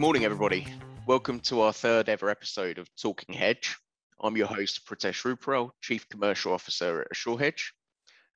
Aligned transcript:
Good 0.00 0.06
morning, 0.06 0.24
everybody. 0.24 0.66
Welcome 1.06 1.40
to 1.40 1.60
our 1.60 1.74
third 1.74 2.08
ever 2.08 2.30
episode 2.30 2.78
of 2.78 2.88
Talking 2.96 3.34
Hedge. 3.34 3.76
I'm 4.18 4.34
your 4.34 4.46
host, 4.46 4.86
Pratesh 4.86 5.24
Ruparel, 5.26 5.72
Chief 5.82 6.08
Commercial 6.08 6.54
Officer 6.54 7.02
at 7.02 7.08
Assure 7.10 7.38
Hedge. 7.38 7.74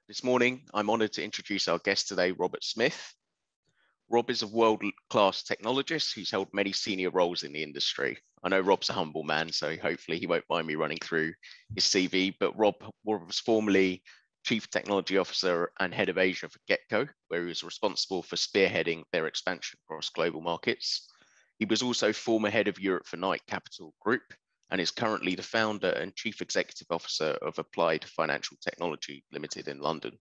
This 0.07 0.23
morning, 0.23 0.61
I'm 0.75 0.91
honoured 0.91 1.15
to 1.15 1.25
introduce 1.25 1.67
our 1.67 1.79
guest 1.79 2.07
today, 2.07 2.33
Robert 2.33 2.63
Smith. 2.63 3.15
Rob 4.11 4.29
is 4.29 4.43
a 4.43 4.47
world-class 4.47 5.43
technologist 5.43 6.15
who's 6.15 6.31
held 6.31 6.49
many 6.53 6.71
senior 6.71 7.09
roles 7.09 7.45
in 7.45 7.55
the 7.55 7.63
industry. 7.63 8.19
I 8.43 8.51
know 8.51 8.61
Rob's 8.61 8.91
a 8.91 8.93
humble 8.93 9.25
man, 9.25 9.51
so 9.51 9.75
hopefully 9.79 10.19
he 10.19 10.27
won't 10.27 10.45
mind 10.51 10.67
me 10.67 10.75
running 10.75 10.99
through 11.03 11.33
his 11.75 11.85
CV, 11.85 12.35
but 12.39 12.59
Rob 12.59 12.75
was 13.05 13.39
formerly 13.39 14.03
Chief 14.45 14.69
Technology 14.69 15.17
Officer 15.17 15.73
and 15.81 15.95
Head 15.95 16.11
of 16.11 16.19
Asia 16.19 16.51
for 16.51 16.61
Getco, 16.69 17.09
where 17.29 17.41
he 17.41 17.47
was 17.47 17.65
responsible 17.65 18.23
for 18.23 18.37
spearheading 18.37 19.05
their 19.15 19.27
expansion 19.27 19.79
across 19.87 20.11
global 20.11 20.43
markets. 20.43 21.09
He 21.65 21.67
was 21.67 21.81
also 21.81 22.13
former 22.13 22.51
head 22.51 22.69
of 22.69 22.79
Europe 22.79 23.07
for 23.07 23.17
Knight 23.17 23.41
Capital 23.47 23.95
Group 24.03 24.35
and 24.71 24.79
is 24.79 24.91
currently 24.91 25.35
the 25.35 25.43
founder 25.43 25.89
and 25.89 26.15
chief 26.15 26.43
executive 26.43 26.89
officer 26.91 27.39
of 27.41 27.59
Applied 27.59 28.05
Financial 28.05 28.59
Technology 28.61 29.25
Limited 29.33 29.69
in 29.69 29.79
London. 29.79 30.19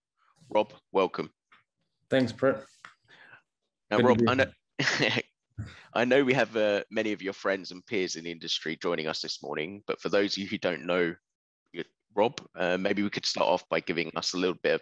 Rob, 0.50 0.72
welcome. 0.94 1.30
Thanks, 2.10 2.32
Brett. 2.32 2.64
Now, 3.92 3.98
Good 3.98 4.06
Rob, 4.06 4.22
I 4.30 4.34
know, 4.36 4.46
I 5.94 6.06
know 6.06 6.24
we 6.24 6.34
have 6.34 6.56
uh, 6.56 6.86
many 6.90 7.12
of 7.12 7.22
your 7.22 7.34
friends 7.34 7.72
and 7.72 7.86
peers 7.86 8.16
in 8.16 8.24
the 8.24 8.32
industry 8.32 8.78
joining 8.82 9.08
us 9.08 9.20
this 9.20 9.44
morning, 9.44 9.84
but 9.86 10.00
for 10.00 10.08
those 10.08 10.38
of 10.38 10.44
you 10.44 10.48
who 10.48 10.58
don't 10.58 10.86
know 10.86 11.14
Rob, 12.16 12.40
uh, 12.56 12.78
maybe 12.78 13.04
we 13.04 13.10
could 13.10 13.26
start 13.26 13.48
off 13.48 13.68
by 13.68 13.82
giving 13.82 14.14
us 14.16 14.34
a 14.34 14.38
little 14.38 14.56
bit 14.64 14.82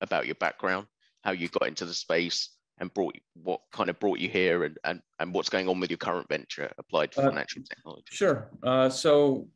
about 0.00 0.26
your 0.26 0.34
background, 0.34 0.88
how 1.22 1.30
you 1.30 1.46
got 1.46 1.68
into 1.68 1.84
the 1.84 1.94
space, 1.94 2.48
and 2.80 2.92
brought 2.94 3.16
what 3.34 3.60
kind 3.72 3.90
of 3.90 3.98
brought 4.00 4.18
you 4.18 4.28
here 4.28 4.64
and, 4.64 4.78
and, 4.84 5.00
and 5.18 5.32
what's 5.32 5.48
going 5.48 5.68
on 5.68 5.78
with 5.78 5.90
your 5.90 5.98
current 5.98 6.28
venture 6.28 6.70
applied 6.78 7.10
uh, 7.16 7.22
financial 7.22 7.62
technology 7.62 8.04
sure. 8.10 8.50
Uh, 8.62 8.88
so 8.88 9.46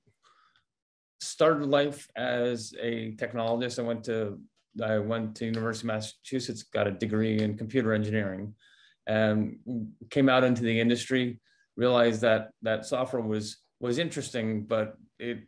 started 1.21 1.67
life 1.67 2.07
as 2.17 2.75
a 2.81 3.13
technologist. 3.17 3.79
I 3.79 3.83
went 3.83 4.05
to 4.05 4.39
i 4.83 4.99
went 4.99 5.37
to 5.37 5.45
university 5.45 5.87
of 5.87 5.95
massachusetts 5.95 6.65
got 6.65 6.87
a 6.87 6.91
degree 6.91 7.39
in 7.39 7.57
computer 7.57 7.93
engineering 7.93 8.53
and 9.07 9.57
came 10.11 10.29
out 10.29 10.43
into 10.43 10.63
the 10.63 10.81
industry 10.81 11.39
realized 11.77 12.21
that 12.21 12.51
that 12.63 12.85
software 12.85 13.23
was 13.23 13.59
was 13.81 13.99
interesting 13.99 14.65
but 14.65 14.97
it 15.19 15.47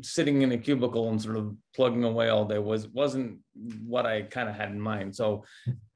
sitting 0.00 0.42
in 0.42 0.52
a 0.52 0.58
cubicle 0.58 1.08
and 1.08 1.20
sort 1.20 1.36
of 1.36 1.54
plugging 1.74 2.04
away 2.04 2.28
all 2.28 2.44
day 2.44 2.58
was 2.58 2.88
wasn't 2.88 3.38
what 3.84 4.06
I 4.06 4.22
kind 4.22 4.48
of 4.48 4.54
had 4.54 4.70
in 4.70 4.80
mind. 4.80 5.14
So 5.14 5.44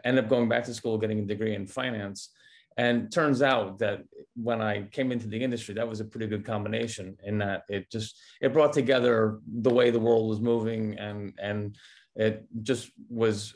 ended 0.04 0.24
up 0.24 0.30
going 0.30 0.48
back 0.48 0.64
to 0.64 0.74
school, 0.74 0.98
getting 0.98 1.20
a 1.20 1.24
degree 1.24 1.54
in 1.54 1.66
finance. 1.66 2.30
And 2.76 3.12
turns 3.12 3.42
out 3.42 3.78
that 3.80 4.04
when 4.34 4.62
I 4.62 4.84
came 4.84 5.12
into 5.12 5.28
the 5.28 5.42
industry, 5.42 5.74
that 5.74 5.88
was 5.88 6.00
a 6.00 6.04
pretty 6.04 6.26
good 6.26 6.44
combination 6.44 7.16
in 7.24 7.38
that 7.38 7.64
it 7.68 7.90
just 7.90 8.18
it 8.40 8.52
brought 8.52 8.72
together 8.72 9.40
the 9.46 9.70
way 9.70 9.90
the 9.90 10.00
world 10.00 10.28
was 10.28 10.40
moving 10.40 10.98
and 10.98 11.34
and 11.38 11.76
it 12.16 12.46
just 12.62 12.90
was 13.08 13.54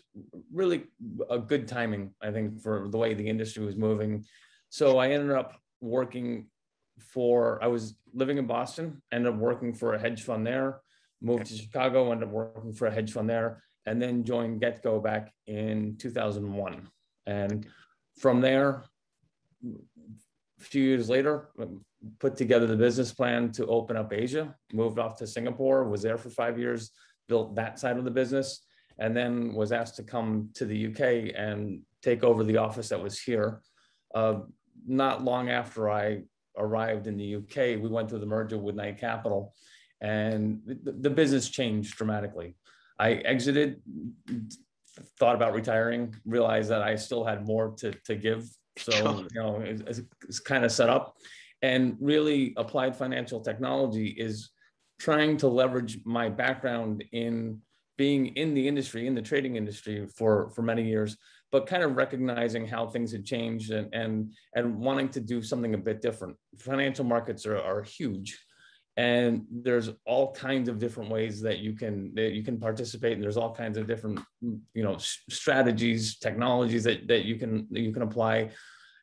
really 0.53 0.85
a 1.29 1.39
good 1.39 1.67
timing, 1.67 2.15
I 2.23 2.31
think, 2.31 2.61
for 2.61 2.89
the 2.89 2.99
way 2.99 3.15
the 3.15 3.29
industry 3.29 3.65
was 3.65 3.77
moving. 3.77 4.25
So 4.69 4.99
I 4.99 5.09
ended 5.11 5.33
up 5.33 5.59
working 5.81 6.47
for 6.99 7.63
I 7.63 7.67
was 7.67 7.97
living 8.13 8.39
in 8.39 8.47
Boston, 8.47 9.03
ended 9.13 9.33
up 9.33 9.39
working 9.39 9.73
for 9.73 9.95
a 9.95 9.99
hedge 9.99 10.23
fund 10.23 10.47
there, 10.47 10.81
moved 11.21 11.47
to 11.47 11.57
Chicago, 11.57 12.13
ended 12.13 12.29
up 12.29 12.35
working 12.35 12.73
for 12.73 12.87
a 12.87 12.91
hedge 12.91 13.13
fund 13.13 13.29
there, 13.29 13.63
and 13.87 14.01
then 14.01 14.25
joined 14.25 14.61
Getco 14.61 15.03
back 15.03 15.33
in 15.47 15.97
2001. 15.99 16.89
And 17.27 17.67
from 18.19 18.41
there, 18.41 18.85
a 19.65 20.65
few 20.65 20.83
years 20.83 21.09
later, 21.09 21.49
put 22.19 22.37
together 22.37 22.67
the 22.67 22.77
business 22.77 23.13
plan 23.13 23.51
to 23.53 23.67
open 23.67 23.97
up 23.97 24.13
Asia, 24.13 24.55
moved 24.73 24.99
off 24.99 25.17
to 25.19 25.27
Singapore, 25.27 25.85
was 25.89 26.03
there 26.03 26.19
for 26.19 26.31
five 26.31 26.59
years, 26.59 26.91
built 27.29 27.57
that 27.57 27.79
side 27.79 27.97
of 27.97 28.05
the 28.05 28.11
business, 28.11 28.65
and 28.99 29.17
then 29.17 29.55
was 29.55 29.73
asked 29.73 29.97
to 29.97 30.03
come 30.03 30.51
to 30.55 30.65
the 30.65 30.87
UK 30.87 31.35
and 31.37 31.81
take 32.03 32.23
over 32.23 32.45
the 32.45 32.59
office 32.59 32.91
that 32.91 33.03
was 33.03 33.19
here. 33.19 33.61
Uh, 34.15 34.41
not 34.87 35.25
long 35.25 35.49
after 35.49 35.91
I 35.91 36.23
arrived 36.57 37.07
in 37.07 37.17
the 37.17 37.37
UK, 37.37 37.81
we 37.81 37.89
went 37.89 38.09
through 38.09 38.21
the 38.21 38.27
merger 38.27 38.59
with 38.59 38.75
Knight 38.75 38.99
Capital, 38.99 39.55
and 40.01 40.61
the, 40.67 40.93
the 40.93 41.11
business 41.11 41.49
changed 41.49 41.97
dramatically. 41.97 42.57
I 42.99 43.13
exited, 43.15 43.81
thought 45.19 45.35
about 45.35 45.55
retiring, 45.55 46.15
realized 46.25 46.71
that 46.71 46.83
I 46.83 46.97
still 46.97 47.25
had 47.25 47.47
more 47.47 47.75
to, 47.79 47.93
to 48.05 48.15
give. 48.15 48.49
So, 48.79 49.27
you 49.33 49.41
know, 49.41 49.61
it's, 49.61 50.01
it's 50.23 50.41
kind 50.41 50.65
of 50.65 50.73
set 50.73 50.89
up. 50.89 51.17
And 51.63 51.97
really, 52.01 52.53
applied 52.57 52.95
financial 52.95 53.41
technology 53.41 54.09
is 54.09 54.51
trying 55.01 55.37
to 55.39 55.49
leverage 55.49 55.99
my 56.05 56.29
background 56.29 57.05
in 57.13 57.61
being 57.97 58.29
in 58.37 58.55
the 58.55 58.67
industry, 58.67 59.07
in 59.07 59.15
the 59.15 59.23
trading 59.23 59.57
industry 59.57 60.07
for, 60.07 60.51
for 60.51 60.63
many 60.63 60.83
years, 60.83 61.17
but 61.55 61.69
kind 61.69 61.85
of 61.85 61.95
recognizing 61.95 62.67
how 62.67 62.85
things 62.85 63.13
had 63.13 63.25
changed 63.25 63.71
and 63.71 63.87
and 63.95 64.33
and 64.57 64.77
wanting 64.77 65.09
to 65.09 65.21
do 65.21 65.41
something 65.41 65.73
a 65.75 65.79
bit 65.79 66.03
different. 66.03 66.37
Financial 66.59 67.05
markets 67.05 67.47
are, 67.47 67.61
are 67.61 67.81
huge, 67.81 68.37
and 68.97 69.45
there's 69.49 69.89
all 70.05 70.33
kinds 70.33 70.69
of 70.69 70.81
different 70.81 71.13
ways 71.13 71.41
that 71.43 71.61
you 71.61 71.73
can 71.73 72.13
that 72.17 72.33
you 72.33 72.43
can 72.43 72.59
participate, 72.59 73.13
and 73.13 73.23
there's 73.23 73.37
all 73.37 73.55
kinds 73.55 73.79
of 73.79 73.87
different 73.87 74.19
you 74.43 74.83
know 74.83 74.97
strategies, 74.99 76.19
technologies 76.19 76.83
that 76.83 77.07
that 77.07 77.25
you 77.25 77.37
can 77.37 77.69
that 77.71 77.83
you 77.87 77.93
can 77.93 78.03
apply. 78.03 78.51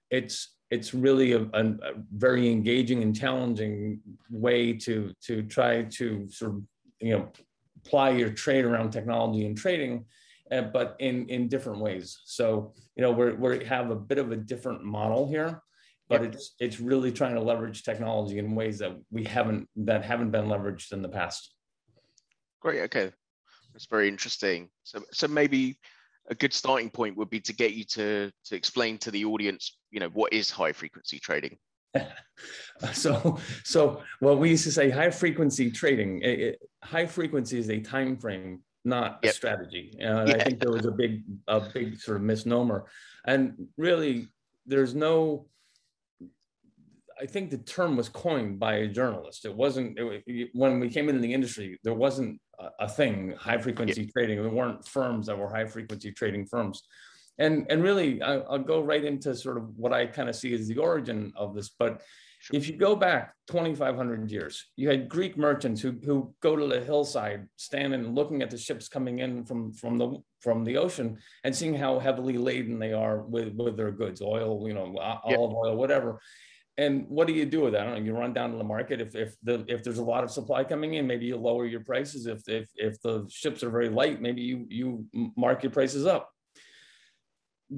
It's 0.09 0.35
it's 0.71 0.93
really 0.93 1.31
a, 1.31 1.43
a, 1.53 1.63
a 1.89 1.91
very 2.27 2.51
engaging 2.51 3.01
and 3.01 3.15
challenging 3.15 4.01
way 4.29 4.73
to 4.85 5.13
to 5.27 5.43
try 5.43 5.83
to 5.99 6.27
sort 6.29 6.51
of 6.51 6.63
you 6.99 7.13
know 7.13 7.31
apply 7.77 8.09
your 8.09 8.31
trade 8.43 8.65
around 8.65 8.91
technology 8.91 9.45
and 9.45 9.57
trading 9.57 10.03
but 10.51 10.95
in 10.99 11.27
in 11.29 11.47
different 11.47 11.79
ways. 11.79 12.19
So 12.25 12.73
you 12.95 13.01
know 13.01 13.11
we're 13.11 13.35
we 13.35 13.65
have 13.65 13.89
a 13.89 13.95
bit 13.95 14.17
of 14.17 14.31
a 14.31 14.35
different 14.35 14.83
model 14.83 15.27
here, 15.27 15.61
but 16.09 16.21
yep. 16.21 16.33
it's 16.33 16.55
it's 16.59 16.79
really 16.79 17.11
trying 17.11 17.35
to 17.35 17.41
leverage 17.41 17.83
technology 17.83 18.37
in 18.37 18.53
ways 18.53 18.79
that 18.79 18.97
we 19.11 19.23
haven't 19.23 19.69
that 19.77 20.03
haven't 20.03 20.31
been 20.31 20.45
leveraged 20.45 20.91
in 20.91 21.01
the 21.01 21.09
past. 21.09 21.53
Great. 22.59 22.81
Okay, 22.81 23.11
that's 23.73 23.85
very 23.85 24.07
interesting. 24.07 24.69
So 24.83 25.01
so 25.11 25.27
maybe 25.27 25.77
a 26.29 26.35
good 26.35 26.53
starting 26.53 26.89
point 26.89 27.17
would 27.17 27.29
be 27.29 27.39
to 27.39 27.53
get 27.53 27.73
you 27.73 27.85
to 27.85 28.31
to 28.45 28.55
explain 28.55 28.97
to 28.99 29.11
the 29.11 29.25
audience, 29.25 29.77
you 29.89 29.99
know, 29.99 30.09
what 30.09 30.33
is 30.33 30.51
high 30.51 30.73
frequency 30.73 31.19
trading. 31.19 31.57
so 32.93 33.37
so 33.65 34.01
well 34.21 34.37
we 34.37 34.49
used 34.49 34.63
to 34.63 34.71
say 34.71 34.89
high 34.89 35.09
frequency 35.09 35.69
trading 35.69 36.21
it, 36.21 36.39
it, 36.39 36.59
high 36.81 37.05
frequency 37.05 37.59
is 37.59 37.69
a 37.69 37.81
time 37.81 38.15
frame 38.15 38.61
not 38.83 39.19
yep. 39.23 39.31
a 39.31 39.35
strategy. 39.35 39.95
And 39.99 40.27
yeah. 40.27 40.35
I 40.35 40.43
think 40.43 40.59
there 40.59 40.71
was 40.71 40.85
a 40.85 40.91
big, 40.91 41.23
a 41.47 41.59
big 41.59 41.99
sort 41.99 42.17
of 42.17 42.23
misnomer. 42.23 42.85
And 43.25 43.67
really, 43.77 44.27
there's 44.65 44.95
no. 44.95 45.47
I 47.19 47.27
think 47.27 47.51
the 47.51 47.59
term 47.59 47.97
was 47.97 48.09
coined 48.09 48.59
by 48.59 48.75
a 48.75 48.87
journalist. 48.87 49.45
It 49.45 49.55
wasn't 49.55 49.99
it, 49.99 50.49
when 50.53 50.79
we 50.79 50.89
came 50.89 51.07
into 51.07 51.21
the 51.21 51.33
industry. 51.33 51.79
There 51.83 51.93
wasn't 51.93 52.41
a, 52.59 52.85
a 52.85 52.89
thing 52.89 53.35
high 53.37 53.59
frequency 53.59 54.03
yep. 54.03 54.13
trading. 54.13 54.41
There 54.41 54.49
weren't 54.49 54.87
firms 54.87 55.27
that 55.27 55.37
were 55.37 55.49
high 55.49 55.65
frequency 55.65 56.11
trading 56.11 56.47
firms. 56.47 56.81
And 57.37 57.67
and 57.69 57.83
really, 57.83 58.21
I, 58.21 58.37
I'll 58.39 58.59
go 58.59 58.81
right 58.81 59.03
into 59.03 59.35
sort 59.35 59.57
of 59.57 59.77
what 59.77 59.93
I 59.93 60.07
kind 60.07 60.29
of 60.29 60.35
see 60.35 60.53
as 60.53 60.67
the 60.67 60.77
origin 60.77 61.31
of 61.35 61.53
this. 61.53 61.69
But 61.69 62.01
Sure. 62.41 62.57
If 62.57 62.67
you 62.67 62.75
go 62.75 62.95
back 62.95 63.35
2,500 63.49 64.31
years, 64.31 64.65
you 64.75 64.89
had 64.89 65.07
Greek 65.07 65.37
merchants 65.37 65.79
who, 65.79 65.93
who 66.03 66.33
go 66.41 66.55
to 66.55 66.65
the 66.65 66.81
hillside, 66.81 67.47
standing 67.55 68.03
and 68.03 68.15
looking 68.15 68.41
at 68.41 68.49
the 68.49 68.57
ships 68.57 68.87
coming 68.87 69.19
in 69.19 69.45
from, 69.45 69.71
from, 69.73 69.99
the, 69.99 70.17
from 70.39 70.63
the 70.63 70.75
ocean 70.75 71.19
and 71.43 71.55
seeing 71.55 71.75
how 71.75 71.99
heavily 71.99 72.39
laden 72.39 72.79
they 72.79 72.93
are 72.93 73.21
with, 73.21 73.53
with 73.53 73.77
their 73.77 73.91
goods, 73.91 74.23
oil, 74.23 74.67
you 74.67 74.73
know, 74.73 74.97
olive 74.97 75.53
oil, 75.53 75.75
whatever. 75.75 76.19
And 76.79 77.05
what 77.09 77.27
do 77.27 77.33
you 77.33 77.45
do 77.45 77.61
with 77.61 77.73
that? 77.73 77.83
I 77.83 77.85
don't 77.91 77.99
know, 77.99 78.05
you 78.05 78.17
run 78.17 78.33
down 78.33 78.49
to 78.53 78.57
the 78.57 78.63
market. 78.63 79.01
If, 79.01 79.13
if, 79.13 79.35
the, 79.43 79.63
if 79.67 79.83
there's 79.83 79.99
a 79.99 80.03
lot 80.03 80.23
of 80.23 80.31
supply 80.31 80.63
coming 80.63 80.95
in, 80.95 81.05
maybe 81.05 81.27
you 81.27 81.37
lower 81.37 81.67
your 81.67 81.81
prices. 81.81 82.25
If, 82.25 82.49
if, 82.49 82.67
if 82.75 82.99
the 83.03 83.27
ships 83.29 83.61
are 83.61 83.69
very 83.69 83.89
light, 83.89 84.19
maybe 84.19 84.41
you, 84.41 84.65
you 84.67 85.05
mark 85.37 85.61
your 85.61 85.71
prices 85.71 86.07
up 86.07 86.31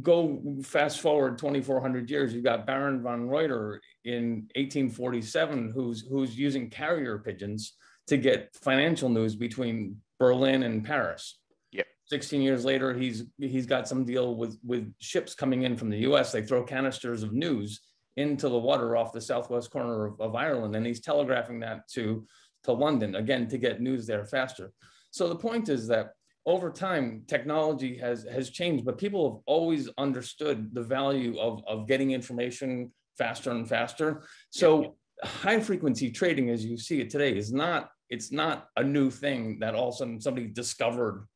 go 0.02 0.42
fast 0.64 1.00
forward 1.02 1.38
2400 1.38 2.10
years 2.10 2.34
you've 2.34 2.44
got 2.44 2.66
baron 2.66 3.02
von 3.02 3.28
reuter 3.30 3.80
in 4.06 4.48
1847 4.56 5.72
who's 5.74 6.02
who's 6.10 6.38
using 6.38 6.70
carrier 6.70 7.20
pigeons 7.20 7.74
to 8.08 8.18
get 8.18 8.50
financial 8.56 9.10
news 9.10 9.36
between 9.36 9.98
berlin 10.20 10.64
and 10.64 10.84
paris. 10.84 11.40
Yep. 11.72 11.86
16 12.08 12.42
years 12.42 12.66
later 12.66 12.94
he's 12.94 13.24
he's 13.38 13.68
got 13.68 13.88
some 13.88 14.04
deal 14.04 14.36
with 14.36 14.58
with 14.64 14.92
ships 15.00 15.36
coming 15.36 15.64
in 15.64 15.78
from 15.78 15.90
the 15.90 16.00
us 16.00 16.32
they 16.32 16.42
throw 16.42 16.64
canisters 16.64 17.22
of 17.22 17.34
news 17.34 17.82
into 18.18 18.50
the 18.50 18.58
water 18.58 18.96
off 18.96 19.14
the 19.14 19.22
southwest 19.22 19.70
corner 19.70 20.06
of, 20.06 20.20
of 20.20 20.36
ireland 20.36 20.76
and 20.76 20.86
he's 20.86 21.02
telegraphing 21.02 21.60
that 21.60 21.88
to 21.88 22.26
to 22.64 22.72
london 22.72 23.16
again 23.16 23.48
to 23.48 23.58
get 23.58 23.82
news 23.82 24.08
there 24.08 24.26
faster. 24.26 24.72
So 25.12 25.28
the 25.28 25.36
point 25.36 25.70
is 25.70 25.88
that 25.90 26.14
over 26.46 26.70
time, 26.70 27.24
technology 27.28 27.98
has 27.98 28.26
has 28.26 28.50
changed, 28.50 28.86
but 28.86 28.98
people 28.98 29.32
have 29.32 29.42
always 29.46 29.90
understood 29.98 30.74
the 30.74 30.82
value 30.84 31.40
of, 31.40 31.64
of 31.68 31.88
getting 31.88 32.12
information 32.12 32.92
faster 33.18 33.52
and 33.52 33.68
faster. 33.68 34.24
So 34.50 34.96
high 35.24 35.60
frequency 35.60 36.12
trading, 36.12 36.50
as 36.50 36.66
you 36.66 36.78
see 36.78 37.00
it 37.00 37.10
today, 37.10 37.38
is 37.38 37.54
not 37.54 37.90
it's 38.10 38.32
not 38.32 38.68
a 38.78 38.84
new 38.84 39.10
thing 39.10 39.60
that 39.60 39.76
all 39.76 39.90
of 39.90 39.96
a 39.96 39.98
sudden 39.98 40.22
somebody 40.22 40.48
discovered 40.48 41.28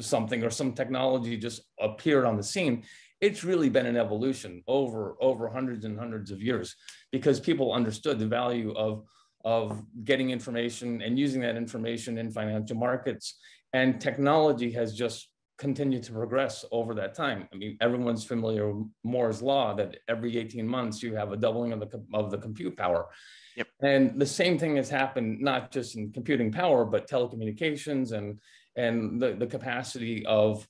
something 0.00 0.44
or 0.44 0.50
some 0.50 0.72
technology 0.72 1.36
just 1.36 1.62
appeared 1.80 2.24
on 2.24 2.36
the 2.36 2.42
scene 2.42 2.84
it's 3.22 3.44
really 3.44 3.70
been 3.70 3.86
an 3.86 3.96
evolution 3.96 4.62
over 4.66 5.16
over 5.20 5.48
hundreds 5.48 5.84
and 5.84 5.98
hundreds 5.98 6.30
of 6.30 6.42
years 6.42 6.76
because 7.10 7.40
people 7.40 7.72
understood 7.72 8.18
the 8.18 8.26
value 8.26 8.72
of 8.74 9.04
of 9.44 9.82
getting 10.04 10.30
information 10.30 11.02
and 11.02 11.18
using 11.18 11.40
that 11.40 11.56
information 11.56 12.18
in 12.18 12.30
financial 12.30 12.76
markets 12.76 13.38
and 13.72 14.00
technology 14.00 14.70
has 14.70 14.94
just 14.94 15.28
continued 15.58 16.02
to 16.02 16.12
progress 16.12 16.64
over 16.72 16.94
that 16.94 17.14
time 17.14 17.46
i 17.52 17.56
mean 17.56 17.76
everyone's 17.80 18.24
familiar 18.24 18.72
with 18.72 18.86
moore's 19.04 19.42
law 19.42 19.74
that 19.74 19.98
every 20.08 20.36
18 20.36 20.66
months 20.66 21.02
you 21.02 21.14
have 21.14 21.30
a 21.30 21.36
doubling 21.36 21.72
of 21.72 21.80
the 21.80 22.04
of 22.14 22.30
the 22.30 22.38
compute 22.38 22.76
power 22.76 23.08
Yep. 23.56 23.68
And 23.82 24.20
the 24.20 24.26
same 24.26 24.58
thing 24.58 24.76
has 24.76 24.88
happened 24.88 25.40
not 25.40 25.70
just 25.70 25.96
in 25.96 26.12
computing 26.12 26.52
power, 26.52 26.84
but 26.84 27.08
telecommunications 27.08 28.12
and 28.12 28.38
and 28.76 29.20
the, 29.20 29.34
the 29.34 29.46
capacity 29.46 30.24
of 30.26 30.66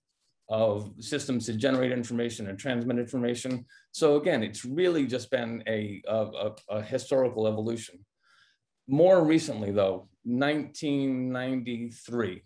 of 0.49 0.93
systems 0.99 1.47
to 1.47 1.55
generate 1.55 1.93
information 1.93 2.49
and 2.49 2.59
transmit 2.59 2.99
information. 2.99 3.65
So 3.93 4.17
again, 4.17 4.43
it's 4.43 4.65
really 4.65 5.07
just 5.07 5.31
been 5.31 5.63
a, 5.67 6.03
a, 6.07 6.51
a 6.69 6.83
historical 6.83 7.47
evolution. 7.47 8.05
More 8.87 9.25
recently, 9.25 9.71
though, 9.71 10.09
1993, 10.25 12.43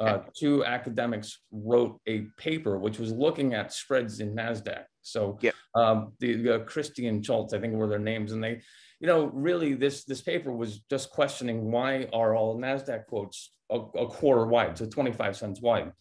uh, 0.00 0.18
two 0.36 0.64
academics 0.64 1.40
wrote 1.52 2.00
a 2.06 2.26
paper 2.36 2.78
which 2.78 2.98
was 2.98 3.12
looking 3.12 3.54
at 3.54 3.72
spreads 3.72 4.20
in 4.20 4.34
NASDAQ. 4.34 4.84
So 5.02 5.38
yep. 5.40 5.54
um, 5.74 6.12
the, 6.20 6.64
Christie 6.66 7.06
and 7.06 7.24
Schultz, 7.24 7.54
I 7.54 7.58
think 7.58 7.74
were 7.74 7.88
their 7.88 7.98
names, 7.98 8.32
and 8.32 8.42
they 8.42 8.60
you 9.00 9.06
know, 9.06 9.30
really 9.32 9.72
this, 9.74 10.04
this 10.04 10.20
paper 10.20 10.52
was 10.52 10.80
just 10.90 11.10
questioning 11.10 11.70
why 11.72 12.06
are 12.12 12.36
all 12.36 12.58
NASDAQ 12.58 13.06
quotes 13.06 13.52
a, 13.70 13.76
a 13.76 14.06
quarter 14.06 14.46
wide, 14.46 14.76
so 14.76 14.86
25 14.86 15.36
cents 15.36 15.60
wide. 15.60 15.92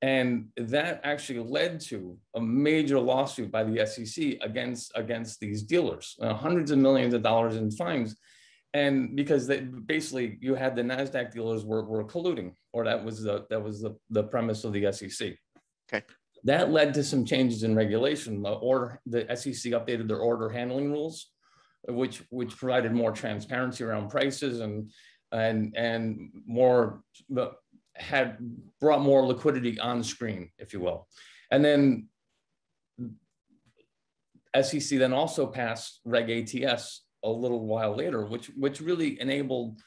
And 0.00 0.48
that 0.56 1.00
actually 1.02 1.40
led 1.40 1.80
to 1.82 2.16
a 2.36 2.40
major 2.40 3.00
lawsuit 3.00 3.50
by 3.50 3.64
the 3.64 3.84
SEC 3.86 4.36
against, 4.42 4.92
against 4.94 5.40
these 5.40 5.62
dealers, 5.62 6.16
uh, 6.20 6.34
hundreds 6.34 6.70
of 6.70 6.78
millions 6.78 7.14
of 7.14 7.22
dollars 7.22 7.56
in 7.56 7.70
fines. 7.70 8.16
And 8.74 9.16
because 9.16 9.46
they, 9.46 9.60
basically 9.60 10.38
you 10.40 10.54
had 10.54 10.76
the 10.76 10.82
NASDAQ 10.82 11.32
dealers 11.32 11.64
were, 11.64 11.84
were 11.84 12.04
colluding, 12.04 12.52
or 12.72 12.84
that 12.84 13.02
was 13.02 13.22
the, 13.22 13.46
that 13.48 13.62
was 13.62 13.80
the, 13.80 13.96
the 14.10 14.24
premise 14.24 14.64
of 14.64 14.72
the 14.72 14.92
SEC. 14.92 15.34
Okay. 15.88 16.04
That 16.44 16.70
led 16.70 16.92
to 16.94 17.02
some 17.02 17.24
changes 17.24 17.62
in 17.62 17.74
regulation. 17.74 18.42
The 18.42 18.52
order, 18.52 19.00
the 19.06 19.26
SEC 19.34 19.72
updated 19.72 20.08
their 20.08 20.18
order 20.18 20.48
handling 20.48 20.92
rules 20.92 21.30
which 21.88 22.22
which 22.30 22.56
provided 22.56 22.92
more 22.92 23.12
transparency 23.12 23.84
around 23.84 24.10
prices 24.10 24.60
and 24.60 24.90
and 25.32 25.74
and 25.76 26.30
more 26.46 27.02
had 27.94 28.36
brought 28.80 29.00
more 29.00 29.24
liquidity 29.26 29.78
on 29.80 30.04
screen, 30.04 30.50
if 30.58 30.72
you 30.72 30.80
will. 30.80 31.08
And 31.50 31.64
then 31.64 32.08
SEC 34.60 34.98
then 34.98 35.12
also 35.12 35.46
passed 35.46 36.00
Reg 36.04 36.28
ATS 36.30 37.05
a 37.26 37.30
little 37.30 37.66
while 37.66 37.96
later, 37.96 38.24
which 38.26 38.50
which 38.56 38.80
really 38.80 39.20
enabled 39.20 39.80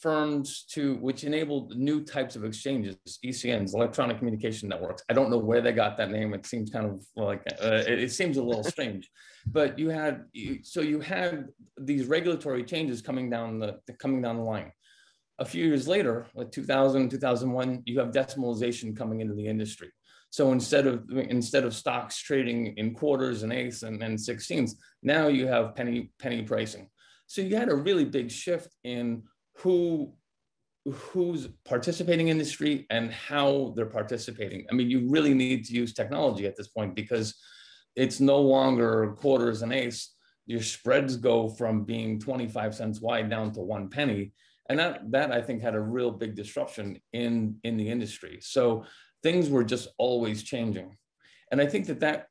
firms 0.00 0.64
to 0.68 0.96
which 0.96 1.22
enabled 1.22 1.76
new 1.76 2.04
types 2.04 2.34
of 2.34 2.44
exchanges, 2.44 2.96
ECNs, 3.24 3.72
electronic 3.72 4.18
communication 4.18 4.68
networks. 4.68 5.02
I 5.08 5.12
don't 5.12 5.30
know 5.30 5.38
where 5.38 5.60
they 5.60 5.72
got 5.72 5.96
that 5.98 6.10
name. 6.10 6.34
It 6.34 6.44
seems 6.44 6.70
kind 6.70 6.86
of 6.86 7.04
like 7.14 7.42
uh, 7.62 7.84
it, 7.86 8.00
it, 8.00 8.12
seems 8.12 8.36
a 8.36 8.42
little 8.42 8.64
strange, 8.64 9.08
but 9.46 9.78
you 9.78 9.90
had 9.90 10.24
so 10.62 10.80
you 10.80 11.00
had 11.00 11.48
these 11.78 12.06
regulatory 12.06 12.64
changes 12.64 13.00
coming 13.00 13.30
down 13.30 13.60
the, 13.60 13.78
coming 14.00 14.20
down 14.20 14.38
the 14.38 14.42
line. 14.42 14.72
A 15.38 15.44
few 15.44 15.64
years 15.64 15.86
later, 15.88 16.26
like 16.34 16.50
2000, 16.50 17.08
2001, 17.08 17.82
you 17.86 17.98
have 18.00 18.10
decimalization 18.10 18.96
coming 18.96 19.20
into 19.20 19.34
the 19.34 19.46
industry. 19.46 19.90
So 20.30 20.50
instead 20.52 20.86
of 20.86 21.04
instead 21.10 21.64
of 21.64 21.74
stocks 21.74 22.18
trading 22.18 22.74
in 22.78 22.94
quarters 22.94 23.42
and 23.42 23.52
eighths 23.52 23.82
and, 23.82 24.02
and 24.02 24.18
sixteenths, 24.18 24.74
now 25.02 25.28
you 25.28 25.46
have 25.46 25.74
penny 25.74 26.12
penny 26.18 26.42
pricing. 26.42 26.88
So 27.26 27.40
you 27.40 27.56
had 27.56 27.70
a 27.70 27.74
really 27.74 28.04
big 28.04 28.30
shift 28.30 28.68
in 28.84 29.22
who 29.56 30.14
who's 30.84 31.48
participating 31.64 32.28
in 32.28 32.38
the 32.38 32.44
street 32.44 32.86
and 32.90 33.12
how 33.12 33.72
they're 33.76 33.86
participating. 33.86 34.66
I 34.70 34.74
mean, 34.74 34.90
you 34.90 35.08
really 35.08 35.34
need 35.34 35.64
to 35.66 35.74
use 35.74 35.94
technology 35.94 36.46
at 36.46 36.56
this 36.56 36.68
point 36.68 36.96
because 36.96 37.34
it's 37.94 38.20
no 38.20 38.40
longer 38.40 39.14
quarters 39.18 39.62
and 39.62 39.72
eighths. 39.72 40.14
Your 40.46 40.62
spreads 40.62 41.16
go 41.16 41.48
from 41.48 41.84
being 41.84 42.18
25 42.18 42.74
cents 42.74 43.00
wide 43.00 43.30
down 43.30 43.52
to 43.52 43.60
one 43.60 43.90
penny. 43.90 44.32
And 44.68 44.78
that, 44.78 45.10
that 45.12 45.30
I 45.30 45.40
think 45.40 45.62
had 45.62 45.76
a 45.76 45.80
real 45.80 46.10
big 46.10 46.34
disruption 46.34 47.00
in, 47.12 47.56
in 47.62 47.76
the 47.76 47.88
industry. 47.88 48.38
So 48.40 48.84
things 49.22 49.48
were 49.48 49.64
just 49.64 49.88
always 49.98 50.42
changing. 50.42 50.96
And 51.52 51.60
I 51.60 51.66
think 51.66 51.86
that 51.86 52.00
that 52.00 52.26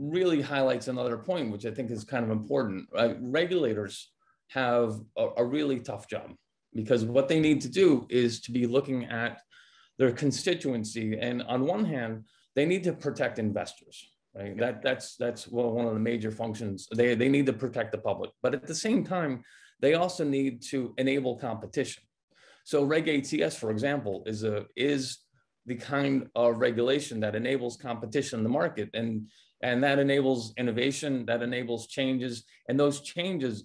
really 0.00 0.40
highlights 0.40 0.88
another 0.88 1.18
point, 1.18 1.52
which 1.52 1.66
I 1.66 1.70
think 1.70 1.90
is 1.90 2.04
kind 2.04 2.24
of 2.24 2.30
important. 2.30 2.88
Uh, 2.96 3.14
regulators 3.20 4.10
have 4.48 4.98
a, 5.16 5.28
a 5.36 5.44
really 5.44 5.78
tough 5.78 6.08
job 6.08 6.32
because 6.74 7.04
what 7.04 7.28
they 7.28 7.38
need 7.38 7.60
to 7.60 7.68
do 7.68 8.06
is 8.08 8.40
to 8.42 8.52
be 8.52 8.66
looking 8.66 9.04
at 9.04 9.42
their 9.98 10.10
constituency. 10.10 11.18
And 11.18 11.42
on 11.42 11.66
one 11.66 11.84
hand, 11.84 12.24
they 12.56 12.64
need 12.64 12.82
to 12.84 12.94
protect 12.94 13.38
investors, 13.38 14.10
right? 14.34 14.56
That, 14.56 14.82
that's, 14.82 15.16
that's 15.16 15.46
one 15.46 15.86
of 15.86 15.92
the 15.92 16.00
major 16.00 16.30
functions. 16.30 16.88
They, 16.94 17.14
they 17.14 17.28
need 17.28 17.46
to 17.46 17.52
protect 17.52 17.92
the 17.92 17.98
public. 17.98 18.30
But 18.42 18.54
at 18.54 18.66
the 18.66 18.74
same 18.74 19.04
time, 19.04 19.42
they 19.80 19.94
also 19.94 20.24
need 20.24 20.62
to 20.70 20.94
enable 20.96 21.36
competition. 21.36 22.02
So 22.64 22.84
Reg 22.84 23.08
ATS, 23.08 23.56
for 23.56 23.70
example, 23.70 24.22
is, 24.24 24.44
a, 24.44 24.64
is 24.76 25.18
the 25.66 25.74
kind 25.74 26.28
of 26.34 26.58
regulation 26.58 27.20
that 27.20 27.34
enables 27.34 27.76
competition 27.76 28.40
in 28.40 28.44
the 28.44 28.50
market. 28.50 28.88
And, 28.94 29.26
and 29.62 29.82
that 29.84 29.98
enables 29.98 30.54
innovation, 30.56 31.26
that 31.26 31.42
enables 31.42 31.86
changes. 31.86 32.44
And 32.68 32.78
those 32.78 33.00
changes 33.00 33.64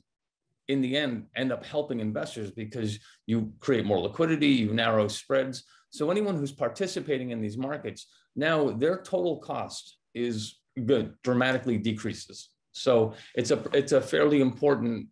in 0.68 0.82
the 0.82 0.98
end 0.98 1.26
end 1.36 1.52
up 1.52 1.66
helping 1.66 2.00
investors 2.00 2.52
because 2.52 3.00
you 3.26 3.54
create 3.60 3.86
more 3.86 4.00
liquidity, 4.00 4.48
you 4.48 4.74
narrow 4.74 5.08
spreads. 5.08 5.64
So 5.90 6.12
anyone 6.12 6.36
who's 6.36 6.52
participating 6.52 7.30
in 7.30 7.42
these 7.42 7.58
markets, 7.58 8.08
now 8.36 8.72
their 8.72 8.98
total 8.98 9.38
cost 9.38 9.98
is 10.14 10.60
good, 10.86 11.14
dramatically 11.24 11.78
decreases. 11.78 12.50
So 12.74 13.14
it's 13.36 13.52
a 13.52 13.64
it's 13.74 13.94
a 13.94 14.02
fairly 14.02 14.42
important 14.42 15.08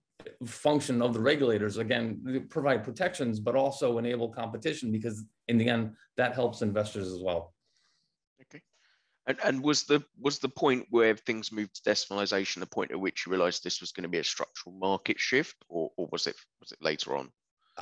function 0.46 1.02
of 1.02 1.14
the 1.14 1.20
regulators 1.20 1.78
again 1.78 2.48
provide 2.50 2.84
protections 2.84 3.40
but 3.40 3.56
also 3.56 3.98
enable 3.98 4.30
competition 4.30 4.92
because 4.92 5.26
in 5.50 5.58
the 5.58 5.68
end 5.68 5.92
that 6.16 6.34
helps 6.34 6.62
investors 6.62 7.08
as 7.08 7.20
well 7.22 7.54
and, 9.28 9.38
and 9.44 9.64
was 9.64 9.84
the 9.84 10.04
was 10.20 10.40
the 10.40 10.50
point 10.50 10.86
where 10.90 11.16
things 11.16 11.52
moved 11.52 11.76
to 11.76 11.90
decimalization 11.90 12.60
the 12.60 12.66
point 12.66 12.92
at 12.92 13.00
which 13.00 13.26
you 13.26 13.32
realized 13.32 13.64
this 13.64 13.80
was 13.80 13.92
going 13.92 14.04
to 14.04 14.10
be 14.10 14.18
a 14.18 14.24
structural 14.24 14.76
market 14.76 15.20
shift, 15.20 15.56
or, 15.70 15.92
or 15.98 16.08
was 16.12 16.28
it 16.28 16.36
was 16.60 16.72
it 16.72 16.82
later 16.82 17.16
on? 17.16 17.32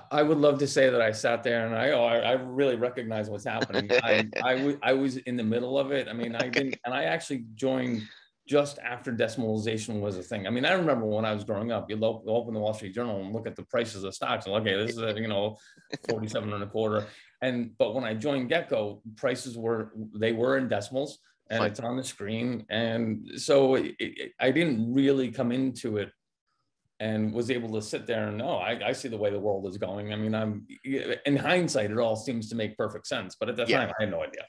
I 0.09 0.23
would 0.23 0.37
love 0.37 0.57
to 0.59 0.67
say 0.67 0.89
that 0.89 1.01
I 1.01 1.11
sat 1.11 1.43
there 1.43 1.65
and 1.65 1.75
I 1.75 1.91
oh, 1.91 2.05
I, 2.05 2.17
I 2.19 2.31
really 2.33 2.75
recognize 2.75 3.29
what's 3.29 3.43
happening. 3.43 3.91
I, 4.03 4.27
I, 4.43 4.55
w- 4.55 4.79
I 4.81 4.93
was 4.93 5.17
in 5.17 5.35
the 5.35 5.43
middle 5.43 5.77
of 5.77 5.91
it. 5.91 6.07
I 6.07 6.13
mean, 6.13 6.35
I 6.35 6.47
didn't, 6.47 6.77
and 6.85 6.93
I 6.93 7.05
actually 7.05 7.45
joined 7.55 8.03
just 8.47 8.79
after 8.79 9.11
decimalization 9.11 9.99
was 9.99 10.17
a 10.17 10.23
thing. 10.23 10.47
I 10.47 10.49
mean, 10.49 10.65
I 10.65 10.73
remember 10.73 11.05
when 11.05 11.25
I 11.25 11.33
was 11.33 11.43
growing 11.43 11.71
up, 11.71 11.89
you 11.89 11.97
open 12.03 12.53
the 12.53 12.59
Wall 12.59 12.73
Street 12.73 12.93
Journal 12.93 13.21
and 13.21 13.33
look 13.33 13.47
at 13.47 13.55
the 13.55 13.63
prices 13.63 14.03
of 14.03 14.13
stocks 14.15 14.45
and 14.45 14.55
okay, 14.55 14.75
this 14.75 14.91
is 14.91 14.97
a, 14.97 15.13
you 15.19 15.27
know, 15.27 15.57
47 16.09 16.51
and 16.53 16.63
a 16.63 16.67
quarter. 16.67 17.05
And, 17.41 17.77
but 17.77 17.93
when 17.93 18.03
I 18.03 18.13
joined 18.13 18.49
Getco, 18.49 19.01
prices 19.15 19.57
were, 19.57 19.93
they 20.15 20.31
were 20.31 20.57
in 20.57 20.67
decimals 20.67 21.19
and 21.51 21.59
Fine. 21.59 21.69
it's 21.69 21.79
on 21.81 21.97
the 21.97 22.03
screen. 22.03 22.65
And 22.69 23.29
so 23.35 23.75
it, 23.75 23.95
it, 23.99 24.31
I 24.39 24.51
didn't 24.51 24.93
really 24.93 25.29
come 25.29 25.51
into 25.51 25.97
it 25.97 26.09
and 27.01 27.33
was 27.33 27.51
able 27.51 27.73
to 27.73 27.81
sit 27.81 28.07
there 28.07 28.29
and 28.29 28.37
know 28.37 28.55
I, 28.55 28.79
I, 28.85 28.91
see 28.93 29.09
the 29.09 29.17
way 29.17 29.31
the 29.31 29.39
world 29.39 29.67
is 29.67 29.77
going. 29.77 30.13
I 30.13 30.15
mean, 30.15 30.33
I'm 30.33 30.65
in 31.25 31.35
hindsight, 31.35 31.91
it 31.91 31.97
all 31.97 32.15
seems 32.15 32.47
to 32.49 32.55
make 32.55 32.77
perfect 32.77 33.05
sense, 33.05 33.35
but 33.37 33.49
at 33.49 33.57
the 33.57 33.65
yeah. 33.67 33.79
time, 33.79 33.91
I 33.99 34.03
had 34.03 34.11
no 34.11 34.23
idea. 34.23 34.45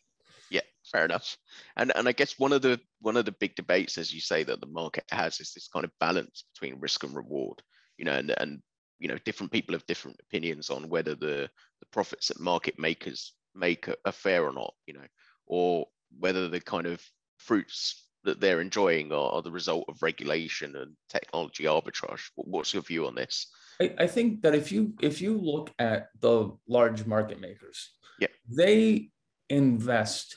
Yeah, 0.50 0.61
fair 0.85 1.04
enough. 1.04 1.37
And 1.76 1.92
and 1.97 2.06
I 2.06 2.12
guess 2.12 2.38
one 2.38 2.52
of 2.52 2.62
the 2.62 2.78
one 3.00 3.16
of 3.16 3.25
the 3.25 3.32
big 3.32 3.56
debates, 3.56 3.99
as 3.99 4.14
you 4.14 4.21
say, 4.21 4.44
that 4.44 4.61
the 4.61 4.66
market 4.66 5.04
has 5.11 5.40
is 5.40 5.52
this 5.52 5.68
kind 5.73 5.85
of 5.85 5.90
balance 5.99 6.44
between 6.54 6.78
risk 6.78 7.02
and 7.02 7.16
reward. 7.16 7.62
You 7.97 8.04
know, 8.04 8.12
and 8.12 8.35
and 8.38 8.61
you 9.00 9.09
know, 9.09 9.18
different 9.25 9.50
people 9.50 9.73
have 9.73 9.87
different 9.87 10.21
opinions 10.21 10.68
on 10.68 10.90
whether 10.90 11.14
the 11.14 11.49
the 11.80 11.87
profits 11.90 12.28
that 12.28 12.38
market 12.38 12.78
makers 12.78 13.32
make 13.54 13.88
are, 13.88 13.97
are 14.04 14.12
fair 14.12 14.44
or 14.44 14.52
not. 14.52 14.75
You 14.87 14.94
know, 14.94 15.06
or 15.47 15.87
whether 16.19 16.49
the 16.49 16.61
kind 16.61 16.87
of 16.87 17.02
fruits 17.38 18.07
that 18.25 18.40
they're 18.40 18.61
enjoying 18.61 19.12
are, 19.12 19.33
are 19.33 19.42
the 19.42 19.50
result 19.50 19.85
of 19.88 20.02
regulation 20.02 20.76
and 20.76 20.95
technology 21.09 21.64
arbitrage. 21.64 22.31
What's 22.37 22.73
your 22.73 22.83
view 22.83 23.07
on 23.07 23.14
this? 23.14 23.49
I, 23.81 23.95
I 23.99 24.07
think 24.07 24.42
that 24.42 24.54
if 24.54 24.71
you 24.71 24.95
if 25.00 25.21
you 25.21 25.37
look 25.38 25.73
at 25.78 26.09
the 26.21 26.57
large 26.69 27.04
market 27.07 27.40
makers, 27.40 27.90
yeah, 28.19 28.28
they 28.49 29.11
invest 29.49 30.37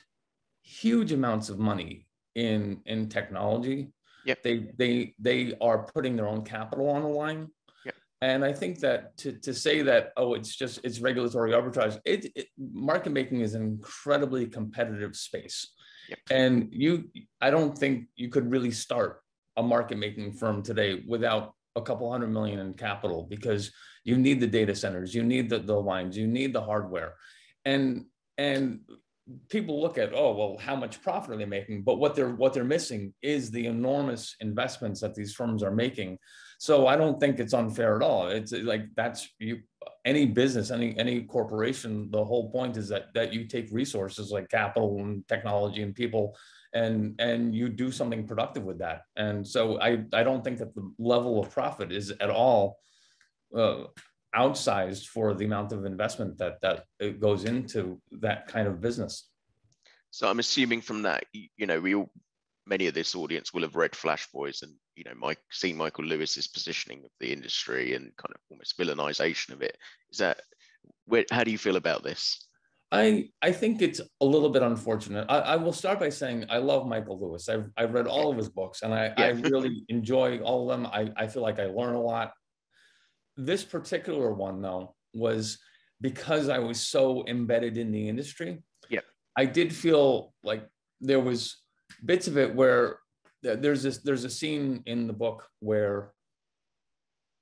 huge 0.63 1.11
amounts 1.11 1.49
of 1.49 1.59
money 1.59 2.07
in 2.33 2.81
in 2.85 3.07
technology 3.07 3.93
Yep. 4.25 4.43
They 4.43 4.57
they 4.77 5.13
they 5.19 5.57
are 5.61 5.83
putting 5.83 6.15
their 6.15 6.27
own 6.27 6.43
capital 6.43 6.89
on 6.89 7.03
the 7.03 7.07
line. 7.07 7.47
And 8.25 8.43
I 8.43 8.53
think 8.53 8.79
that 8.79 9.15
to, 9.17 9.33
to 9.33 9.53
say 9.53 9.83
that, 9.83 10.11
oh, 10.17 10.33
it's 10.33 10.55
just 10.55 10.79
it's 10.83 10.99
regulatory 10.99 11.51
arbitrage, 11.51 11.99
it, 12.05 12.25
it 12.35 12.47
market 12.57 13.11
making 13.11 13.41
is 13.41 13.53
an 13.53 13.61
incredibly 13.61 14.47
competitive 14.47 15.15
space. 15.15 15.73
Yep. 16.09 16.19
And 16.31 16.67
you 16.71 17.03
I 17.39 17.51
don't 17.51 17.77
think 17.77 18.07
you 18.15 18.29
could 18.29 18.49
really 18.49 18.71
start 18.71 19.21
a 19.57 19.61
market 19.61 19.99
making 19.99 20.33
firm 20.33 20.63
today 20.63 21.03
without 21.07 21.53
a 21.75 21.83
couple 21.83 22.11
hundred 22.11 22.31
million 22.31 22.57
in 22.57 22.73
capital 22.73 23.27
because 23.29 23.71
you 24.03 24.17
need 24.17 24.39
the 24.39 24.47
data 24.47 24.73
centers, 24.73 25.13
you 25.13 25.21
need 25.21 25.47
the, 25.47 25.59
the 25.59 25.79
lines, 25.79 26.17
you 26.17 26.25
need 26.25 26.51
the 26.51 26.63
hardware. 26.63 27.13
And 27.63 28.05
and 28.39 28.79
people 29.49 29.79
look 29.79 29.99
at 29.99 30.13
oh 30.15 30.33
well 30.33 30.57
how 30.59 30.75
much 30.75 31.01
profit 31.03 31.31
are 31.31 31.37
they 31.37 31.45
making 31.45 31.83
but 31.83 31.97
what 31.97 32.15
they're 32.15 32.35
what 32.35 32.53
they're 32.53 32.63
missing 32.63 33.13
is 33.21 33.49
the 33.49 33.65
enormous 33.65 34.35
investments 34.39 34.99
that 35.01 35.15
these 35.15 35.33
firms 35.33 35.61
are 35.63 35.71
making 35.71 36.17
so 36.59 36.87
i 36.87 36.95
don't 36.95 37.19
think 37.19 37.39
it's 37.39 37.53
unfair 37.53 37.95
at 37.95 38.01
all 38.01 38.27
it's 38.27 38.51
like 38.51 38.85
that's 38.95 39.29
you 39.39 39.59
any 40.05 40.25
business 40.25 40.71
any 40.71 40.97
any 40.97 41.21
corporation 41.23 42.09
the 42.11 42.23
whole 42.23 42.49
point 42.51 42.77
is 42.77 42.89
that 42.89 43.13
that 43.13 43.33
you 43.33 43.45
take 43.45 43.67
resources 43.71 44.31
like 44.31 44.49
capital 44.49 44.99
and 44.99 45.27
technology 45.27 45.81
and 45.81 45.95
people 45.95 46.35
and 46.73 47.15
and 47.19 47.55
you 47.55 47.69
do 47.69 47.91
something 47.91 48.27
productive 48.27 48.63
with 48.63 48.79
that 48.79 49.01
and 49.15 49.45
so 49.45 49.79
i 49.81 50.03
i 50.13 50.23
don't 50.23 50.43
think 50.43 50.57
that 50.57 50.73
the 50.75 50.91
level 50.99 51.39
of 51.39 51.49
profit 51.49 51.91
is 51.91 52.11
at 52.19 52.29
all 52.29 52.77
uh, 53.55 53.85
outsized 54.35 55.07
for 55.07 55.33
the 55.33 55.45
amount 55.45 55.71
of 55.71 55.85
investment 55.85 56.37
that 56.37 56.59
that 56.61 56.85
it 56.99 57.19
goes 57.19 57.45
into 57.45 58.01
that 58.11 58.47
kind 58.47 58.67
of 58.67 58.81
business. 58.81 59.29
So 60.11 60.29
I'm 60.29 60.39
assuming 60.39 60.81
from 60.81 61.03
that, 61.03 61.25
you 61.33 61.65
know, 61.65 61.79
we 61.79 61.95
many 62.67 62.87
of 62.87 62.93
this 62.93 63.15
audience 63.15 63.53
will 63.53 63.61
have 63.61 63.75
read 63.75 63.95
Flash 63.95 64.27
Boys 64.33 64.61
and 64.61 64.73
you 64.95 65.03
know, 65.03 65.13
Mike 65.17 65.39
seen 65.51 65.77
Michael 65.77 66.05
Lewis's 66.05 66.47
positioning 66.47 66.99
of 67.03 67.11
the 67.19 67.31
industry 67.31 67.95
and 67.95 68.15
kind 68.17 68.33
of 68.33 68.41
almost 68.49 68.77
villainization 68.77 69.51
of 69.51 69.61
it. 69.61 69.77
Is 70.11 70.19
that 70.19 70.41
where, 71.05 71.25
how 71.31 71.43
do 71.43 71.51
you 71.51 71.57
feel 71.57 71.75
about 71.75 72.03
this? 72.03 72.47
I 72.91 73.29
I 73.41 73.51
think 73.51 73.81
it's 73.81 73.99
a 74.21 74.25
little 74.25 74.49
bit 74.49 74.61
unfortunate. 74.61 75.25
I, 75.27 75.39
I 75.39 75.55
will 75.55 75.73
start 75.73 75.99
by 75.99 76.09
saying 76.09 76.45
I 76.49 76.59
love 76.59 76.87
Michael 76.87 77.19
Lewis. 77.19 77.49
I've 77.49 77.69
I've 77.75 77.93
read 77.93 78.07
all 78.07 78.31
of 78.31 78.37
his 78.37 78.49
books 78.49 78.83
and 78.83 78.93
I, 78.93 79.05
yeah. 79.17 79.25
I 79.25 79.29
really 79.29 79.83
enjoy 79.89 80.39
all 80.39 80.69
of 80.69 80.77
them. 80.77 80.87
I, 80.91 81.11
I 81.17 81.27
feel 81.27 81.41
like 81.41 81.59
I 81.59 81.65
learn 81.65 81.95
a 81.95 82.01
lot 82.01 82.31
this 83.37 83.63
particular 83.63 84.33
one 84.33 84.61
though 84.61 84.95
was 85.13 85.59
because 86.01 86.49
I 86.49 86.59
was 86.59 86.79
so 86.79 87.25
embedded 87.27 87.77
in 87.77 87.91
the 87.91 88.07
industry. 88.07 88.63
Yeah. 88.89 89.01
I 89.37 89.45
did 89.45 89.73
feel 89.73 90.33
like 90.43 90.67
there 91.01 91.19
was 91.19 91.57
bits 92.03 92.27
of 92.27 92.37
it 92.37 92.53
where 92.53 92.99
there's 93.41 93.83
this 93.83 93.99
there's 93.99 94.23
a 94.23 94.29
scene 94.29 94.81
in 94.85 95.07
the 95.07 95.13
book 95.13 95.47
where 95.59 96.11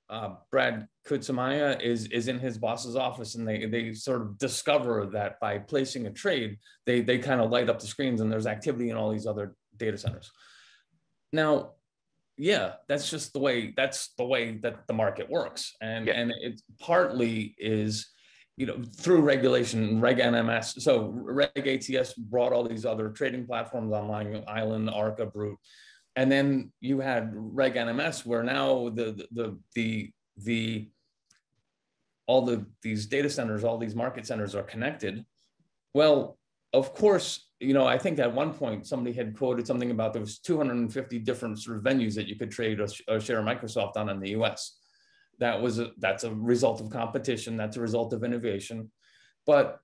uh, 0.10 0.36
Brad 0.52 0.88
Katsuyama 1.08 1.82
is 1.82 2.08
is 2.08 2.28
in 2.28 2.40
his 2.40 2.58
boss's 2.58 2.96
office 2.96 3.36
and 3.36 3.48
they 3.48 3.66
they 3.66 3.94
sort 3.94 4.22
of 4.22 4.38
discover 4.38 5.10
that 5.14 5.40
by 5.40 5.58
placing 5.58 6.08
a 6.08 6.12
trade 6.12 6.58
they 6.86 7.02
they 7.02 7.18
kind 7.18 7.42
of 7.42 7.52
light 7.52 7.70
up 7.70 7.80
the 7.80 7.88
screens 7.88 8.22
and 8.22 8.32
there's 8.32 8.48
activity 8.48 8.90
in 8.90 8.98
all 8.98 9.12
these 9.12 9.26
other 9.26 9.56
data 9.78 9.98
centers. 9.98 10.30
Now 11.32 11.72
yeah 12.36 12.74
that's 12.88 13.10
just 13.12 13.32
the 13.34 13.40
way 13.40 13.74
that's 13.78 14.14
the 14.18 14.26
way 14.26 14.58
that 14.58 14.88
the 14.88 14.94
market 14.94 15.30
works 15.30 15.76
and 15.82 16.08
yeah. 16.08 16.14
and 16.14 16.34
it 16.42 16.60
partly 16.80 17.56
is 17.60 18.13
you 18.58 18.66
know 18.66 18.82
through 18.98 19.22
regulation 19.22 20.00
reg 20.00 20.18
nms 20.18 20.82
so 20.82 21.12
reg 21.16 21.50
ats 21.56 22.14
brought 22.14 22.54
all 22.54 22.68
these 22.68 22.86
other 22.86 23.10
trading 23.10 23.46
platforms 23.46 23.92
online 23.94 24.44
island 24.48 24.90
arca 24.90 25.26
Brut. 25.26 25.56
And 26.16 26.32
then 26.32 26.72
you 26.80 27.00
had 27.00 27.32
reg 27.34 27.74
nms 27.74 28.26
where 28.26 28.44
now 28.44 28.90
the 28.90 29.28
the 29.32 29.58
the 29.76 30.12
the 30.38 30.90
all 32.28 32.44
the 32.44 32.66
these 32.84 33.08
data 33.08 33.30
centers 33.30 33.64
all 33.64 33.78
these 33.78 33.96
market 33.96 34.26
centers 34.28 34.54
are 34.56 34.64
connected. 34.64 35.26
Well 35.94 36.38
of 36.74 36.94
course 36.94 37.48
you 37.64 37.74
know, 37.74 37.88
I 37.88 37.98
think 37.98 38.20
at 38.20 38.34
one 38.34 38.54
point 38.54 38.86
somebody 38.86 39.16
had 39.16 39.38
quoted 39.38 39.66
something 39.66 39.92
about 39.92 40.14
there 40.14 40.22
was 40.22 40.40
250 40.40 41.20
different 41.20 41.60
sort 41.60 41.78
of 41.78 41.84
venues 41.84 42.14
that 42.16 42.28
you 42.28 42.36
could 42.36 42.52
trade 42.52 42.80
or, 42.80 42.88
a 43.08 43.20
share 43.20 43.42
Microsoft 43.42 43.96
on 43.96 44.10
in 44.10 44.20
the 44.20 44.32
U.S. 44.32 44.80
That 45.44 45.62
was 45.62 45.78
a, 45.78 45.92
that's 45.98 46.24
a 46.24 46.34
result 46.34 46.80
of 46.80 46.90
competition. 46.90 47.58
That's 47.58 47.76
a 47.76 47.82
result 47.82 48.14
of 48.14 48.24
innovation. 48.24 48.90
But 49.46 49.80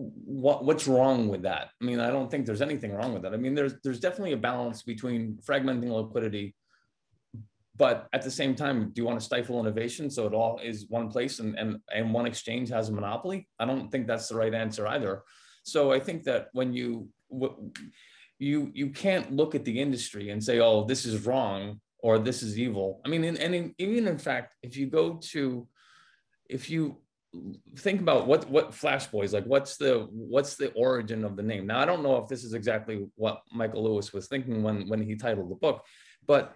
what 0.00 0.64
what's 0.64 0.88
wrong 0.88 1.28
with 1.28 1.42
that? 1.42 1.70
I 1.80 1.84
mean, 1.84 2.00
I 2.00 2.10
don't 2.10 2.28
think 2.28 2.46
there's 2.46 2.62
anything 2.62 2.92
wrong 2.92 3.12
with 3.12 3.22
that. 3.22 3.32
I 3.32 3.36
mean, 3.36 3.54
there's 3.54 3.74
there's 3.84 4.00
definitely 4.00 4.32
a 4.32 4.48
balance 4.50 4.82
between 4.82 5.38
fragmenting 5.48 5.90
liquidity, 5.90 6.56
but 7.76 8.08
at 8.12 8.22
the 8.22 8.30
same 8.30 8.56
time, 8.56 8.90
do 8.92 9.00
you 9.00 9.06
want 9.06 9.20
to 9.20 9.24
stifle 9.24 9.60
innovation 9.60 10.10
so 10.10 10.26
it 10.26 10.34
all 10.34 10.58
is 10.58 10.86
one 10.88 11.08
place 11.08 11.38
and 11.38 11.56
and 11.56 11.78
and 11.94 12.12
one 12.12 12.26
exchange 12.26 12.68
has 12.70 12.88
a 12.88 12.92
monopoly? 12.92 13.48
I 13.60 13.64
don't 13.64 13.88
think 13.92 14.08
that's 14.08 14.28
the 14.28 14.34
right 14.34 14.52
answer 14.52 14.88
either. 14.88 15.22
So 15.62 15.92
I 15.92 16.00
think 16.00 16.24
that 16.24 16.48
when 16.54 16.72
you 16.72 17.08
you 18.40 18.72
you 18.74 18.88
can't 18.90 19.30
look 19.30 19.54
at 19.54 19.64
the 19.64 19.80
industry 19.80 20.30
and 20.30 20.42
say, 20.42 20.58
oh, 20.58 20.84
this 20.90 21.04
is 21.04 21.24
wrong 21.24 21.80
or 22.02 22.18
this 22.18 22.42
is 22.42 22.58
evil. 22.58 23.00
I 23.04 23.08
mean, 23.08 23.24
and, 23.24 23.74
even 23.78 24.06
in 24.08 24.18
fact, 24.18 24.56
if 24.62 24.76
you 24.76 24.86
go 24.86 25.14
to 25.30 25.66
if 26.50 26.68
you 26.68 26.98
think 27.78 28.00
about 28.00 28.26
what 28.26 28.48
what 28.50 28.74
Flash 28.74 29.06
Boys 29.06 29.32
like, 29.32 29.44
what's 29.44 29.76
the 29.76 30.08
what's 30.10 30.56
the 30.56 30.70
origin 30.72 31.24
of 31.24 31.36
the 31.36 31.42
name? 31.42 31.66
Now, 31.66 31.78
I 31.78 31.86
don't 31.86 32.02
know 32.02 32.16
if 32.16 32.28
this 32.28 32.44
is 32.44 32.52
exactly 32.52 33.06
what 33.14 33.42
Michael 33.52 33.84
Lewis 33.84 34.12
was 34.12 34.28
thinking 34.28 34.62
when 34.62 34.88
when 34.88 35.02
he 35.02 35.16
titled 35.16 35.50
the 35.50 35.54
book, 35.54 35.84
but 36.26 36.54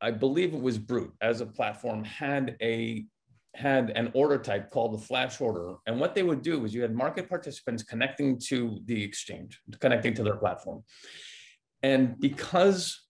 I 0.00 0.10
believe 0.10 0.52
it 0.52 0.60
was 0.60 0.78
Brut 0.78 1.10
as 1.22 1.40
a 1.40 1.46
platform 1.46 2.04
had 2.04 2.56
a 2.60 3.06
had 3.54 3.90
an 3.90 4.10
order 4.14 4.38
type 4.38 4.70
called 4.70 4.94
the 4.94 5.04
flash 5.04 5.40
order. 5.40 5.74
And 5.86 5.98
what 5.98 6.14
they 6.14 6.22
would 6.22 6.42
do 6.42 6.60
was 6.60 6.74
you 6.74 6.82
had 6.82 6.94
market 6.94 7.28
participants 7.28 7.82
connecting 7.82 8.38
to 8.40 8.80
the 8.84 9.02
exchange, 9.02 9.60
connecting 9.80 10.14
to 10.14 10.22
their 10.22 10.36
platform. 10.36 10.84
And 11.82 12.20
because 12.20 13.07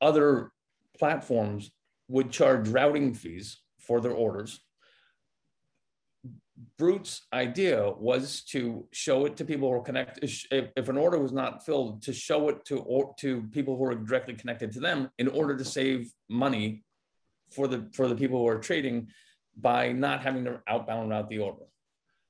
other 0.00 0.52
platforms 0.98 1.70
would 2.08 2.30
charge 2.30 2.68
routing 2.68 3.14
fees 3.14 3.58
for 3.78 4.00
their 4.00 4.12
orders, 4.12 4.60
Brut's 6.76 7.26
idea 7.32 7.90
was 7.90 8.42
to 8.42 8.86
show 8.92 9.26
it 9.26 9.36
to 9.36 9.44
people 9.44 9.68
who 9.68 9.76
are 9.76 9.82
connected. 9.82 10.24
If, 10.24 10.70
if 10.76 10.88
an 10.88 10.96
order 10.96 11.18
was 11.18 11.32
not 11.32 11.64
filled, 11.64 12.02
to 12.02 12.12
show 12.12 12.48
it 12.48 12.64
to 12.66 12.78
or, 12.80 13.14
to 13.20 13.42
people 13.52 13.76
who 13.76 13.84
are 13.84 13.94
directly 13.94 14.34
connected 14.34 14.72
to 14.72 14.80
them 14.80 15.10
in 15.18 15.28
order 15.28 15.56
to 15.56 15.64
save 15.64 16.12
money 16.28 16.84
for 17.50 17.66
the 17.66 17.88
for 17.94 18.08
the 18.08 18.14
people 18.14 18.38
who 18.38 18.48
are 18.48 18.58
trading 18.58 19.08
by 19.56 19.92
not 19.92 20.20
having 20.20 20.44
to 20.44 20.60
outbound 20.68 21.10
route 21.10 21.28
the 21.28 21.38
order. 21.38 21.64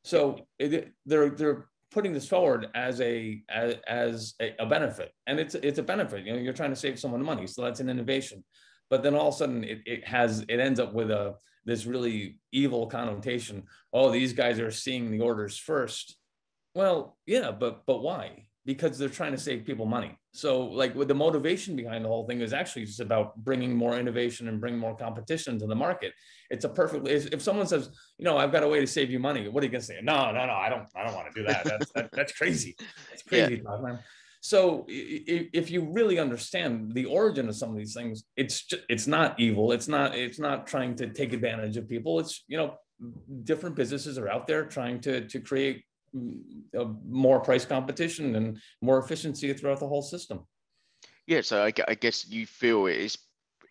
So 0.05 0.47
it, 0.59 0.93
they're 1.07 1.31
they're 1.31 1.67
putting 1.90 2.12
this 2.12 2.28
forward 2.28 2.68
as 2.75 3.00
a 3.00 3.42
as, 3.49 3.75
as 3.87 4.35
a, 4.40 4.54
a, 4.59 4.66
benefit, 4.66 5.12
and 5.26 5.38
it's 5.40 5.54
it's 5.54 5.78
a 5.78 5.82
benefit. 5.82 6.25
You 6.25 6.32
know, 6.32 6.38
you're 6.38 6.52
trying 6.52 6.70
to 6.70 6.76
save 6.76 6.99
someone 6.99 7.23
money, 7.23 7.47
so 7.47 7.62
that's 7.62 7.80
an 7.80 7.88
innovation. 7.88 8.44
But 8.88 9.02
then 9.02 9.14
all 9.14 9.28
of 9.28 9.35
a 9.35 9.37
sudden, 9.38 9.64
it, 9.64 9.80
it 9.87 10.06
has 10.06 10.40
it 10.49 10.61
ends 10.61 10.80
up 10.80 10.92
with 10.92 11.11
a 11.11 11.37
this 11.64 11.87
really 11.87 12.38
evil 12.52 12.87
connotation. 12.87 13.64
Oh, 13.92 14.11
these 14.11 14.32
guys 14.32 14.59
are 14.59 14.70
seeing 14.70 15.11
the 15.11 15.20
orders 15.20 15.56
first. 15.56 16.16
Well, 16.75 17.18
yeah, 17.26 17.50
but 17.50 17.87
but 17.87 18.02
why? 18.02 18.47
Because 18.67 18.99
they're 18.99 19.09
trying 19.09 19.33
to 19.33 19.38
save 19.38 19.64
people 19.64 19.87
money. 19.87 20.17
So, 20.33 20.61
like, 20.61 20.95
with 20.95 21.09
the 21.09 21.14
motivation 21.14 21.76
behind 21.76 22.05
the 22.05 22.09
whole 22.09 22.26
thing 22.26 22.40
is 22.40 22.52
actually 22.52 22.85
just 22.85 23.00
about 23.00 23.37
bringing 23.37 23.75
more 23.75 23.99
innovation 23.99 24.49
and 24.49 24.61
bring 24.61 24.76
more 24.76 24.95
competition 24.95 25.59
to 25.61 25.67
the 25.67 25.75
market. 25.75 26.12
It's 26.50 26.64
a 26.64 26.69
perfectly 26.69 27.12
if 27.12 27.40
someone 27.40 27.67
says, 27.67 27.90
you 28.19 28.25
know, 28.25 28.37
I've 28.37 28.52
got 28.52 28.62
a 28.62 28.69
way 28.69 28.81
to 28.81 28.87
save 28.87 29.11
you 29.11 29.19
money, 29.19 29.49
what 29.49 29.62
are 29.62 29.67
you 29.67 29.73
gonna 29.73 29.83
say? 29.83 29.99
No, 30.02 30.31
no, 30.31 30.47
no, 30.47 30.52
I 30.52 30.69
don't, 30.69 30.87
I 30.95 31.05
don't 31.05 31.14
want 31.14 31.33
to 31.33 31.40
do 31.40 31.47
that. 31.47 31.64
That's 31.64 31.90
that, 31.93 32.11
that's 32.12 32.33
crazy. 32.33 32.76
That's 33.09 33.23
crazy, 33.23 33.62
yeah. 33.64 33.81
man. 33.81 33.99
So, 34.43 34.87
if 34.88 35.71
you 35.71 35.90
really 35.93 36.19
understand 36.19 36.95
the 36.95 37.05
origin 37.07 37.49
of 37.49 37.57
some 37.57 37.71
of 37.71 37.76
these 37.76 37.93
things, 37.93 38.25
it's 38.37 38.64
just, 38.64 38.83
it's 38.88 39.07
not 39.07 39.38
evil. 39.38 39.73
It's 39.73 39.88
not 39.88 40.14
it's 40.14 40.38
not 40.38 40.67
trying 40.67 40.95
to 40.97 41.09
take 41.12 41.33
advantage 41.33 41.76
of 41.76 41.88
people. 41.88 42.21
It's 42.21 42.45
you 42.47 42.57
know, 42.57 42.76
different 43.45 43.76
businesses 43.76 44.19
are 44.19 44.29
out 44.29 44.47
there 44.47 44.64
trying 44.64 45.00
to 45.00 45.26
to 45.29 45.40
create 45.40 45.85
more 46.12 47.40
price 47.40 47.64
competition 47.64 48.35
and 48.37 48.59
more 48.81 48.99
efficiency 48.99 49.52
throughout 49.52 49.81
the 49.81 49.88
whole 49.88 50.02
system. 50.02 50.47
Yeah, 51.26 51.43
so 51.43 51.64
I, 51.64 51.73
I 51.87 51.95
guess 51.95 52.29
you 52.29 52.47
feel 52.47 52.87
it 52.87 52.97
is 52.97 53.19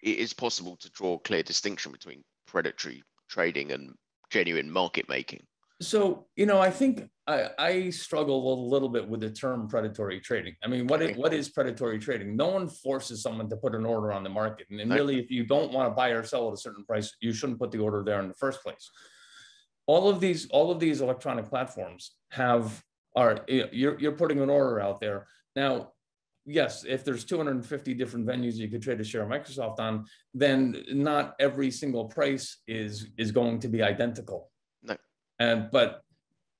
it 0.01 0.17
is 0.17 0.33
possible 0.33 0.77
to 0.77 0.89
draw 0.91 1.15
a 1.15 1.19
clear 1.19 1.43
distinction 1.43 1.91
between 1.91 2.23
predatory 2.47 3.03
trading 3.29 3.71
and 3.71 3.93
genuine 4.29 4.71
market 4.71 5.09
making. 5.09 5.45
So, 5.81 6.27
you 6.35 6.45
know, 6.45 6.59
I 6.59 6.71
think 6.71 7.09
I, 7.25 7.49
I, 7.57 7.89
struggle 7.89 8.53
a 8.53 8.55
little 8.67 8.89
bit 8.89 9.07
with 9.07 9.21
the 9.21 9.29
term 9.29 9.69
predatory 9.69 10.19
trading. 10.19 10.55
I 10.61 10.67
mean, 10.67 10.87
what, 10.87 11.01
is, 11.01 11.15
what 11.15 11.33
is 11.33 11.47
predatory 11.47 11.99
trading? 11.99 12.35
No 12.35 12.47
one 12.47 12.67
forces 12.67 13.21
someone 13.21 13.49
to 13.49 13.55
put 13.55 13.75
an 13.75 13.85
order 13.85 14.11
on 14.11 14.23
the 14.23 14.29
market. 14.29 14.67
And, 14.69 14.81
and 14.81 14.91
really, 14.91 15.19
if 15.19 15.31
you 15.31 15.45
don't 15.45 15.71
want 15.71 15.89
to 15.89 15.95
buy 15.95 16.09
or 16.09 16.23
sell 16.23 16.49
at 16.49 16.53
a 16.53 16.57
certain 16.57 16.83
price, 16.83 17.15
you 17.21 17.31
shouldn't 17.31 17.59
put 17.59 17.71
the 17.71 17.79
order 17.79 18.03
there 18.03 18.19
in 18.19 18.27
the 18.27 18.33
first 18.33 18.61
place 18.61 18.89
all 19.91 20.05
of 20.07 20.17
these 20.19 20.41
all 20.51 20.69
of 20.71 20.79
these 20.79 21.01
electronic 21.01 21.45
platforms 21.49 22.01
have 22.29 22.65
are 23.15 23.33
you're, 23.47 23.99
you're 23.99 24.19
putting 24.23 24.39
an 24.39 24.49
order 24.49 24.79
out 24.79 24.99
there 24.99 25.19
now 25.55 25.91
yes, 26.49 26.83
if 26.87 27.05
there's 27.05 27.23
250 27.23 27.93
different 27.93 28.25
venues 28.25 28.55
you 28.55 28.67
could 28.67 28.81
trade 28.81 28.99
a 28.99 29.03
share 29.03 29.23
of 29.23 29.29
Microsoft 29.29 29.79
on, 29.79 30.05
then 30.33 30.83
not 30.91 31.35
every 31.39 31.71
single 31.71 32.05
price 32.05 32.57
is 32.67 33.07
is 33.17 33.31
going 33.31 33.59
to 33.59 33.67
be 33.67 33.81
identical. 33.81 34.51
No. 34.83 34.97
And 35.39 35.69
but 35.71 36.01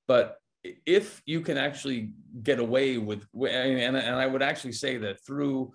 but 0.06 0.36
if 0.62 1.22
you 1.26 1.40
can 1.40 1.56
actually 1.56 2.12
get 2.42 2.58
away 2.58 2.98
with 2.98 3.26
and, 3.34 3.96
and 3.96 4.16
I 4.16 4.26
would 4.26 4.42
actually 4.42 4.72
say 4.72 4.96
that 4.98 5.24
through 5.26 5.72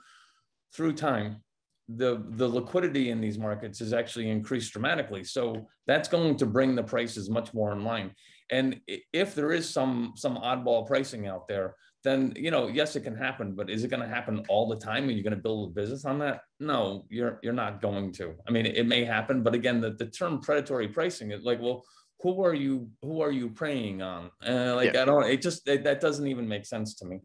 through 0.74 0.94
time 0.94 1.44
the 1.88 2.24
the 2.30 2.48
liquidity 2.48 3.10
in 3.12 3.22
these 3.22 3.38
markets 3.38 3.80
has 3.80 3.94
actually 3.94 4.30
increased 4.30 4.74
dramatically. 4.74 5.24
So 5.24 5.68
that's 5.88 6.08
going 6.08 6.38
to 6.38 6.46
bring 6.46 6.76
the 6.76 6.84
prices 6.84 7.30
much 7.30 7.54
more 7.54 7.72
in 7.72 7.84
line. 7.84 8.12
And 8.50 8.82
if 9.14 9.36
there 9.36 9.52
is 9.52 9.70
some 9.70 10.14
some 10.16 10.38
oddball 10.38 10.88
pricing 10.88 11.28
out 11.28 11.48
there 11.48 11.76
then 12.06 12.32
you 12.36 12.52
know 12.52 12.68
yes 12.68 12.96
it 12.96 13.02
can 13.02 13.16
happen 13.16 13.54
but 13.56 13.68
is 13.70 13.84
it 13.84 13.90
going 13.90 14.02
to 14.02 14.08
happen 14.08 14.46
all 14.48 14.70
the 14.70 14.78
time? 14.78 15.08
Are 15.08 15.12
you 15.12 15.24
going 15.24 15.36
to 15.36 15.42
build 15.42 15.70
a 15.70 15.74
business 15.74 16.06
on 16.06 16.20
that? 16.20 16.42
No 16.60 17.06
you're 17.10 17.40
you're 17.44 17.54
not 17.54 17.82
going 17.82 18.14
to. 18.14 18.36
I 18.48 18.52
mean 18.52 18.66
it 18.66 18.88
may 18.88 19.04
happen 19.04 19.44
but 19.44 19.56
again 19.56 19.82
the, 19.82 19.92
the 19.92 20.06
term 20.06 20.40
predatory 20.40 20.88
pricing 20.88 21.32
is 21.32 21.44
like 21.44 21.60
well 21.60 21.84
who 22.22 22.44
are 22.44 22.54
you 22.54 22.90
who 23.02 23.22
are 23.22 23.32
you 23.32 23.50
preying 23.50 24.02
on? 24.02 24.30
Uh, 24.48 24.76
like 24.76 24.94
yeah. 24.94 25.02
i 25.02 25.06
don't 25.06 25.26
it 25.26 25.42
just 25.42 25.68
it, 25.68 25.84
that 25.84 26.00
doesn't 26.00 26.28
even 26.28 26.48
make 26.48 26.66
sense 26.66 26.94
to 26.96 27.06
me. 27.06 27.20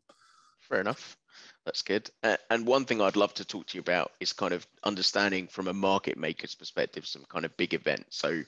Fair 0.63 0.81
enough 0.81 1.17
that's 1.71 1.83
good. 1.83 2.11
Uh, 2.25 2.37
and 2.51 2.67
one 2.67 2.85
thing 2.85 3.01
I'd 3.01 3.15
love 3.15 3.33
to 3.35 3.45
talk 3.45 3.67
to 3.69 3.77
you 3.77 3.81
about 3.81 4.11
is 4.19 4.33
kind 4.33 4.53
of 4.53 4.67
understanding 4.83 5.47
from 5.47 5.69
a 5.69 5.73
market 5.73 6.19
maker's 6.19 6.57
perspective 6.57 7.07
some 7.07 7.25
kind 7.29 7.45
of 7.45 7.57
big 7.57 7.75
event. 7.75 8.07
So 8.11 8.43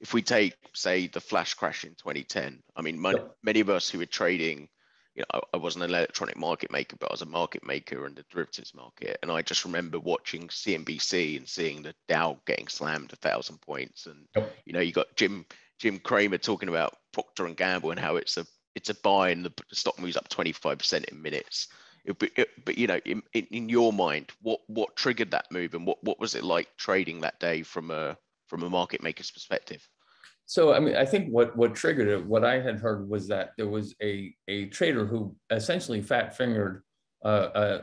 if 0.00 0.12
we 0.12 0.20
take, 0.20 0.56
say, 0.74 1.06
the 1.06 1.20
flash 1.20 1.54
crash 1.54 1.84
in 1.84 1.90
2010, 1.90 2.60
I 2.74 2.82
mean, 2.82 3.00
many, 3.00 3.20
many 3.44 3.60
of 3.60 3.70
us 3.70 3.88
who 3.88 3.98
were 3.98 4.06
trading, 4.06 4.68
you 5.14 5.22
know, 5.22 5.40
I, 5.40 5.40
I, 5.54 5.56
wasn't 5.58 5.84
an 5.84 5.90
electronic 5.90 6.36
market 6.36 6.72
maker, 6.72 6.96
but 6.98 7.08
I 7.08 7.14
was 7.14 7.22
a 7.22 7.26
market 7.26 7.64
maker 7.64 8.04
in 8.04 8.16
the 8.16 8.24
derivatives 8.32 8.74
market. 8.74 9.16
And 9.22 9.30
I 9.30 9.42
just 9.42 9.64
remember 9.64 10.00
watching 10.00 10.48
CNBC 10.48 11.36
and 11.36 11.48
seeing 11.48 11.82
the 11.82 11.94
Dow 12.08 12.36
getting 12.48 12.66
slammed 12.66 13.12
a 13.12 13.16
thousand 13.16 13.60
points. 13.60 14.06
And, 14.06 14.26
yep. 14.34 14.52
you 14.64 14.72
know, 14.72 14.80
you 14.80 14.90
got 14.90 15.14
Jim 15.14 15.46
Jim 15.78 16.00
Cramer 16.00 16.38
talking 16.38 16.68
about 16.68 16.96
Procter 17.12 17.46
and 17.46 17.56
Gamble 17.56 17.92
and 17.92 18.00
how 18.00 18.16
it's 18.16 18.36
a 18.38 18.46
it's 18.74 18.90
a 18.90 18.94
buy 18.94 19.30
and 19.30 19.44
the 19.44 19.52
stock 19.72 20.00
moves 20.00 20.16
up 20.16 20.28
25% 20.28 21.04
in 21.04 21.22
minutes. 21.22 21.68
But, 22.06 22.30
but 22.64 22.78
you 22.78 22.86
know, 22.86 23.00
in, 23.04 23.22
in 23.32 23.68
your 23.68 23.92
mind, 23.92 24.32
what 24.42 24.60
what 24.68 24.96
triggered 24.96 25.30
that 25.32 25.50
move, 25.50 25.74
and 25.74 25.86
what 25.86 26.02
what 26.04 26.20
was 26.20 26.34
it 26.34 26.44
like 26.44 26.68
trading 26.76 27.20
that 27.20 27.40
day 27.40 27.62
from 27.62 27.90
a 27.90 28.16
from 28.46 28.62
a 28.62 28.70
market 28.70 29.02
maker's 29.02 29.30
perspective? 29.30 29.86
So, 30.46 30.72
I 30.72 30.78
mean, 30.78 30.94
I 30.94 31.04
think 31.04 31.28
what 31.28 31.56
what 31.56 31.74
triggered 31.74 32.06
it, 32.06 32.24
what 32.24 32.44
I 32.44 32.60
had 32.60 32.78
heard 32.78 33.08
was 33.08 33.26
that 33.28 33.50
there 33.56 33.68
was 33.68 33.94
a 34.00 34.32
a 34.46 34.66
trader 34.66 35.04
who 35.04 35.34
essentially 35.50 36.00
fat 36.00 36.36
fingered 36.36 36.82
uh, 37.24 37.28
uh, 37.28 37.82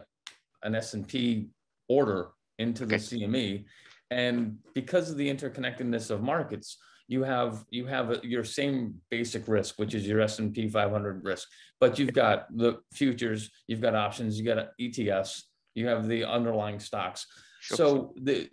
an 0.63 0.73
S 0.73 0.93
and 0.93 1.05
P 1.05 1.49
order 1.89 2.29
into 2.59 2.85
okay. 2.85 2.95
the 2.95 3.03
CME, 3.03 3.65
and 4.11 4.57
because 4.73 5.11
of 5.11 5.17
the 5.17 5.29
interconnectedness 5.29 6.09
of 6.09 6.21
markets, 6.21 6.77
you 7.07 7.23
have 7.23 7.65
you 7.69 7.85
have 7.85 8.23
your 8.23 8.43
same 8.43 8.95
basic 9.09 9.47
risk, 9.47 9.77
which 9.77 9.93
is 9.93 10.07
your 10.07 10.21
S 10.21 10.39
and 10.39 10.53
P 10.53 10.67
500 10.67 11.23
risk, 11.23 11.47
but 11.79 11.99
you've 11.99 12.13
got 12.13 12.45
the 12.55 12.79
futures, 12.93 13.49
you've 13.67 13.81
got 13.81 13.95
options, 13.95 14.39
you 14.39 14.45
got 14.45 14.69
ETFs, 14.79 15.43
you 15.75 15.87
have 15.87 16.07
the 16.07 16.23
underlying 16.23 16.79
stocks. 16.79 17.25
Sure. 17.59 17.77
So 17.77 18.13
the 18.21 18.49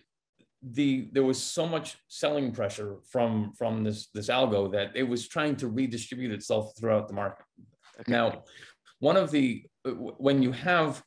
the 0.63 1.09
there 1.13 1.25
was 1.25 1.43
so 1.43 1.67
much 1.67 1.97
selling 2.09 2.53
pressure 2.53 2.97
from 3.11 3.53
from 3.57 3.83
this 3.83 4.09
this 4.13 4.29
algo 4.29 4.71
that 4.73 4.91
it 4.95 5.05
was 5.05 5.27
trying 5.29 5.57
to 5.57 5.69
redistribute 5.69 6.33
itself 6.33 6.73
throughout 6.79 7.09
the 7.09 7.15
market. 7.15 7.47
Okay. 8.01 8.13
Now, 8.13 8.45
one 8.99 9.17
of 9.17 9.31
the 9.31 9.65
when 9.85 10.43
you 10.43 10.53
have 10.53 11.03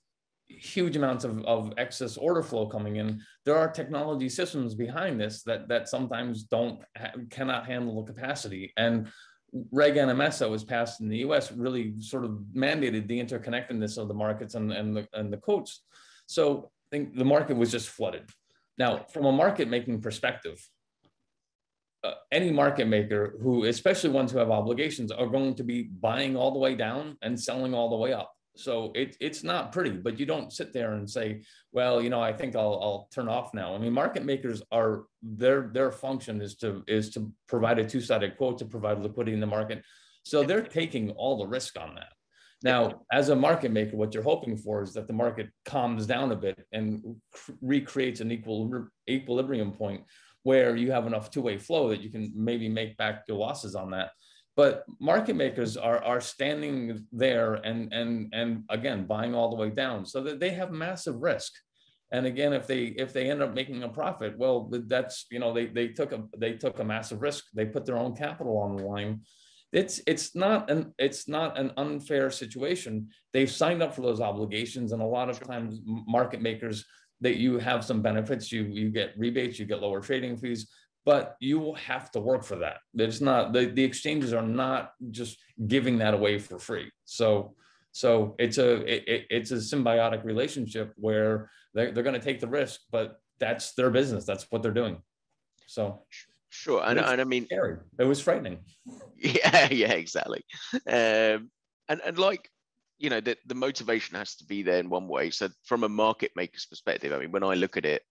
huge 0.48 0.96
amounts 0.96 1.24
of, 1.24 1.44
of 1.46 1.74
excess 1.78 2.18
order 2.18 2.44
flow 2.44 2.68
coming 2.68 2.98
in. 2.98 3.22
There 3.46 3.58
are 3.58 3.70
technology 3.70 4.30
systems 4.30 4.76
behind 4.76 5.20
this 5.20 5.44
that 5.44 5.68
that 5.68 5.90
sometimes 5.90 6.44
don't 6.44 6.82
cannot 7.30 7.66
handle 7.66 8.04
the 8.04 8.14
capacity. 8.14 8.74
And 8.78 9.08
reg 9.72 9.96
nms 9.96 10.40
that 10.40 10.50
was 10.50 10.64
passed 10.64 11.00
in 11.00 11.10
the 11.10 11.20
us 11.20 11.52
really 11.52 11.94
sort 12.00 12.26
of 12.26 12.32
mandated 12.56 13.08
the 13.08 13.24
interconnectedness 13.24 14.00
of 14.00 14.08
the 14.08 14.14
markets 14.14 14.56
and, 14.56 14.72
and 14.72 14.96
the 14.98 15.08
and 15.14 15.32
the 15.32 15.38
quotes. 15.38 15.84
So 16.26 16.72
i 16.88 16.88
think 16.96 17.16
the 17.16 17.26
market 17.26 17.58
was 17.58 17.72
just 17.72 17.90
flooded. 17.90 18.30
Now 18.78 19.06
from 19.12 19.26
a 19.26 19.32
market 19.32 19.68
making 19.70 20.02
perspective 20.02 20.60
uh, 22.04 22.16
any 22.32 22.52
market 22.52 22.88
maker 22.88 23.36
who 23.42 23.66
especially 23.66 24.10
ones 24.10 24.32
who 24.32 24.38
have 24.38 24.52
obligations 24.52 25.12
are 25.12 25.28
going 25.28 25.56
to 25.56 25.64
be 25.64 25.84
buying 25.84 26.36
all 26.36 26.52
the 26.52 26.60
way 26.60 26.76
down 26.76 27.18
and 27.22 27.40
selling 27.40 27.74
all 27.74 27.90
the 27.90 27.96
way 27.96 28.12
up 28.12 28.33
so 28.56 28.92
it, 28.94 29.18
it's 29.20 29.44
not 29.44 29.72
pretty, 29.72 29.92
but 29.92 30.20
you 30.20 30.26
don't 30.26 30.54
sit 30.54 30.74
there 30.74 30.94
and 30.94 31.10
say, 31.10 31.42
well, 31.72 32.02
you 32.02 32.10
know, 32.10 32.22
I 32.22 32.34
think 32.34 32.56
I'll, 32.56 32.80
I'll 32.82 33.08
turn 33.12 33.28
off 33.28 33.54
now. 33.54 33.74
I 33.74 33.80
mean, 33.80 33.94
market 33.94 34.26
makers 34.26 34.62
are 34.72 35.06
their 35.24 35.72
their 35.74 35.92
function 35.92 36.42
is 36.42 36.56
to 36.58 36.84
is 36.88 37.10
to 37.12 37.32
provide 37.48 37.80
a 37.80 37.86
two-sided 37.86 38.38
quote 38.38 38.60
to 38.60 38.66
provide 38.66 39.00
liquidity 39.00 39.34
in 39.34 39.40
the 39.40 39.48
market. 39.48 39.84
So 40.24 40.44
they're 40.44 40.62
taking 40.62 41.12
all 41.12 41.38
the 41.38 41.48
risk 41.48 41.80
on 41.80 41.96
that. 41.96 42.14
Now, 42.64 43.02
as 43.12 43.30
a 43.30 43.36
market 43.36 43.72
maker, 43.72 43.98
what 43.98 44.14
you're 44.14 44.24
hoping 44.24 44.56
for 44.56 44.84
is 44.84 44.94
that 44.94 45.08
the 45.08 45.14
market 45.14 45.50
calms 45.66 46.06
down 46.06 46.32
a 46.32 46.36
bit 46.36 46.66
and 46.72 47.18
recreates 47.62 48.22
an 48.22 48.32
equal 48.32 48.88
equilibrium 49.10 49.72
point 49.72 50.04
where 50.44 50.76
you 50.76 50.92
have 50.92 51.08
enough 51.08 51.32
two-way 51.32 51.58
flow 51.58 51.90
that 51.90 52.02
you 52.02 52.10
can 52.10 52.32
maybe 52.36 52.70
make 52.70 52.96
back 52.98 53.24
your 53.28 53.38
losses 53.38 53.76
on 53.76 53.92
that 53.92 54.12
but 54.56 54.86
market 55.00 55.36
makers 55.36 55.78
are 55.78 56.04
are 56.04 56.22
standing 56.22 57.06
there 57.12 57.56
and 57.56 57.92
and 57.92 58.34
and 58.34 58.64
again 58.70 59.06
buying 59.06 59.34
all 59.34 59.50
the 59.50 59.56
way 59.56 59.70
down. 59.70 60.06
So 60.06 60.22
that 60.24 60.40
they 60.40 60.52
have 60.52 60.72
massive 60.72 61.22
risk. 61.22 61.54
And 62.12 62.28
again 62.28 62.54
if 62.54 62.68
they 62.68 62.86
if 62.86 63.12
they 63.14 63.32
end 63.32 63.42
up 63.42 63.56
making 63.56 63.82
a 63.84 63.90
profit 63.90 64.38
well 64.38 64.70
that's 64.88 65.26
you 65.32 65.40
know 65.40 65.54
they 65.54 65.66
they 65.66 65.88
took 65.88 66.12
a 66.12 66.24
they 66.38 66.54
took 66.54 66.80
a 66.80 66.84
massive 66.84 67.22
risk. 67.22 67.46
They 67.54 67.66
put 67.66 67.86
their 67.86 67.98
own 67.98 68.16
capital 68.16 68.58
on 68.58 68.76
the 68.76 68.84
line. 68.84 69.22
It's 69.72 70.02
it's 70.06 70.36
not 70.36 70.70
an 70.70 70.94
it's 71.00 71.28
not 71.28 71.58
an 71.58 71.72
unfair 71.78 72.30
situation. 72.30 73.10
They've 73.34 73.50
signed 73.50 73.82
up 73.82 73.96
for 73.96 74.02
those 74.02 74.22
obligations 74.22 74.92
and 74.92 75.02
a 75.02 75.06
lot 75.06 75.30
of 75.30 75.40
times 75.40 75.80
market 75.86 76.42
makers 76.42 76.86
that 77.22 77.38
you 77.38 77.58
have 77.58 77.84
some 77.84 78.04
benefits. 78.04 78.52
You 78.52 78.66
you 78.66 78.92
get 78.92 79.18
rebates 79.18 79.58
you 79.58 79.66
get 79.66 79.82
lower 79.82 80.00
trading 80.00 80.38
fees 80.38 80.68
but 81.06 81.36
you 81.40 81.60
will 81.60 81.76
have 81.76 82.12
to 82.12 82.20
work 82.20 82.44
for 82.44 82.58
that. 82.58 82.78
It's 82.96 83.22
not 83.22 83.54
the, 83.54 83.66
the 83.66 83.84
exchanges 83.84 84.34
are 84.34 84.42
not 84.42 84.94
just 85.12 85.38
giving 85.68 85.98
that 86.00 86.14
away 86.14 86.40
for 86.40 86.58
free. 86.60 86.92
So 87.06 87.56
so 87.92 88.36
it's 88.40 88.58
a 88.58 88.82
it, 88.92 89.28
it's 89.30 89.52
a 89.52 89.56
symbiotic 89.56 90.24
relationship 90.24 90.94
where 90.96 91.50
they're, 91.74 91.92
they're 91.92 92.04
going 92.04 92.20
to 92.20 92.26
take 92.26 92.40
the 92.40 92.48
risk, 92.48 92.82
but 92.92 93.20
that's 93.40 93.74
their 93.74 93.92
business. 93.92 94.26
That's 94.26 94.48
what 94.50 94.64
they're 94.64 94.72
doing. 94.72 95.02
So 95.68 96.04
sure, 96.50 96.82
and, 96.84 97.00
and 97.00 97.22
I 97.22 97.24
mean, 97.24 97.46
scary. 97.46 97.78
it 98.00 98.06
was 98.06 98.22
frightening. 98.22 98.60
Yeah, 99.16 99.70
yeah, 99.72 99.94
exactly. 99.94 100.44
Um, 100.86 101.50
and 101.88 102.02
and 102.06 102.18
like 102.18 102.50
you 102.98 103.10
know, 103.10 103.22
the 103.22 103.38
the 103.46 103.56
motivation 103.56 104.18
has 104.18 104.36
to 104.36 104.46
be 104.46 104.64
there 104.64 104.80
in 104.80 104.90
one 104.90 105.08
way. 105.08 105.30
So 105.30 105.48
from 105.64 105.84
a 105.84 105.90
market 105.90 106.32
maker's 106.36 106.66
perspective, 106.66 107.14
I 107.14 107.20
mean, 107.20 107.32
when 107.32 107.44
I 107.44 107.54
look 107.54 107.78
at 107.78 107.86
it, 107.86 108.02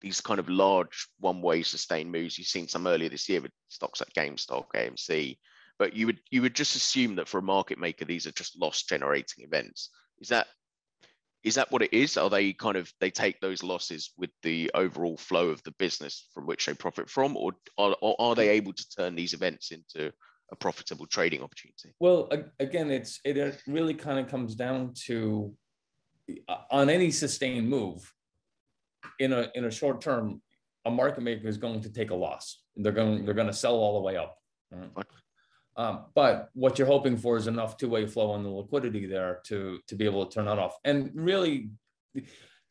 these 0.00 0.20
kind 0.20 0.40
of 0.40 0.48
large 0.48 1.08
one-way 1.18 1.62
sustained 1.62 2.10
moves. 2.10 2.38
You've 2.38 2.46
seen 2.46 2.68
some 2.68 2.86
earlier 2.86 3.08
this 3.08 3.28
year 3.28 3.40
with 3.40 3.52
stocks 3.68 4.00
like 4.00 4.12
GameStop, 4.14 4.66
AMC, 4.74 5.38
but 5.78 5.94
you 5.94 6.06
would 6.06 6.20
you 6.30 6.42
would 6.42 6.54
just 6.54 6.76
assume 6.76 7.16
that 7.16 7.28
for 7.28 7.38
a 7.38 7.42
market 7.42 7.78
maker, 7.78 8.04
these 8.04 8.26
are 8.26 8.32
just 8.32 8.58
loss 8.60 8.82
generating 8.82 9.44
events. 9.44 9.90
Is 10.20 10.28
that 10.28 10.46
is 11.42 11.54
that 11.54 11.72
what 11.72 11.82
it 11.82 11.92
is? 11.92 12.16
Are 12.16 12.30
they 12.30 12.52
kind 12.52 12.76
of 12.76 12.92
they 13.00 13.10
take 13.10 13.40
those 13.40 13.62
losses 13.62 14.12
with 14.18 14.30
the 14.42 14.70
overall 14.74 15.16
flow 15.16 15.48
of 15.48 15.62
the 15.62 15.72
business 15.72 16.28
from 16.34 16.46
which 16.46 16.66
they 16.66 16.74
profit 16.74 17.08
from, 17.08 17.36
or 17.36 17.52
are, 17.78 17.96
or 18.02 18.14
are 18.18 18.34
they 18.34 18.50
able 18.50 18.72
to 18.74 18.90
turn 18.90 19.14
these 19.14 19.32
events 19.32 19.70
into 19.70 20.12
a 20.52 20.56
profitable 20.56 21.06
trading 21.06 21.42
opportunity? 21.42 21.94
Well, 21.98 22.30
again, 22.58 22.90
it's 22.90 23.20
it 23.24 23.60
really 23.66 23.94
kind 23.94 24.18
of 24.18 24.28
comes 24.28 24.54
down 24.54 24.92
to 25.06 25.54
uh, 26.48 26.56
on 26.70 26.90
any 26.90 27.10
sustained 27.10 27.68
move 27.68 28.12
in 29.18 29.32
a 29.32 29.48
in 29.54 29.64
a 29.64 29.70
short 29.70 30.00
term, 30.00 30.42
a 30.84 30.90
market 30.90 31.22
maker 31.22 31.48
is 31.48 31.56
going 31.56 31.80
to 31.82 31.90
take 31.90 32.10
a 32.10 32.14
loss. 32.14 32.62
They're 32.76 32.92
going 32.92 33.24
they're 33.24 33.34
going 33.34 33.46
to 33.46 33.52
sell 33.52 33.74
all 33.74 33.94
the 33.94 34.00
way 34.00 34.16
up. 34.16 34.36
Um, 35.76 36.06
but 36.14 36.50
what 36.54 36.78
you're 36.78 36.86
hoping 36.86 37.16
for 37.16 37.36
is 37.36 37.46
enough 37.46 37.76
two-way 37.76 38.06
flow 38.06 38.32
on 38.32 38.42
the 38.42 38.50
liquidity 38.50 39.06
there 39.06 39.40
to 39.46 39.78
to 39.86 39.94
be 39.94 40.04
able 40.04 40.26
to 40.26 40.34
turn 40.34 40.46
that 40.46 40.58
off. 40.58 40.76
And 40.84 41.10
really, 41.14 41.70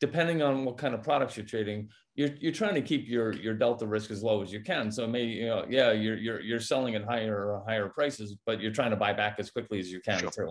depending 0.00 0.42
on 0.42 0.64
what 0.64 0.78
kind 0.78 0.94
of 0.94 1.02
products 1.02 1.36
you're 1.36 1.46
trading, 1.46 1.88
you're 2.14 2.30
you're 2.38 2.52
trying 2.52 2.74
to 2.74 2.82
keep 2.82 3.08
your 3.08 3.32
your 3.32 3.54
delta 3.54 3.86
risk 3.86 4.10
as 4.10 4.22
low 4.22 4.42
as 4.42 4.52
you 4.52 4.60
can. 4.60 4.92
So 4.92 5.06
maybe 5.06 5.32
you 5.32 5.46
know, 5.46 5.66
yeah, 5.68 5.92
you're 5.92 6.16
you're 6.16 6.40
you're 6.40 6.60
selling 6.60 6.94
at 6.94 7.04
higher 7.04 7.60
higher 7.66 7.88
prices, 7.88 8.36
but 8.46 8.60
you're 8.60 8.72
trying 8.72 8.90
to 8.90 8.96
buy 8.96 9.12
back 9.12 9.36
as 9.38 9.50
quickly 9.50 9.80
as 9.80 9.90
you 9.90 10.00
can 10.00 10.18
sure. 10.18 10.30
too. 10.30 10.50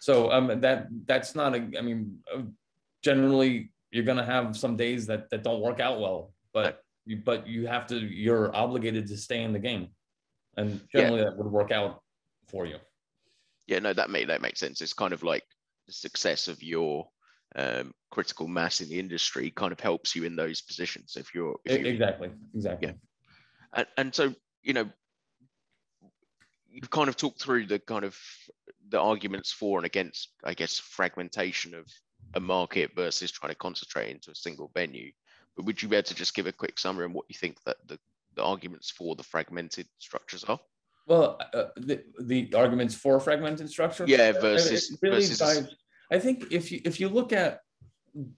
So 0.00 0.30
um, 0.30 0.60
that 0.60 0.88
that's 1.06 1.34
not 1.34 1.54
a. 1.54 1.68
I 1.78 1.82
mean, 1.82 2.18
generally 3.02 3.72
you're 3.90 4.04
going 4.04 4.18
to 4.18 4.24
have 4.24 4.56
some 4.56 4.76
days 4.76 5.06
that 5.06 5.30
that 5.30 5.42
don't 5.42 5.60
work 5.60 5.80
out 5.80 6.00
well 6.00 6.32
but 6.52 6.82
you 7.04 7.16
but 7.16 7.46
you 7.46 7.66
have 7.66 7.86
to 7.88 7.98
you're 7.98 8.54
obligated 8.54 9.06
to 9.08 9.16
stay 9.16 9.42
in 9.42 9.52
the 9.52 9.58
game. 9.58 9.88
And 10.56 10.80
generally 10.92 11.20
yeah. 11.20 11.30
that 11.30 11.38
would 11.38 11.50
work 11.50 11.70
out 11.70 12.02
for 12.48 12.66
you. 12.66 12.76
Yeah 13.66 13.78
no 13.78 13.92
that 13.92 14.10
may 14.10 14.24
that 14.24 14.42
makes 14.42 14.60
sense. 14.60 14.80
It's 14.80 14.92
kind 14.92 15.12
of 15.12 15.22
like 15.22 15.44
the 15.86 15.92
success 15.92 16.48
of 16.48 16.62
your 16.62 17.08
um, 17.56 17.92
critical 18.10 18.46
mass 18.46 18.80
in 18.80 18.88
the 18.88 18.98
industry 18.98 19.50
kind 19.50 19.72
of 19.72 19.80
helps 19.80 20.14
you 20.14 20.24
in 20.24 20.36
those 20.36 20.60
positions 20.60 21.16
if 21.16 21.34
you're 21.34 21.56
if 21.64 21.84
exactly 21.84 22.30
exactly. 22.54 22.88
Yeah. 22.88 22.94
And, 23.74 23.86
and 23.96 24.14
so 24.14 24.34
you 24.62 24.72
know 24.72 24.88
you've 26.68 26.90
kind 26.90 27.08
of 27.08 27.16
talked 27.16 27.42
through 27.42 27.66
the 27.66 27.78
kind 27.80 28.04
of 28.04 28.16
the 28.88 29.00
arguments 29.00 29.52
for 29.52 29.78
and 29.78 29.86
against 29.86 30.30
i 30.44 30.54
guess 30.54 30.78
fragmentation 30.78 31.74
of 31.74 31.86
a 32.34 32.40
market 32.40 32.90
versus 32.94 33.30
trying 33.30 33.52
to 33.52 33.58
concentrate 33.58 34.10
into 34.10 34.30
a 34.30 34.34
single 34.34 34.70
venue 34.74 35.10
but 35.56 35.66
would 35.66 35.82
you 35.82 35.88
be 35.88 35.96
able 35.96 36.04
to 36.04 36.14
just 36.14 36.34
give 36.34 36.46
a 36.46 36.52
quick 36.52 36.78
summary 36.78 37.04
on 37.04 37.12
what 37.12 37.26
you 37.28 37.34
think 37.34 37.58
that 37.64 37.76
the, 37.86 37.98
the 38.34 38.42
arguments 38.42 38.90
for 38.90 39.16
the 39.16 39.22
fragmented 39.22 39.86
structures 39.98 40.44
are? 40.44 40.60
Well 41.06 41.38
uh, 41.54 41.64
the, 41.76 42.02
the 42.20 42.52
arguments 42.54 42.94
for 42.94 43.18
fragmented 43.20 43.68
structure? 43.68 44.04
Yeah 44.06 44.32
versus, 44.32 44.96
really 45.02 45.16
versus 45.16 45.38
dives, 45.38 45.74
I 46.12 46.18
think 46.18 46.52
if 46.52 46.70
you 46.70 46.80
if 46.84 47.00
you 47.00 47.08
look 47.08 47.32
at 47.32 47.60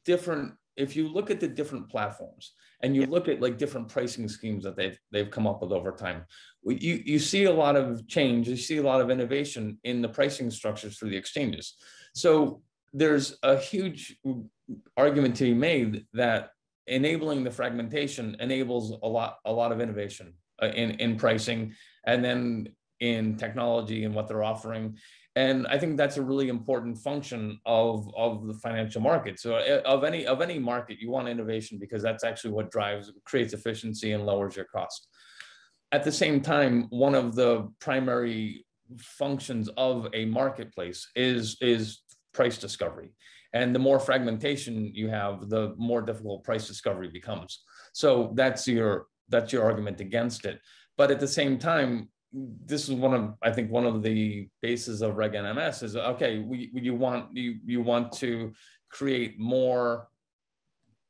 different 0.05 0.55
if 0.77 0.97
you 0.97 1.09
look 1.09 1.31
at 1.31 1.39
the 1.39 1.49
different 1.49 1.91
platforms 1.91 2.53
and 2.83 2.97
you 2.97 3.05
look 3.05 3.29
at 3.29 3.43
like 3.43 3.59
different 3.59 3.89
pricing 3.89 4.29
schemes 4.29 4.65
that 4.65 4.77
they've 4.77 4.99
they've 5.11 5.31
come 5.31 5.47
up 5.47 5.61
with 5.61 5.73
over 5.73 5.93
time 5.93 6.25
you 6.65 7.03
you 7.05 7.19
see 7.19 7.45
a 7.45 7.53
lot 7.53 7.77
of 7.77 8.07
change 8.09 8.49
you 8.49 8.57
see 8.57 8.79
a 8.79 8.83
lot 8.83 9.01
of 9.01 9.11
innovation 9.11 9.79
in 9.85 10.01
the 10.01 10.09
pricing 10.09 10.51
structures 10.51 10.97
for 10.97 11.07
the 11.07 11.17
exchanges. 11.17 11.75
So 12.15 12.63
there's 12.93 13.37
a 13.43 13.57
huge 13.57 14.17
argument 14.97 15.37
to 15.37 15.45
be 15.45 15.55
made 15.55 16.07
that 16.13 16.51
enabling 16.87 17.45
the 17.45 17.51
fragmentation 17.51 18.37
enables 18.41 18.91
a 19.03 19.07
lot 19.07 19.39
a 19.45 19.53
lot 19.53 19.73
of 19.73 19.81
innovation 19.81 20.35
uh, 20.63 20.67
in 20.67 20.93
in 20.93 21.17
pricing 21.17 21.75
and 22.07 22.25
then 22.25 22.69
in 23.01 23.37
technology 23.37 24.05
and 24.05 24.15
what 24.15 24.29
they're 24.29 24.45
offering. 24.45 24.97
And 25.35 25.67
i 25.67 25.79
think 25.79 25.97
that's 25.97 26.19
a 26.19 26.23
really 26.23 26.49
important 26.49 26.99
function 26.99 27.59
of 27.65 28.09
of 28.17 28.47
the 28.47 28.55
financial 28.55 29.01
market. 29.01 29.41
So 29.41 29.57
uh, 29.57 29.81
of 29.85 30.05
any 30.05 30.27
of 30.27 30.43
any 30.43 30.59
market 30.59 30.99
you 31.01 31.11
want 31.11 31.29
innovation 31.29 31.79
because 31.79 32.03
that's 32.03 32.25
actually 32.25 32.53
what 32.53 32.71
drives 32.71 33.11
creates 33.25 33.55
efficiency 33.55 34.13
and 34.13 34.27
lowers 34.27 34.57
your 34.57 34.67
cost. 34.67 35.09
At 35.91 36.05
the 36.05 36.13
same 36.13 36.41
time 36.41 36.87
one 36.91 37.15
of 37.15 37.35
the 37.35 37.69
primary 37.81 38.67
functions 38.99 39.71
of 39.77 40.09
a 40.13 40.25
marketplace 40.27 41.09
is 41.15 41.57
is 41.61 42.02
price 42.33 42.59
discovery 42.59 43.11
and 43.55 43.75
the 43.75 43.79
more 43.79 43.99
fragmentation 43.99 44.91
you 44.95 45.09
have 45.09 45.49
the 45.49 45.75
more 45.77 46.03
difficult 46.03 46.45
price 46.45 46.67
discovery 46.67 47.09
becomes 47.09 47.63
so 47.93 48.33
that's 48.35 48.67
your 48.67 49.07
that's 49.29 49.53
your 49.53 49.63
argument 49.63 50.01
against 50.01 50.45
it 50.45 50.61
but 50.97 51.11
at 51.11 51.21
the 51.21 51.29
same 51.29 51.59
time 51.59 52.09
this 52.33 52.89
is 52.89 52.95
one 52.95 53.15
of 53.15 53.35
I 53.43 53.51
think 53.51 53.71
one 53.71 53.87
of 53.87 54.03
the 54.03 54.49
bases 54.63 55.03
of 55.03 55.17
Reg 55.17 55.33
NMS 55.33 55.83
is 55.83 55.97
okay. 55.97 56.39
We, 56.39 56.71
you 56.75 56.95
want 56.95 57.37
you 57.37 57.59
you 57.65 57.83
want 57.83 58.13
to 58.13 58.53
create 58.89 59.39
more 59.39 60.09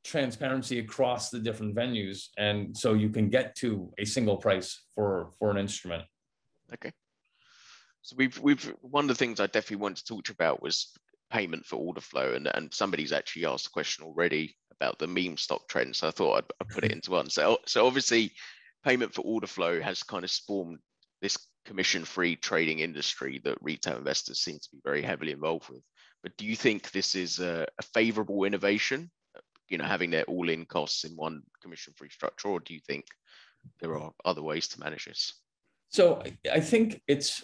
transparency 0.03 0.79
across 0.79 1.29
the 1.29 1.39
different 1.39 1.75
venues, 1.75 2.27
and 2.37 2.75
so 2.75 2.93
you 2.93 3.09
can 3.09 3.29
get 3.29 3.55
to 3.57 3.93
a 3.97 4.05
single 4.05 4.37
price 4.37 4.83
for 4.93 5.31
for 5.39 5.49
an 5.49 5.57
instrument. 5.57 6.03
Okay. 6.73 6.91
So 8.01 8.15
we've 8.17 8.37
we've 8.39 8.73
one 8.81 9.05
of 9.05 9.09
the 9.09 9.15
things 9.15 9.39
I 9.39 9.47
definitely 9.47 9.77
wanted 9.77 9.97
to 9.97 10.05
talk 10.05 10.25
to 10.25 10.31
you 10.31 10.33
about 10.33 10.61
was 10.61 10.91
payment 11.33 11.65
for 11.65 11.77
order 11.77 12.01
flow, 12.01 12.33
and 12.33 12.47
and 12.53 12.73
somebody's 12.73 13.11
actually 13.11 13.45
asked 13.45 13.67
a 13.67 13.71
question 13.71 14.05
already 14.05 14.55
about 14.71 14.99
the 14.99 15.07
meme 15.07 15.37
stock 15.37 15.67
trend. 15.67 15.95
So 15.95 16.07
I 16.07 16.11
thought 16.11 16.37
I'd, 16.37 16.51
I'd 16.61 16.69
put 16.69 16.83
it 16.85 16.91
into 16.97 17.11
one. 17.11 17.29
So 17.29 17.57
so 17.65 17.85
obviously 17.85 18.31
payment 18.85 19.13
for 19.13 19.21
order 19.21 19.47
flow 19.47 19.81
has 19.81 20.03
kind 20.03 20.23
of 20.23 20.31
spawned 20.31 20.79
this 21.21 21.37
commission-free 21.65 22.35
trading 22.37 22.79
industry 22.79 23.39
that 23.43 23.57
retail 23.61 23.97
investors 23.97 24.41
seem 24.41 24.59
to 24.59 24.69
be 24.73 24.81
very 24.83 25.01
heavily 25.01 25.31
involved 25.31 25.69
with. 25.69 25.81
But 26.21 26.35
do 26.37 26.45
you 26.45 26.55
think 26.55 26.91
this 26.91 27.15
is 27.15 27.39
a, 27.39 27.65
a 27.79 27.83
favorable 27.93 28.43
innovation, 28.43 29.09
you 29.69 29.77
know, 29.77 29.85
having 29.85 30.11
their 30.11 30.25
all-in 30.25 30.65
costs 30.65 31.05
in 31.05 31.11
one 31.15 31.41
commission-free 31.61 32.09
structure, 32.09 32.49
or 32.49 32.59
do 32.59 32.73
you 32.73 32.81
think 32.85 33.05
there 33.79 33.97
are 33.97 34.11
other 34.25 34.41
ways 34.41 34.67
to 34.69 34.79
manage 34.81 35.05
this? 35.05 35.33
So 35.87 36.21
I 36.51 36.59
think 36.59 37.01
it's, 37.07 37.41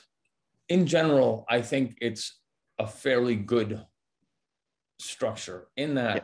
in 0.67 0.86
general, 0.86 1.45
I 1.49 1.62
think 1.62 1.97
it's 2.02 2.38
a 2.80 2.88
fairly 2.88 3.36
good 3.36 3.86
structure 5.00 5.68
in 5.78 5.96
that 5.96 6.15
yeah 6.15 6.24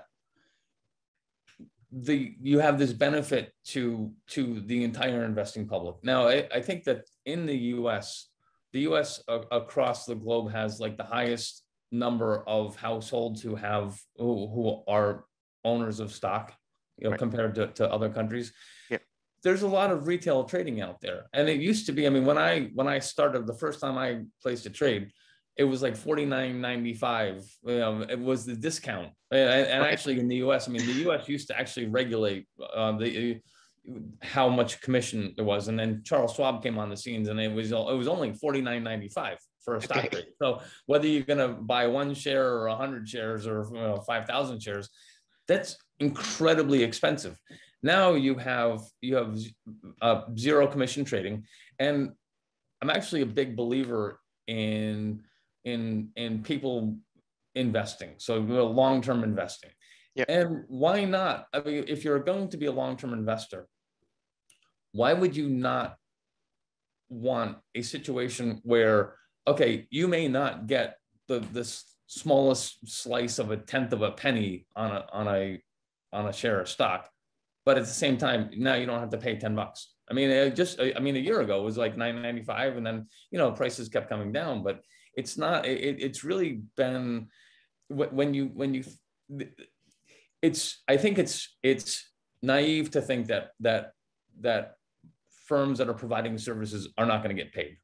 the 1.95 2.35
you 2.41 2.59
have 2.59 2.77
this 2.77 2.91
benefit 2.91 3.53
to 3.63 4.11
to 4.27 4.59
the 4.61 4.83
entire 4.83 5.23
investing 5.23 5.67
public. 5.67 5.95
Now, 6.03 6.27
I, 6.27 6.47
I 6.53 6.61
think 6.61 6.83
that 6.85 7.09
in 7.25 7.45
the 7.45 7.57
U.S., 7.77 8.27
the 8.73 8.81
U.S. 8.81 9.23
across 9.27 10.05
the 10.05 10.15
globe 10.15 10.51
has 10.51 10.79
like 10.79 10.97
the 10.97 11.03
highest 11.03 11.63
number 11.91 12.43
of 12.47 12.75
households 12.75 13.41
who 13.41 13.55
have 13.55 13.97
who, 14.17 14.47
who 14.47 14.83
are 14.87 15.25
owners 15.63 16.01
of 16.01 16.11
stock, 16.11 16.53
you 16.97 17.05
know, 17.05 17.11
right. 17.11 17.19
compared 17.19 17.55
to, 17.55 17.67
to 17.67 17.89
other 17.89 18.09
countries. 18.09 18.51
Yeah. 18.89 18.97
There's 19.41 19.61
a 19.61 19.67
lot 19.67 19.91
of 19.91 20.07
retail 20.07 20.43
trading 20.43 20.81
out 20.81 20.99
there, 20.99 21.27
and 21.33 21.47
it 21.47 21.61
used 21.61 21.85
to 21.85 21.93
be. 21.93 22.05
I 22.07 22.09
mean, 22.09 22.25
when 22.25 22.37
I 22.37 22.71
when 22.73 22.87
I 22.87 22.99
started 22.99 23.47
the 23.47 23.53
first 23.53 23.79
time 23.79 23.97
I 23.97 24.23
placed 24.41 24.65
a 24.65 24.69
trade, 24.69 25.11
it 25.57 25.63
was 25.63 25.81
like 25.81 25.95
49.95 25.95 27.45
you 27.65 27.77
know, 27.77 28.01
it 28.01 28.19
was 28.19 28.45
the 28.45 28.55
discount. 28.55 29.09
And, 29.31 29.67
and 29.67 29.83
actually 29.83 30.19
in 30.19 30.27
the 30.27 30.37
us 30.37 30.67
i 30.67 30.71
mean 30.71 30.85
the 30.85 31.09
us 31.11 31.27
used 31.27 31.47
to 31.47 31.59
actually 31.59 31.87
regulate 31.87 32.47
uh, 32.73 32.93
the 32.97 33.41
how 34.21 34.49
much 34.49 34.81
commission 34.81 35.33
there 35.35 35.45
was 35.45 35.67
and 35.67 35.77
then 35.77 36.01
charles 36.03 36.33
schwab 36.33 36.63
came 36.63 36.77
on 36.77 36.89
the 36.89 36.97
scenes 36.97 37.27
and 37.27 37.39
it 37.39 37.51
was 37.51 37.71
it 37.71 37.75
was 37.75 38.07
only 38.07 38.31
49.95 38.31 39.37
for 39.63 39.75
a 39.75 39.81
stock 39.81 40.05
okay. 40.05 40.17
rate. 40.17 40.25
So 40.41 40.61
whether 40.85 41.07
you're 41.07 41.23
going 41.23 41.39
to 41.39 41.49
buy 41.49 41.87
one 41.87 42.13
share 42.13 42.47
or 42.47 42.69
100 42.69 43.09
shares 43.09 43.47
or 43.47 43.67
you 43.73 43.79
know, 43.79 43.97
5000 43.97 44.61
shares 44.61 44.89
that's 45.47 45.77
incredibly 45.99 46.83
expensive. 46.83 47.37
Now 47.83 48.13
you 48.13 48.35
have 48.35 48.81
you 49.01 49.15
have 49.15 49.37
uh, 50.01 50.21
zero 50.37 50.67
commission 50.67 51.03
trading 51.05 51.45
and 51.79 52.11
i'm 52.81 52.89
actually 52.89 53.21
a 53.21 53.25
big 53.25 53.55
believer 53.55 54.19
in 54.47 55.21
in 55.65 56.09
in 56.15 56.43
people 56.43 56.97
investing. 57.55 58.15
So 58.17 58.37
long-term 58.37 59.23
investing. 59.23 59.71
Yeah. 60.15 60.25
And 60.29 60.63
why 60.67 61.03
not? 61.05 61.47
I 61.53 61.59
mean, 61.59 61.85
if 61.87 62.05
you're 62.05 62.19
going 62.19 62.49
to 62.49 62.57
be 62.57 62.67
a 62.67 62.71
long-term 62.71 63.13
investor, 63.13 63.67
why 64.93 65.11
would 65.11 65.35
you 65.35 65.49
not 65.49 65.97
want 67.09 67.57
a 67.75 67.81
situation 67.81 68.61
where, 68.63 69.15
okay, 69.47 69.87
you 69.89 70.07
may 70.07 70.27
not 70.27 70.67
get 70.67 70.97
the 71.27 71.39
this 71.51 71.83
smallest 72.07 72.87
slice 72.87 73.39
of 73.39 73.51
a 73.51 73.57
tenth 73.57 73.91
of 73.91 74.01
a 74.03 74.11
penny 74.11 74.67
on 74.75 74.91
a 74.91 75.05
on 75.11 75.27
a 75.27 75.61
on 76.13 76.27
a 76.27 76.33
share 76.33 76.61
of 76.61 76.69
stock, 76.69 77.09
but 77.65 77.77
at 77.77 77.83
the 77.83 77.89
same 77.89 78.17
time, 78.17 78.49
now 78.55 78.75
you 78.75 78.85
don't 78.85 78.99
have 78.99 79.09
to 79.09 79.17
pay 79.17 79.35
10 79.35 79.55
bucks. 79.55 79.95
I 80.09 80.13
mean, 80.13 80.55
just 80.55 80.79
I 80.79 80.99
mean, 80.99 81.15
a 81.15 81.19
year 81.19 81.41
ago 81.41 81.59
it 81.59 81.65
was 81.65 81.77
like 81.77 81.97
9.95, 81.97 82.77
and 82.77 82.85
then 82.85 83.07
you 83.31 83.39
know 83.39 83.51
prices 83.51 83.89
kept 83.89 84.07
coming 84.07 84.31
down, 84.31 84.63
but 84.63 84.81
it's 85.15 85.37
not 85.37 85.65
it, 85.65 86.01
it's 86.01 86.23
really 86.23 86.61
been 86.77 87.27
when 87.89 88.33
you 88.33 88.45
when 88.53 88.73
you 88.73 88.83
it's 90.41 90.83
i 90.87 90.97
think 90.97 91.17
it's 91.17 91.57
it's 91.63 92.09
naive 92.41 92.91
to 92.91 93.01
think 93.01 93.27
that 93.27 93.51
that 93.59 93.91
that 94.41 94.75
firms 95.45 95.77
that 95.77 95.89
are 95.89 95.93
providing 95.93 96.37
services 96.37 96.89
are 96.97 97.05
not 97.05 97.23
going 97.23 97.35
to 97.35 97.41
get 97.41 97.53
paid. 97.53 97.77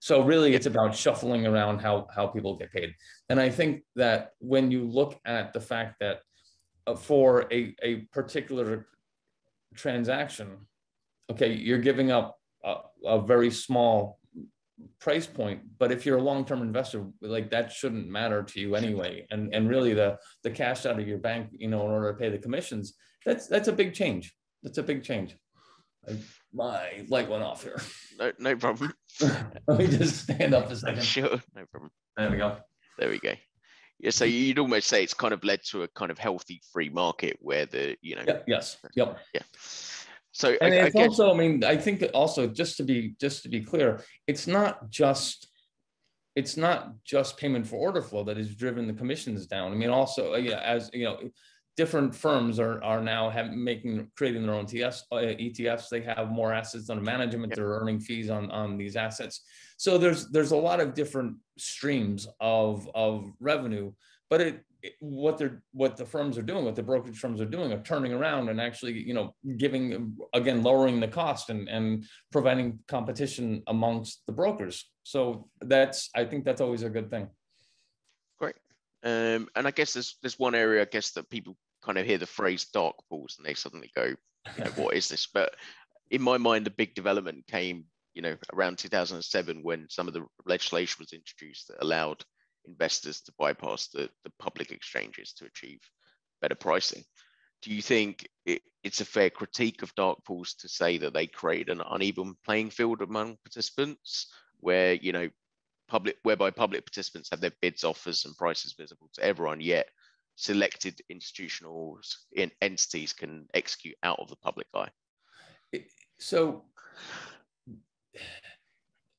So 0.00 0.22
really 0.22 0.54
it's 0.54 0.66
about 0.66 0.94
shuffling 0.94 1.46
around 1.46 1.80
how 1.80 2.06
how 2.14 2.28
people 2.28 2.56
get 2.56 2.72
paid. 2.72 2.94
And 3.28 3.40
i 3.40 3.50
think 3.50 3.82
that 3.96 4.32
when 4.38 4.70
you 4.70 4.84
look 4.84 5.18
at 5.24 5.52
the 5.52 5.60
fact 5.60 5.96
that 6.00 6.20
uh, 6.86 6.94
for 6.94 7.46
a, 7.52 7.74
a 7.82 7.96
particular 8.12 8.86
transaction 9.74 10.48
okay 11.30 11.52
you're 11.52 11.84
giving 11.90 12.10
up 12.10 12.38
a, 12.64 12.76
a 13.04 13.20
very 13.20 13.50
small 13.50 14.17
price 15.00 15.26
point 15.26 15.60
but 15.78 15.92
if 15.92 16.04
you're 16.04 16.18
a 16.18 16.22
long-term 16.22 16.62
investor 16.62 17.06
like 17.20 17.50
that 17.50 17.72
shouldn't 17.72 18.08
matter 18.08 18.42
to 18.42 18.60
you 18.60 18.74
anyway. 18.74 19.26
And 19.30 19.54
and 19.54 19.68
really 19.68 19.94
the 19.94 20.18
the 20.42 20.50
cash 20.50 20.86
out 20.86 20.98
of 20.98 21.06
your 21.06 21.18
bank 21.18 21.50
you 21.52 21.68
know 21.68 21.84
in 21.84 21.90
order 21.90 22.12
to 22.12 22.18
pay 22.18 22.28
the 22.28 22.38
commissions 22.38 22.94
that's 23.24 23.46
that's 23.46 23.68
a 23.68 23.72
big 23.72 23.94
change. 23.94 24.34
That's 24.62 24.78
a 24.78 24.82
big 24.82 25.02
change. 25.02 25.36
I, 26.08 26.16
my 26.52 27.04
light 27.08 27.28
went 27.28 27.42
off 27.42 27.62
here. 27.62 27.80
No, 28.18 28.32
no 28.38 28.56
problem. 28.56 28.92
Let 29.20 29.78
me 29.78 29.86
just 29.86 30.22
stand 30.22 30.54
up 30.54 30.70
a 30.70 30.76
second. 30.76 31.02
Sure 31.02 31.40
no 31.54 31.64
problem. 31.70 31.90
There 32.16 32.30
we 32.30 32.36
go. 32.36 32.56
There 32.98 33.10
we 33.10 33.18
go. 33.18 33.34
Yeah 34.00 34.10
so 34.10 34.24
you'd 34.24 34.58
almost 34.58 34.88
say 34.88 35.02
it's 35.02 35.14
kind 35.14 35.34
of 35.34 35.42
led 35.44 35.60
to 35.70 35.82
a 35.82 35.88
kind 35.88 36.10
of 36.10 36.18
healthy 36.18 36.60
free 36.72 36.88
market 36.88 37.36
where 37.40 37.66
the 37.66 37.96
you 38.00 38.16
know. 38.16 38.24
Yeah, 38.26 38.38
yes 38.46 38.76
yep. 38.94 39.18
Yeah 39.34 39.42
so 40.38 40.56
and 40.60 40.72
I, 40.72 40.76
it's 40.76 40.94
I 40.94 41.02
also, 41.02 41.32
I 41.32 41.36
mean, 41.36 41.64
I 41.64 41.76
think 41.76 42.04
also 42.14 42.46
just 42.46 42.76
to 42.76 42.84
be 42.84 43.16
just 43.20 43.42
to 43.42 43.48
be 43.48 43.60
clear, 43.60 44.04
it's 44.28 44.46
not 44.46 44.88
just 44.88 45.48
it's 46.36 46.56
not 46.56 47.02
just 47.02 47.36
payment 47.36 47.66
for 47.66 47.74
order 47.74 48.00
flow 48.00 48.22
that 48.22 48.36
has 48.36 48.54
driven 48.54 48.86
the 48.86 48.92
commissions 48.92 49.48
down. 49.48 49.72
I 49.72 49.74
mean, 49.74 49.90
also, 49.90 50.34
uh, 50.34 50.36
yeah, 50.36 50.60
as 50.60 50.90
you 50.92 51.06
know, 51.06 51.18
different 51.76 52.14
firms 52.14 52.60
are 52.60 52.80
are 52.84 53.02
now 53.02 53.28
have, 53.30 53.50
making 53.50 54.12
creating 54.16 54.46
their 54.46 54.54
own 54.54 54.66
TS, 54.66 55.06
uh, 55.10 55.16
ETFs. 55.16 55.88
They 55.88 56.02
have 56.02 56.28
more 56.28 56.52
assets 56.52 56.88
under 56.88 57.02
management. 57.02 57.50
Yep. 57.50 57.56
They're 57.56 57.80
earning 57.80 57.98
fees 57.98 58.30
on 58.30 58.48
on 58.52 58.76
these 58.78 58.94
assets. 58.94 59.40
So 59.76 59.98
there's 59.98 60.28
there's 60.28 60.52
a 60.52 60.56
lot 60.56 60.78
of 60.78 60.94
different 60.94 61.34
streams 61.56 62.28
of 62.38 62.88
of 62.94 63.32
revenue, 63.40 63.90
but 64.30 64.40
it 64.40 64.64
what 65.00 65.38
they're 65.38 65.62
what 65.72 65.96
the 65.96 66.06
firms 66.06 66.38
are 66.38 66.42
doing, 66.42 66.64
what 66.64 66.76
the 66.76 66.82
brokerage 66.82 67.18
firms 67.18 67.40
are 67.40 67.46
doing, 67.46 67.72
are 67.72 67.82
turning 67.82 68.12
around 68.12 68.48
and 68.48 68.60
actually, 68.60 68.92
you 68.92 69.14
know, 69.14 69.34
giving 69.56 70.16
again 70.32 70.62
lowering 70.62 71.00
the 71.00 71.08
cost 71.08 71.50
and 71.50 71.68
and 71.68 72.04
providing 72.30 72.78
competition 72.86 73.62
amongst 73.66 74.22
the 74.26 74.32
brokers. 74.32 74.88
So 75.02 75.48
that's 75.60 76.10
I 76.14 76.24
think 76.24 76.44
that's 76.44 76.60
always 76.60 76.82
a 76.82 76.90
good 76.90 77.10
thing. 77.10 77.28
Great. 78.38 78.54
Um, 79.02 79.48
and 79.56 79.66
I 79.66 79.70
guess 79.72 79.94
there's 79.94 80.16
there's 80.22 80.38
one 80.38 80.54
area 80.54 80.82
I 80.82 80.86
guess 80.86 81.10
that 81.12 81.28
people 81.28 81.56
kind 81.84 81.98
of 81.98 82.06
hear 82.06 82.18
the 82.18 82.26
phrase 82.26 82.66
dark 82.66 82.96
pools 83.08 83.36
and 83.38 83.46
they 83.46 83.54
suddenly 83.54 83.90
go, 83.96 84.04
you 84.04 84.64
know, 84.64 84.70
what 84.76 84.94
is 84.94 85.08
this? 85.08 85.26
But 85.34 85.54
in 86.10 86.22
my 86.22 86.38
mind, 86.38 86.66
the 86.66 86.70
big 86.70 86.94
development 86.94 87.46
came, 87.48 87.84
you 88.14 88.22
know, 88.22 88.36
around 88.52 88.78
2007 88.78 89.62
when 89.62 89.86
some 89.90 90.08
of 90.08 90.14
the 90.14 90.24
legislation 90.46 90.96
was 91.00 91.12
introduced 91.12 91.68
that 91.68 91.82
allowed 91.82 92.24
investors 92.68 93.20
to 93.22 93.32
bypass 93.38 93.88
the, 93.88 94.08
the 94.24 94.32
public 94.38 94.70
exchanges 94.70 95.32
to 95.34 95.46
achieve 95.46 95.80
better 96.40 96.54
pricing. 96.54 97.02
Do 97.62 97.74
you 97.74 97.82
think 97.82 98.28
it, 98.46 98.62
it's 98.84 99.00
a 99.00 99.04
fair 99.04 99.30
critique 99.30 99.82
of 99.82 99.94
dark 99.94 100.24
pools 100.24 100.54
to 100.54 100.68
say 100.68 100.98
that 100.98 101.12
they 101.12 101.26
create 101.26 101.68
an 101.68 101.82
uneven 101.90 102.36
playing 102.44 102.70
field 102.70 103.02
among 103.02 103.36
participants, 103.44 104.32
where 104.60 104.94
you 104.94 105.12
know 105.12 105.28
public 105.88 106.16
whereby 106.22 106.50
public 106.50 106.84
participants 106.84 107.28
have 107.30 107.40
their 107.40 107.52
bids, 107.60 107.82
offers, 107.82 108.24
and 108.24 108.36
prices 108.36 108.74
visible 108.78 109.10
to 109.14 109.24
everyone, 109.24 109.60
yet 109.60 109.88
selected 110.36 111.00
institutional 111.08 111.98
entities 112.60 113.12
can 113.12 113.46
execute 113.54 113.96
out 114.04 114.20
of 114.20 114.28
the 114.28 114.36
public 114.36 114.68
eye? 114.72 114.88
So, 116.20 116.64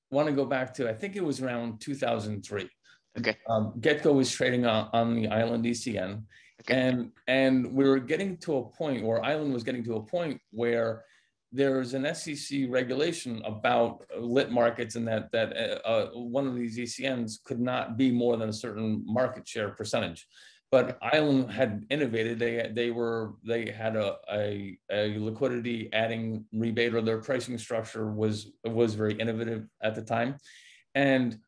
want 0.10 0.28
to 0.30 0.34
go 0.34 0.46
back 0.46 0.74
to 0.76 0.90
I 0.90 0.94
think 0.94 1.18
it 1.18 1.24
was 1.24 1.42
around 1.42 1.82
2003 1.82 2.70
Okay. 3.17 3.38
Um, 3.48 3.74
Getco 3.80 4.13
was 4.13 4.32
trading 4.32 4.65
on, 4.65 4.89
on 4.93 5.15
the 5.15 5.28
Island 5.28 5.65
ECN, 5.65 6.24
okay. 6.62 6.74
and 6.74 7.12
and 7.28 7.74
we 7.74 7.88
were 7.88 8.00
getting 8.00 8.38
to 8.38 8.58
a 8.58 8.63
point 8.63 9.04
where 9.04 9.24
Island 9.24 9.54
was 9.54 9.63
getting 9.63 9.84
to 9.86 9.95
a 9.95 10.02
point 10.04 10.39
where 10.52 11.06
there's 11.52 11.95
an 11.95 12.13
SEC 12.13 12.62
regulation 12.69 13.41
about 13.43 14.04
lit 14.19 14.52
markets 14.52 14.95
and 14.95 15.08
that 15.08 15.32
that 15.32 15.58
uh, 15.58 15.88
uh 15.88 16.10
one 16.13 16.48
of 16.48 16.56
these 16.56 16.78
ECNs 16.78 17.43
could 17.43 17.60
not 17.60 17.98
be 17.98 18.12
more 18.12 18.38
than 18.38 18.50
a 18.50 18.54
certain 18.54 19.04
market 19.06 19.48
share 19.48 19.69
percentage. 19.69 20.28
But 20.72 21.00
Island 21.02 21.52
had 21.52 21.86
innovated. 21.89 22.38
They 22.38 22.69
they 22.72 22.91
were 22.91 23.34
they 23.43 23.72
had 23.72 23.95
a, 23.95 24.17
a, 24.32 24.78
a 24.91 25.17
liquidity 25.17 25.89
adding 25.93 26.45
rebate 26.54 26.93
or 26.93 27.02
their 27.02 27.22
pricing 27.22 27.58
structure 27.58 28.12
was 28.12 28.52
was 28.63 28.93
very 28.93 29.15
innovative 29.15 29.65
at 29.82 29.95
the 29.95 30.04
time, 30.04 30.38
and 30.93 31.39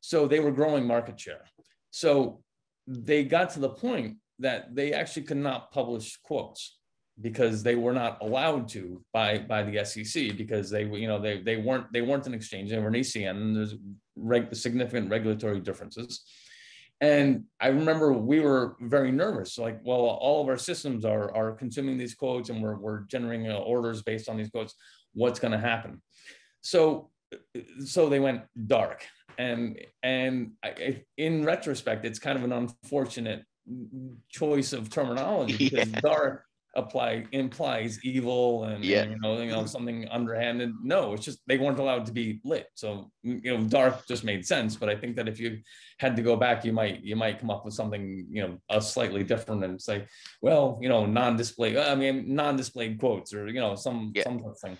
so 0.00 0.26
they 0.26 0.40
were 0.40 0.50
growing 0.50 0.86
market 0.86 1.18
share. 1.18 1.44
So 1.90 2.42
they 2.86 3.24
got 3.24 3.50
to 3.50 3.60
the 3.60 3.68
point 3.68 4.16
that 4.38 4.74
they 4.74 4.92
actually 4.92 5.22
could 5.22 5.36
not 5.36 5.70
publish 5.70 6.16
quotes 6.22 6.78
because 7.20 7.62
they 7.62 7.74
were 7.74 7.92
not 7.92 8.18
allowed 8.22 8.68
to 8.68 9.04
by 9.12 9.38
by 9.38 9.62
the 9.62 9.84
SEC 9.84 10.36
because 10.36 10.70
they 10.70 10.84
you 10.84 11.06
know 11.06 11.20
they 11.20 11.40
they 11.42 11.56
weren't 11.56 11.92
they 11.92 12.00
weren't 12.00 12.26
an 12.26 12.34
exchange 12.34 12.70
they 12.70 12.78
were 12.78 12.88
an 12.88 12.94
ECN 12.94 13.30
and 13.30 13.56
there's 13.56 13.74
reg, 14.16 14.54
significant 14.54 15.10
regulatory 15.10 15.60
differences. 15.60 16.22
And 17.02 17.44
I 17.58 17.68
remember 17.68 18.12
we 18.12 18.40
were 18.40 18.76
very 18.82 19.10
nervous, 19.10 19.56
like, 19.56 19.80
well, 19.84 20.00
all 20.00 20.42
of 20.42 20.48
our 20.48 20.58
systems 20.58 21.04
are 21.04 21.34
are 21.34 21.52
consuming 21.52 21.98
these 21.98 22.14
quotes 22.14 22.50
and 22.50 22.62
we're 22.62 22.76
we're 22.76 23.00
generating 23.00 23.50
uh, 23.50 23.56
orders 23.56 24.02
based 24.02 24.28
on 24.28 24.36
these 24.36 24.50
quotes. 24.50 24.74
What's 25.12 25.40
going 25.40 25.52
to 25.52 25.58
happen? 25.58 26.02
So 26.62 27.10
so 27.84 28.08
they 28.08 28.20
went 28.20 28.42
dark 28.66 29.06
and 29.38 29.78
and 30.02 30.52
I, 30.64 31.02
in 31.16 31.44
retrospect, 31.44 32.04
it's 32.04 32.18
kind 32.18 32.38
of 32.38 32.44
an 32.44 32.52
unfortunate 32.52 33.44
choice 34.30 34.72
of 34.72 34.90
terminology 34.90 35.56
because 35.70 35.88
yeah. 35.88 36.00
dark 36.00 36.44
apply 36.76 37.26
implies 37.32 37.98
evil 38.04 38.64
and, 38.64 38.84
yeah. 38.84 39.02
and, 39.02 39.12
you 39.12 39.18
know 39.18 39.40
you 39.40 39.50
know 39.50 39.58
mm-hmm. 39.58 39.66
something 39.66 40.08
underhanded. 40.08 40.72
No, 40.82 41.14
it's 41.14 41.24
just 41.24 41.40
they 41.46 41.58
weren't 41.58 41.78
allowed 41.78 42.06
to 42.06 42.12
be 42.12 42.40
lit. 42.44 42.68
So 42.74 43.10
you 43.22 43.58
know, 43.58 43.64
dark 43.64 44.06
just 44.06 44.24
made 44.24 44.46
sense. 44.46 44.76
But 44.76 44.88
I 44.88 44.96
think 44.96 45.16
that 45.16 45.28
if 45.28 45.40
you 45.40 45.58
had 45.98 46.16
to 46.16 46.22
go 46.22 46.36
back, 46.36 46.64
you 46.64 46.72
might 46.72 47.02
you 47.02 47.16
might 47.16 47.40
come 47.40 47.50
up 47.50 47.64
with 47.64 47.74
something 47.74 48.26
you 48.30 48.42
know 48.42 48.58
a 48.70 48.80
slightly 48.80 49.24
different 49.24 49.64
and 49.64 49.80
say, 49.80 50.06
well, 50.42 50.78
you 50.80 50.88
know, 50.88 51.06
non-display. 51.06 51.76
I 51.78 51.94
mean, 51.94 52.34
non-displayed 52.34 53.00
quotes 53.00 53.34
or 53.34 53.48
you 53.48 53.60
know 53.60 53.74
some 53.74 54.12
yeah. 54.14 54.24
some 54.24 54.42
thing. 54.62 54.76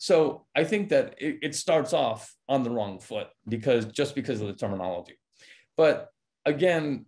So 0.00 0.46
I 0.56 0.64
think 0.64 0.88
that 0.88 1.14
it, 1.18 1.40
it 1.42 1.54
starts 1.54 1.92
off 1.92 2.34
on 2.48 2.62
the 2.62 2.70
wrong 2.70 3.00
foot 3.00 3.26
because 3.46 3.84
just 3.84 4.14
because 4.14 4.40
of 4.40 4.46
the 4.46 4.54
terminology. 4.54 5.18
But 5.76 6.08
again, 6.46 7.04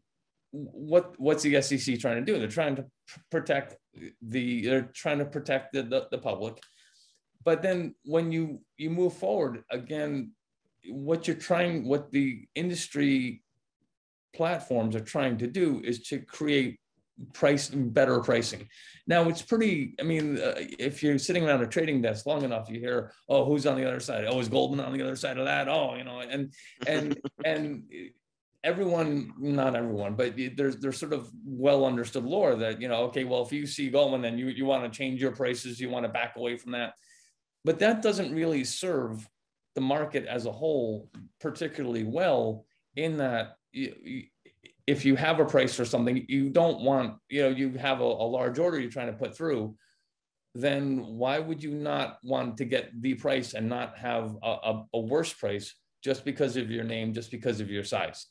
what 0.50 1.18
what's 1.18 1.42
the 1.42 1.62
SEC 1.62 1.98
trying 1.98 2.22
to 2.22 2.33
do? 2.33 2.38
They're 2.38 2.48
trying 2.48 2.76
to 2.76 2.85
protect 3.31 3.76
the 4.20 4.66
they're 4.66 4.90
trying 4.94 5.20
to 5.20 5.24
protect 5.24 5.72
the, 5.72 5.85
the, 5.85 6.07
the 6.11 6.18
public. 6.18 6.59
But 7.42 7.62
then 7.62 7.94
when 8.05 8.31
you 8.31 8.61
you 8.76 8.90
move 8.90 9.14
forward 9.14 9.64
again, 9.70 10.33
what 10.87 11.26
you're 11.26 11.37
trying, 11.37 11.88
what 11.88 12.11
the 12.11 12.46
industry 12.55 13.42
platforms 14.37 14.94
are 14.94 15.00
trying 15.14 15.38
to 15.38 15.46
do 15.46 15.81
is 15.83 16.02
to 16.09 16.18
create 16.18 16.78
price 17.33 17.68
better 17.68 18.20
pricing. 18.20 18.68
Now 19.07 19.29
it's 19.29 19.42
pretty. 19.42 19.94
I 20.01 20.03
mean, 20.03 20.38
uh, 20.38 20.55
if 20.57 21.03
you're 21.03 21.18
sitting 21.18 21.46
around 21.46 21.62
a 21.62 21.66
trading 21.66 22.03
desk 22.03 22.27
long 22.27 22.42
enough, 22.42 22.68
you 22.70 22.81
hear, 22.81 23.12
"Oh, 23.29 23.44
who's 23.44 23.66
on 23.66 23.77
the 23.77 23.87
other 23.87 24.01
side? 24.01 24.25
Oh, 24.29 24.38
is 24.38 24.48
Goldman 24.48 24.81
on 24.81 24.92
the 24.92 25.03
other 25.03 25.16
side 25.16 25.38
of 25.38 25.46
that? 25.46 25.68
Oh, 25.68 25.94
you 25.96 26.05
know." 26.05 26.20
And 26.20 26.53
and 26.87 27.18
and 27.44 27.85
everyone, 28.64 29.33
not 29.38 29.75
everyone, 29.75 30.14
but 30.14 30.35
there's 30.57 30.77
there's 30.77 30.98
sort 30.98 31.12
of 31.12 31.31
well 31.44 31.85
understood 31.85 32.25
lore 32.25 32.55
that 32.57 32.81
you 32.81 32.88
know, 32.88 33.05
okay, 33.05 33.25
well, 33.25 33.42
if 33.42 33.53
you 33.53 33.66
see 33.66 33.90
Goldman, 33.90 34.22
then 34.22 34.38
you 34.38 34.48
you 34.48 34.64
want 34.64 34.90
to 34.90 34.96
change 34.96 35.20
your 35.20 35.33
prices, 35.33 35.81
you 35.81 35.90
want 35.90 36.05
to 36.05 36.12
back 36.12 36.37
away 36.37 36.57
from 36.57 36.72
that, 36.72 36.94
but 37.64 37.79
that 37.81 38.03
doesn't 38.03 38.35
really 38.35 38.64
serve 38.64 39.29
the 39.75 39.81
market 39.81 40.27
as 40.27 40.46
a 40.46 40.53
whole 40.53 41.11
particularly 41.40 42.05
well. 42.05 42.66
In 42.94 43.16
that 43.16 43.57
you, 43.72 44.25
if 44.87 45.05
you 45.05 45.16
have 45.16 45.38
a 45.38 45.45
price 45.45 45.75
for 45.75 45.85
something, 45.85 46.25
you 46.29 46.51
don't 46.51 46.81
want, 46.81 47.16
you 47.29 47.42
know, 47.42 47.49
you 47.49 47.73
have 47.73 48.01
a, 48.01 48.05
a, 48.05 48.29
large 48.29 48.59
order 48.59 48.81
you're 48.81 48.90
trying 48.90 49.07
to 49.07 49.12
put 49.12 49.37
through, 49.37 49.77
then 50.55 50.99
why 50.99 51.38
would 51.38 51.62
you 51.62 51.73
not 51.73 52.18
want 52.25 52.57
to 52.57 52.64
get 52.64 52.90
the 53.01 53.14
price 53.14 53.55
and 53.55 53.68
not 53.68 53.97
have 53.97 54.37
a, 54.42 54.49
a, 54.51 54.85
a 54.95 55.01
worse 55.01 55.33
price 55.33 55.75
just 56.03 56.25
because 56.25 56.57
of 56.57 56.71
your 56.71 56.85
name, 56.85 57.14
just 57.14 57.31
because 57.31 57.61
of 57.61 57.71
your 57.71 57.85
size? 57.85 58.27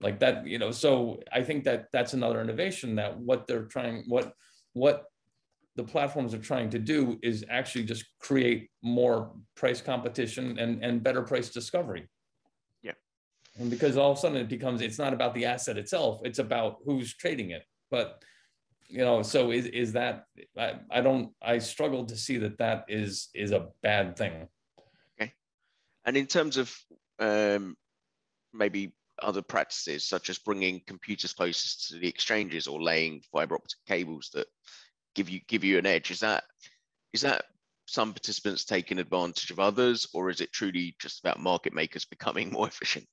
Like 0.00 0.20
that, 0.20 0.46
you 0.46 0.58
know, 0.58 0.70
so 0.70 1.20
I 1.32 1.42
think 1.42 1.64
that 1.64 1.86
that's 1.92 2.12
another 2.12 2.40
innovation 2.40 2.96
that 2.96 3.18
what 3.18 3.46
they're 3.46 3.64
trying, 3.64 4.04
what, 4.06 4.32
what 4.74 5.06
the 5.74 5.84
platforms 5.84 6.34
are 6.34 6.38
trying 6.38 6.70
to 6.70 6.78
do 6.78 7.18
is 7.22 7.44
actually 7.48 7.84
just 7.84 8.04
create 8.20 8.68
more 8.82 9.32
price 9.56 9.80
competition 9.80 10.58
and, 10.58 10.84
and 10.84 11.02
better 11.02 11.22
price 11.22 11.48
discovery. 11.48 12.08
And 13.58 13.70
because 13.70 13.96
all 13.96 14.12
of 14.12 14.18
a 14.18 14.20
sudden 14.20 14.38
it 14.38 14.48
becomes, 14.48 14.80
it's 14.80 14.98
not 14.98 15.12
about 15.12 15.34
the 15.34 15.44
asset 15.44 15.76
itself, 15.76 16.20
it's 16.24 16.38
about 16.38 16.76
who's 16.84 17.14
trading 17.14 17.50
it. 17.50 17.64
But, 17.90 18.22
you 18.88 18.98
know, 18.98 19.22
so 19.22 19.50
is, 19.50 19.66
is 19.66 19.92
that, 19.94 20.24
I, 20.56 20.74
I 20.90 21.00
don't, 21.00 21.32
I 21.42 21.58
struggle 21.58 22.04
to 22.06 22.16
see 22.16 22.38
that 22.38 22.58
that 22.58 22.84
is, 22.88 23.28
is 23.34 23.50
a 23.50 23.68
bad 23.82 24.16
thing. 24.16 24.46
Okay. 25.20 25.32
And 26.04 26.16
in 26.16 26.26
terms 26.26 26.56
of 26.56 26.74
um, 27.18 27.76
maybe 28.52 28.94
other 29.20 29.42
practices, 29.42 30.08
such 30.08 30.30
as 30.30 30.38
bringing 30.38 30.80
computers 30.86 31.32
closest 31.32 31.88
to 31.88 31.98
the 31.98 32.08
exchanges 32.08 32.68
or 32.68 32.80
laying 32.80 33.20
fiber 33.32 33.56
optic 33.56 33.80
cables 33.88 34.30
that 34.34 34.46
give 35.16 35.28
you, 35.28 35.40
give 35.48 35.64
you 35.64 35.78
an 35.78 35.86
edge, 35.86 36.12
is 36.12 36.20
that, 36.20 36.44
is 37.12 37.22
that 37.22 37.46
some 37.86 38.12
participants 38.12 38.64
taking 38.64 39.00
advantage 39.00 39.50
of 39.50 39.58
others, 39.58 40.06
or 40.14 40.30
is 40.30 40.40
it 40.40 40.52
truly 40.52 40.94
just 41.00 41.18
about 41.18 41.40
market 41.40 41.72
makers 41.72 42.04
becoming 42.04 42.52
more 42.52 42.68
efficient? 42.68 43.06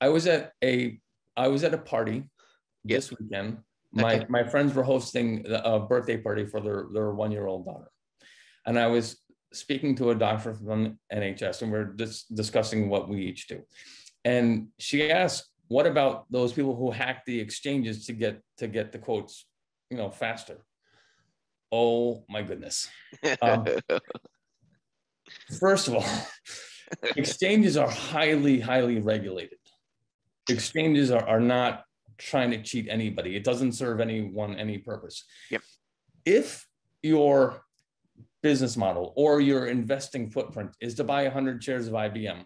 I 0.00 0.08
was 0.08 0.26
at 0.26 0.52
a 0.62 0.98
I 1.36 1.48
was 1.48 1.64
at 1.64 1.74
a 1.74 1.78
party 1.78 2.24
this 2.84 3.10
weekend. 3.10 3.58
My 3.92 4.16
okay. 4.16 4.26
my 4.28 4.44
friends 4.44 4.74
were 4.74 4.82
hosting 4.82 5.44
a 5.48 5.80
birthday 5.80 6.16
party 6.16 6.46
for 6.46 6.60
their 6.60 6.86
their 6.92 7.10
one 7.12 7.32
year 7.32 7.46
old 7.46 7.64
daughter, 7.64 7.90
and 8.66 8.78
I 8.78 8.88
was 8.88 9.20
speaking 9.52 9.94
to 9.96 10.10
a 10.10 10.14
doctor 10.14 10.52
from 10.54 10.98
NHS, 11.12 11.62
and 11.62 11.72
we 11.72 11.78
are 11.78 11.94
just 11.96 12.34
discussing 12.34 12.88
what 12.88 13.08
we 13.08 13.22
each 13.22 13.46
do. 13.46 13.62
And 14.24 14.68
she 14.78 15.10
asked, 15.10 15.48
"What 15.68 15.86
about 15.86 16.26
those 16.30 16.52
people 16.52 16.74
who 16.74 16.90
hack 16.90 17.24
the 17.24 17.38
exchanges 17.38 18.06
to 18.06 18.12
get 18.12 18.40
to 18.58 18.66
get 18.66 18.90
the 18.90 18.98
quotes, 18.98 19.46
you 19.90 19.96
know, 19.96 20.10
faster?" 20.10 20.64
Oh 21.70 22.24
my 22.28 22.42
goodness! 22.42 22.88
Um, 23.40 23.64
first 25.60 25.86
of 25.86 25.94
all, 25.94 26.06
exchanges 27.16 27.76
are 27.76 27.90
highly 27.90 28.58
highly 28.58 29.00
regulated 29.00 29.58
exchanges 30.48 31.10
are, 31.10 31.26
are 31.26 31.40
not 31.40 31.84
trying 32.18 32.50
to 32.50 32.62
cheat 32.62 32.86
anybody. 32.88 33.36
It 33.36 33.44
doesn't 33.44 33.72
serve 33.72 34.00
anyone 34.00 34.56
any 34.56 34.78
purpose. 34.78 35.24
Yep. 35.50 35.62
If 36.24 36.66
your 37.02 37.62
business 38.42 38.76
model 38.76 39.12
or 39.16 39.40
your 39.40 39.66
investing 39.66 40.30
footprint 40.30 40.70
is 40.80 40.94
to 40.94 41.04
buy 41.04 41.24
100 41.24 41.62
shares 41.62 41.88
of 41.88 41.94
IBM 41.94 42.44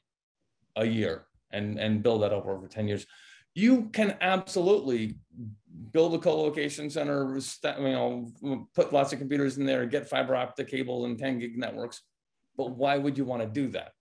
a 0.76 0.84
year 0.84 1.26
and, 1.50 1.78
and 1.78 2.02
build 2.02 2.22
that 2.22 2.32
up 2.32 2.46
over 2.46 2.66
10 2.66 2.88
years, 2.88 3.06
you 3.54 3.88
can 3.92 4.16
absolutely 4.20 5.18
build 5.92 6.14
a 6.14 6.18
co-location 6.18 6.90
center, 6.90 7.36
you 7.36 7.82
know, 7.82 8.66
put 8.74 8.92
lots 8.92 9.12
of 9.12 9.18
computers 9.18 9.58
in 9.58 9.64
there, 9.64 9.86
get 9.86 10.08
fiber 10.08 10.36
optic 10.36 10.68
cable 10.68 11.04
and 11.04 11.18
10 11.18 11.38
gig 11.40 11.58
networks. 11.58 12.02
But 12.56 12.76
why 12.76 12.98
would 12.98 13.18
you 13.18 13.24
want 13.24 13.42
to 13.42 13.48
do 13.48 13.68
that? 13.72 13.92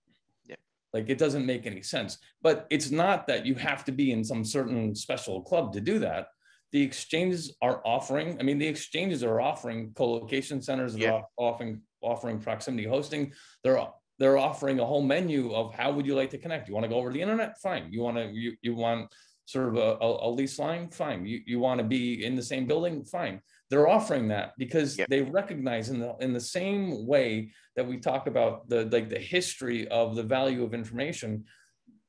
Like 0.92 1.10
it 1.10 1.18
doesn't 1.18 1.46
make 1.46 1.66
any 1.66 1.82
sense. 1.82 2.18
But 2.42 2.66
it's 2.70 2.90
not 2.90 3.26
that 3.26 3.44
you 3.44 3.54
have 3.56 3.84
to 3.84 3.92
be 3.92 4.12
in 4.12 4.24
some 4.24 4.44
certain 4.44 4.94
special 4.94 5.42
club 5.42 5.72
to 5.74 5.80
do 5.80 5.98
that. 6.00 6.28
The 6.72 6.82
exchanges 6.82 7.54
are 7.62 7.80
offering, 7.84 8.38
I 8.40 8.42
mean, 8.42 8.58
the 8.58 8.66
exchanges 8.66 9.22
are 9.24 9.40
offering 9.40 9.92
co-location 9.94 10.60
centers, 10.62 10.94
they're 10.94 11.12
Yeah. 11.12 11.22
offering 11.36 11.82
offering 12.00 12.38
proximity 12.38 12.86
hosting. 12.86 13.32
They're 13.64 13.84
they're 14.18 14.38
offering 14.38 14.80
a 14.80 14.84
whole 14.84 15.02
menu 15.02 15.52
of 15.54 15.72
how 15.74 15.92
would 15.92 16.06
you 16.06 16.14
like 16.14 16.30
to 16.30 16.38
connect. 16.38 16.68
You 16.68 16.74
want 16.74 16.84
to 16.84 16.88
go 16.88 16.96
over 16.96 17.12
the 17.12 17.22
internet? 17.22 17.60
Fine. 17.60 17.92
You 17.92 18.02
want 18.02 18.16
to 18.16 18.26
you, 18.32 18.56
you 18.62 18.74
want 18.74 19.12
sort 19.46 19.68
of 19.68 19.76
a, 19.76 19.96
a, 20.04 20.28
a 20.28 20.30
lease 20.30 20.58
line? 20.58 20.90
Fine. 20.90 21.24
You, 21.26 21.40
you 21.46 21.58
want 21.58 21.78
to 21.78 21.84
be 21.84 22.24
in 22.24 22.36
the 22.36 22.42
same 22.42 22.66
building? 22.66 23.04
Fine. 23.04 23.40
They're 23.70 23.88
offering 23.88 24.28
that 24.28 24.54
because 24.56 24.96
Yep. 24.98 25.08
they 25.08 25.22
recognize 25.22 25.90
in 25.90 26.00
the 26.00 26.16
in 26.20 26.32
the 26.32 26.40
same 26.40 27.06
way 27.06 27.52
that 27.76 27.86
we 27.86 27.98
talk 27.98 28.26
about 28.26 28.68
the 28.68 28.86
like 28.86 29.08
the 29.08 29.18
history 29.18 29.86
of 29.88 30.16
the 30.16 30.22
value 30.22 30.64
of 30.64 30.72
information, 30.74 31.44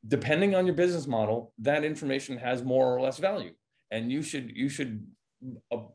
depending 0.07 0.55
on 0.55 0.65
your 0.65 0.75
business 0.75 1.07
model, 1.07 1.53
that 1.59 1.83
information 1.83 2.37
has 2.37 2.63
more 2.63 2.95
or 2.95 3.01
less 3.01 3.17
value. 3.17 3.53
And 3.91 4.11
you 4.11 4.21
should 4.21 4.55
you 4.55 4.69
should 4.69 5.05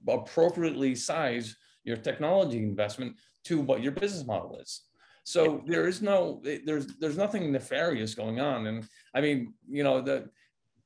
appropriately 0.08 0.94
size 0.94 1.56
your 1.84 1.96
technology 1.96 2.58
investment 2.58 3.16
to 3.44 3.60
what 3.60 3.82
your 3.82 3.92
business 3.92 4.26
model 4.26 4.58
is. 4.58 4.82
So 5.24 5.62
there 5.66 5.86
is 5.86 6.02
no, 6.02 6.42
there's, 6.42 6.86
there's 6.98 7.16
nothing 7.16 7.50
nefarious 7.50 8.14
going 8.14 8.40
on. 8.40 8.66
And 8.66 8.86
I 9.14 9.22
mean, 9.22 9.54
you 9.68 9.82
know, 9.82 10.02
the 10.02 10.28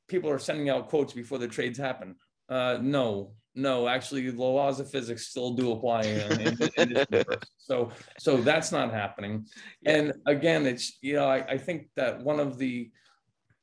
people 0.07 0.31
are 0.31 0.39
sending 0.39 0.69
out 0.71 0.89
quotes 0.89 1.13
before 1.13 1.39
the 1.39 1.49
trades 1.49 1.79
happen. 1.79 2.15
Uh, 2.49 2.79
no, 2.81 3.33
no, 3.55 3.89
actually 3.89 4.31
the 4.31 4.43
laws 4.43 4.81
of 4.81 4.91
physics 4.91 5.27
still 5.29 5.55
do 5.55 5.73
apply. 5.73 6.03
In, 6.03 6.41
in, 6.41 6.49
in 6.77 6.93
this 6.95 7.07
universe. 7.11 7.45
so, 7.59 7.91
so 8.19 8.37
that's 8.39 8.71
not 8.73 8.93
happening. 8.93 9.47
Yeah. 9.83 9.97
And 9.97 10.13
again, 10.27 10.67
it's, 10.67 10.99
you 11.03 11.15
know, 11.15 11.29
I, 11.29 11.39
I 11.39 11.59
think 11.59 11.89
that 11.97 12.21
one 12.23 12.41
of 12.41 12.59
the 12.59 12.91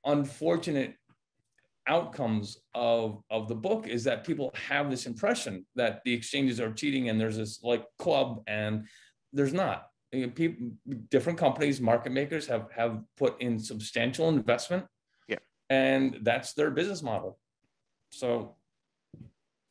unfortunate 0.06 0.95
outcomes 1.88 2.58
of 2.74 3.21
of 3.30 3.48
the 3.48 3.56
book 3.56 3.88
is 3.88 4.04
that 4.04 4.26
people 4.26 4.52
have 4.56 4.89
this 4.89 5.06
impression 5.06 5.65
that 5.76 6.02
the 6.04 6.13
exchanges 6.13 6.60
are 6.60 6.71
cheating 6.74 7.10
and 7.10 7.21
there's 7.21 7.38
this 7.38 7.60
like 7.63 7.86
club 8.00 8.41
and 8.48 8.88
there's 9.34 9.54
not 9.54 9.88
You 10.12 10.26
know, 10.26 10.32
people 10.32 10.71
different 11.10 11.38
companies 11.38 11.80
market 11.80 12.12
makers 12.12 12.48
have 12.48 12.71
have 12.76 13.02
put 13.17 13.39
in 13.39 13.60
substantial 13.60 14.30
investment 14.30 14.86
Yeah. 15.28 15.38
and 15.69 16.19
that's 16.24 16.54
their 16.54 16.71
business 16.71 17.04
model 17.04 17.38
so 18.10 18.56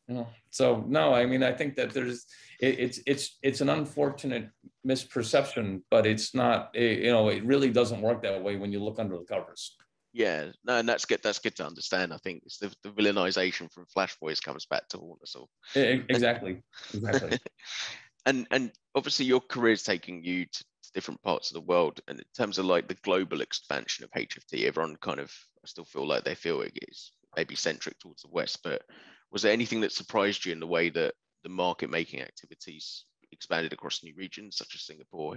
you 0.09 0.15
know 0.15 0.27
so 0.51 0.85
no 0.87 1.15
i 1.15 1.25
mean 1.25 1.43
i 1.43 1.53
think 1.53 1.75
that 1.77 1.93
there's 1.93 2.27
it, 2.61 2.79
it's 2.79 3.01
it's 3.07 3.39
it's 3.43 3.61
an 3.61 3.71
unfortunate 3.71 4.51
misperception 4.87 5.81
but 5.91 6.07
it's 6.07 6.35
not 6.35 6.71
eh, 6.75 6.97
you 7.05 7.11
know 7.11 7.29
it 7.29 7.45
really 7.45 7.71
doesn't 7.71 8.03
work 8.03 8.23
that 8.23 8.43
way 8.43 8.57
when 8.57 8.73
you 8.73 8.83
look 8.83 8.99
under 8.99 9.17
the 9.17 9.25
covers 9.25 9.77
Yeah, 10.17 10.53
no, 10.65 10.79
and 10.79 10.89
that's 10.89 11.07
good. 11.07 11.21
That's 11.25 11.41
good 11.41 11.57
to 11.57 11.67
understand. 11.67 12.13
I 12.13 12.19
think 12.19 12.45
it's 12.47 12.59
the, 12.59 12.73
the 12.85 12.91
villainization 12.91 13.67
from 13.73 13.85
Flash 13.87 14.17
Boys 14.21 14.39
comes 14.39 14.65
back 14.65 14.87
to 14.91 14.99
haunt 14.99 15.23
us 15.23 15.35
all. 15.35 15.49
Exactly 15.75 16.63
exactly 16.95 17.39
and 18.27 18.47
and 18.51 18.73
obviously 18.95 19.27
your 19.27 19.41
career 19.41 19.73
is 19.73 19.83
taking 19.83 20.25
you 20.25 20.47
to, 20.47 20.65
to 20.83 20.93
different 20.95 21.23
parts 21.23 21.51
of 21.51 21.55
the 21.55 21.69
world. 21.73 22.01
And 22.09 22.19
in 22.19 22.25
terms 22.37 22.59
of 22.59 22.65
like 22.67 22.89
the 22.89 23.03
global 23.03 23.41
expansion 23.41 24.05
of 24.05 24.11
HFT, 24.13 24.65
everyone 24.65 24.97
kind 25.03 25.21
of 25.21 25.31
I 25.31 25.67
still 25.67 25.85
feel 25.85 26.07
like 26.07 26.25
they 26.25 26.35
feel 26.35 26.61
it 26.63 26.79
is 26.89 27.13
maybe 27.37 27.55
centric 27.57 27.99
towards 27.99 28.23
the 28.23 28.29
West. 28.31 28.61
But 28.63 28.83
was 29.31 29.43
there 29.43 29.53
anything 29.53 29.81
that 29.81 29.93
surprised 29.93 30.45
you 30.45 30.53
in 30.53 30.61
the 30.61 30.67
way 30.67 30.91
that 30.91 31.15
the 31.43 31.49
market 31.49 31.91
making 31.91 32.23
activities 32.23 33.05
expanded 33.33 33.73
across 33.73 34.03
new 34.03 34.15
regions 34.17 34.57
such 34.57 34.75
as 34.75 34.87
Singapore, 34.87 35.37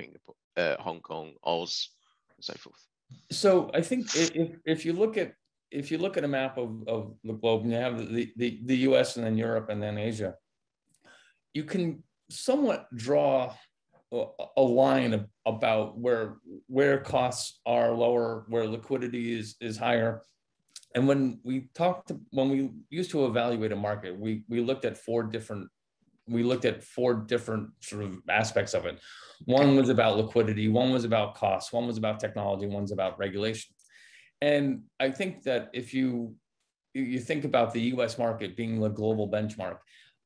uh, 0.56 0.76
Hong 0.80 1.02
Kong, 1.02 1.34
Oz, 1.44 1.90
and 2.38 2.46
so 2.46 2.54
forth? 2.54 2.86
So 3.32 3.72
I 3.74 3.82
think 3.82 4.16
if, 4.16 4.58
if 4.66 4.86
you 4.86 4.94
look 4.94 5.18
at 5.18 5.34
if 5.70 5.92
you 5.92 5.98
look 5.98 6.16
at 6.16 6.24
a 6.24 6.28
map 6.28 6.58
of, 6.58 6.88
of 6.88 7.16
the 7.26 7.34
globe 7.34 7.64
and 7.64 7.72
you 7.72 7.78
have 7.78 7.98
the, 7.98 8.32
the, 8.38 8.62
the 8.64 8.78
US 8.90 9.18
and 9.18 9.26
then 9.26 9.38
Europe 9.38 9.68
and 9.70 9.84
then 9.84 9.98
Asia, 9.98 10.36
you 11.54 11.66
can 11.66 12.04
somewhat 12.30 12.88
draw 12.96 13.54
a 14.12 14.62
line 14.62 15.26
about 15.46 15.98
where 15.98 16.38
where 16.68 17.00
costs 17.00 17.60
are 17.66 17.92
lower, 17.92 18.46
where 18.48 18.66
liquidity 18.66 19.38
is 19.38 19.56
is 19.60 19.78
higher. 19.78 20.22
And 20.98 21.08
when 21.08 21.40
we 21.44 21.70
talked 21.76 22.08
to, 22.08 22.20
when 22.32 22.50
we 22.50 22.72
used 22.90 23.12
to 23.12 23.28
evaluate 23.28 23.72
a 23.72 23.76
market, 23.76 24.20
we 24.20 24.44
we 24.50 24.62
looked 24.62 24.84
at 24.84 24.98
four 24.98 25.22
different 25.22 25.70
we 26.28 26.42
looked 26.42 26.66
at 26.66 26.84
four 26.84 27.14
different 27.14 27.70
sort 27.82 28.04
of 28.04 28.18
aspects 28.28 28.74
of 28.74 28.88
it. 28.88 28.98
One 29.46 29.76
was 29.76 29.90
about 29.90 30.18
liquidity, 30.18 30.68
one 30.70 30.92
was 30.92 31.06
about 31.06 31.36
cost, 31.36 31.72
one 31.72 31.86
was 31.86 32.00
about 32.00 32.20
technology, 32.20 32.66
one's 32.66 32.92
about 32.92 33.20
regulation. 33.20 33.76
And 34.42 34.86
I 35.00 35.12
think 35.12 35.44
that 35.44 35.70
if 35.72 35.94
you 35.94 36.34
you 36.96 37.20
think 37.20 37.44
about 37.46 37.74
the 37.74 37.82
US 37.94 38.18
market 38.18 38.58
being 38.58 38.80
the 38.80 38.90
global 38.90 39.30
benchmark, 39.30 39.78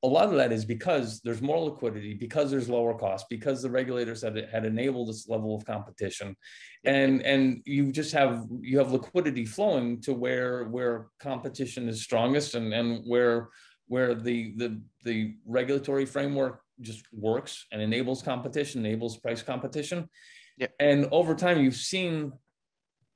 a 0.03 0.07
lot 0.07 0.25
of 0.25 0.35
that 0.35 0.51
is 0.51 0.65
because 0.65 1.21
there's 1.23 1.41
more 1.41 1.59
liquidity, 1.59 2.15
because 2.15 2.49
there's 2.49 2.69
lower 2.69 2.97
costs, 2.97 3.27
because 3.29 3.61
the 3.61 3.69
regulators 3.69 4.23
had, 4.23 4.47
had 4.51 4.65
enabled 4.65 5.09
this 5.09 5.27
level 5.27 5.55
of 5.55 5.65
competition. 5.65 6.35
And, 6.83 7.21
and 7.21 7.61
you 7.65 7.91
just 7.91 8.11
have 8.13 8.47
you 8.61 8.79
have 8.79 8.91
liquidity 8.91 9.45
flowing 9.45 10.01
to 10.01 10.13
where 10.13 10.63
where 10.65 11.07
competition 11.19 11.87
is 11.87 12.01
strongest 12.01 12.55
and, 12.55 12.73
and 12.73 13.03
where 13.05 13.49
where 13.87 14.15
the, 14.15 14.53
the 14.57 14.81
the 15.03 15.35
regulatory 15.45 16.05
framework 16.05 16.61
just 16.79 17.05
works 17.13 17.67
and 17.71 17.81
enables 17.81 18.23
competition, 18.23 18.83
enables 18.83 19.17
price 19.17 19.43
competition. 19.43 20.09
Yeah. 20.57 20.67
And 20.79 21.07
over 21.11 21.35
time, 21.35 21.61
you've 21.61 21.75
seen 21.75 22.33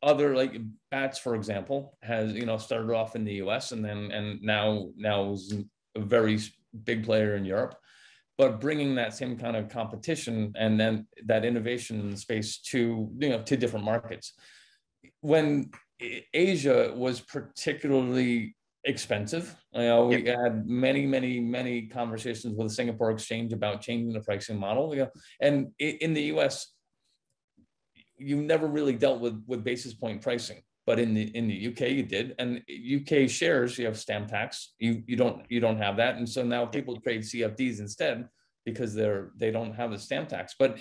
other 0.03 0.35
like 0.35 0.61
BATS, 0.91 1.17
for 1.17 1.35
example, 1.35 1.97
has 2.03 2.33
you 2.33 2.45
know 2.45 2.57
started 2.57 2.91
off 2.91 3.15
in 3.15 3.25
the 3.25 3.35
U.S. 3.35 3.71
and 3.71 3.83
then 3.83 4.11
and 4.11 4.41
now 4.43 4.89
now 4.95 5.31
is 5.31 5.53
a 5.95 5.99
very 5.99 6.39
big 6.83 7.05
player 7.05 7.35
in 7.35 7.45
Europe, 7.45 7.75
but 8.37 8.59
bringing 8.59 8.95
that 8.95 9.13
same 9.13 9.37
kind 9.37 9.55
of 9.55 9.69
competition 9.69 10.53
and 10.57 10.79
then 10.79 11.07
that 11.25 11.45
innovation 11.45 11.99
in 11.99 12.11
the 12.11 12.17
space 12.17 12.57
to 12.57 13.09
you 13.17 13.29
know 13.29 13.41
to 13.43 13.57
different 13.57 13.85
markets. 13.85 14.33
When 15.21 15.71
Asia 16.33 16.93
was 16.95 17.21
particularly 17.21 18.55
expensive. 18.85 19.55
You 19.73 19.81
know, 19.81 20.05
we 20.07 20.25
had 20.25 20.67
many, 20.67 21.05
many, 21.05 21.39
many 21.39 21.87
conversations 21.87 22.55
with 22.55 22.67
the 22.67 22.73
Singapore 22.73 23.11
Exchange 23.11 23.51
about 23.51 23.81
changing 23.81 24.13
the 24.13 24.21
pricing 24.21 24.59
model. 24.59 24.95
You 24.95 25.03
know, 25.03 25.09
and 25.41 25.71
in 25.79 26.13
the 26.13 26.23
U.S., 26.23 26.71
you 28.17 28.37
never 28.37 28.67
really 28.67 28.93
dealt 28.93 29.19
with 29.19 29.43
with 29.47 29.63
basis 29.63 29.93
point 29.93 30.21
pricing, 30.21 30.61
but 30.85 30.99
in 30.99 31.13
the 31.13 31.23
in 31.35 31.47
the 31.47 31.67
UK 31.67 31.81
you 31.91 32.03
did. 32.03 32.35
And 32.39 32.61
UK 32.69 33.29
shares, 33.29 33.77
you 33.77 33.85
have 33.85 33.97
stamp 33.97 34.27
tax. 34.29 34.73
You 34.79 35.03
you 35.07 35.15
don't 35.15 35.45
you 35.49 35.59
don't 35.59 35.77
have 35.77 35.97
that, 35.97 36.15
and 36.17 36.27
so 36.27 36.43
now 36.43 36.65
people 36.65 36.99
trade 37.01 37.21
CFDs 37.21 37.79
instead 37.79 38.27
because 38.65 38.93
they're 38.93 39.31
they 39.37 39.51
don't 39.51 39.73
have 39.73 39.91
the 39.91 39.99
stamp 39.99 40.29
tax. 40.29 40.55
But 40.57 40.79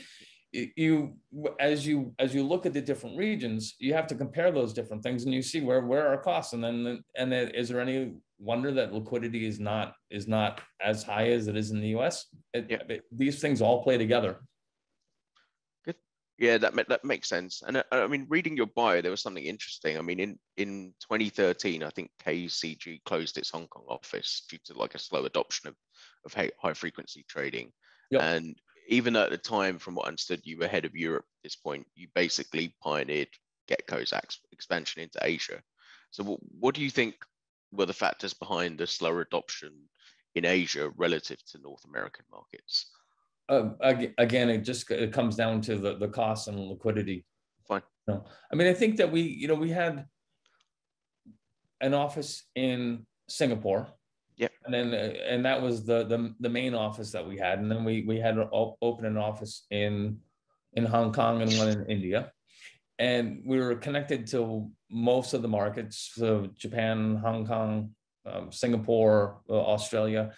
you 0.77 1.17
as 1.59 1.85
you 1.87 2.15
as 2.21 2.35
you 2.35 2.43
look 2.45 2.65
at 2.65 2.73
the 2.73 2.81
different 2.81 3.17
regions 3.19 3.75
you 3.81 3.93
have 3.93 4.07
to 4.07 4.15
compare 4.15 4.53
those 4.53 4.73
different 4.73 5.03
things 5.03 5.25
and 5.25 5.35
you 5.35 5.43
see 5.43 5.61
where 5.61 5.81
where 5.85 6.07
are 6.07 6.17
costs 6.17 6.53
and 6.53 6.63
then 6.63 7.03
and 7.17 7.33
then 7.33 7.49
is 7.49 7.69
there 7.69 7.81
any 7.81 8.13
wonder 8.39 8.71
that 8.71 8.93
liquidity 8.93 9.47
is 9.47 9.59
not 9.59 9.95
is 10.11 10.29
not 10.29 10.61
as 10.81 11.03
high 11.03 11.29
as 11.31 11.49
it 11.49 11.57
is 11.57 11.73
in 11.73 11.81
the 11.81 11.89
us 11.89 12.27
it, 12.53 12.67
Yeah. 12.71 12.79
it- 12.89 13.03
these 13.11 13.41
things 13.41 13.61
all 13.61 13.83
play 13.83 13.99
together 13.99 14.43
Yeah, 16.39 16.59
that 16.59 16.75
that 16.89 17.05
makes 17.05 17.29
sense. 17.29 17.63
And 17.65 17.77
uh, 17.77 17.83
I 17.93 18.07
mean, 18.09 18.27
reading 18.29 18.57
your 18.57 18.67
bio, 18.67 19.01
there 19.01 19.11
was 19.13 19.23
something 19.23 19.45
interesting. 19.45 19.97
I 19.97 20.03
mean, 20.03 20.19
in 20.19 20.39
in 20.57 20.95
2013, 21.01 21.83
I 21.83 21.91
think 21.91 22.11
KCG 22.25 23.05
closed 23.05 23.39
its 23.39 23.51
Hong 23.51 23.69
Kong 23.69 23.85
office 23.89 24.45
due 24.49 24.59
to 24.65 24.75
like 24.75 24.97
a 24.97 24.99
slow 24.99 25.25
adoption 25.25 25.69
of 25.69 25.77
of 26.25 26.35
high, 26.35 26.75
frequency 26.75 27.25
trading. 27.29 27.73
Yep. 28.11 28.23
And 28.23 28.59
even 28.89 29.15
at 29.17 29.31
the 29.31 29.39
time, 29.39 29.79
from 29.79 29.95
what 29.95 30.07
I 30.07 30.09
understood, 30.09 30.41
you 30.45 30.59
were 30.59 30.67
head 30.67 30.85
of 30.85 30.97
Europe 30.97 31.25
at 31.25 31.43
this 31.45 31.57
point. 31.57 31.87
You 31.95 32.09
basically 32.15 32.75
pioneered 32.83 33.29
Getco's 33.69 34.13
ex- 34.13 34.41
expansion 34.53 35.03
into 35.03 35.19
Asia. 35.23 35.63
So, 36.11 36.25
what, 36.25 36.41
what 36.59 36.75
do 36.75 36.83
you 36.83 36.91
think 36.91 37.15
were 37.73 37.87
the 37.87 37.93
factors 37.93 38.35
behind 38.35 38.79
the 38.79 38.87
slower 38.87 39.21
adoption 39.21 39.73
in 40.35 40.45
Asia 40.45 40.91
relative 40.97 41.39
to 41.47 41.59
North 41.59 41.85
American 41.85 42.25
markets? 42.31 42.91
Uh, 43.49 43.71
again 44.19 44.49
it 44.49 44.59
just 44.59 44.91
it 44.91 45.13
comes 45.13 45.37
down 45.37 45.61
to 45.63 45.77
the 45.77 45.97
the 45.97 46.09
cost 46.09 46.49
and 46.49 46.59
liquidity. 46.59 47.25
Fine. 47.67 47.83
no 48.07 48.25
i 48.53 48.55
mean 48.55 48.67
i 48.67 48.75
think 48.75 48.97
that 48.97 49.11
we 49.11 49.23
you 49.23 49.49
know 49.49 49.55
we 49.55 49.71
had 49.71 50.07
an 51.81 51.95
office 51.95 52.45
in 52.55 53.07
singapore. 53.29 53.89
Yeah. 54.37 54.49
and 54.65 54.75
then 54.75 54.93
uh, 54.93 55.15
and 55.33 55.45
that 55.45 55.63
was 55.63 55.85
the 55.85 56.05
the, 56.05 56.35
the 56.41 56.49
main 56.49 56.75
office 56.75 57.13
that 57.13 57.27
we 57.27 57.39
had. 57.39 57.61
And 57.61 57.71
then 57.71 57.85
we 57.85 58.03
we 58.03 58.19
had 58.19 58.35
to 58.35 58.47
op- 58.51 58.79
open 58.83 59.05
an 59.05 59.17
office 59.17 59.67
in 59.71 60.19
in 60.73 60.85
hong 60.85 61.13
kong 61.13 61.43
and 61.43 61.53
one 61.53 61.69
in 61.69 61.87
india. 61.87 62.33
And 62.99 63.43
we 63.45 63.59
were 63.59 63.75
connected 63.75 64.27
to 64.29 64.71
most 64.91 65.35
of 65.35 65.43
the 65.43 65.49
markets 65.49 66.13
so 66.15 66.49
japan 66.57 67.17
hong 67.17 67.47
kong 67.47 67.95
um, 68.27 68.51
Singapore, 68.53 69.41
uh, 69.49 69.53
Australia, 69.53 70.33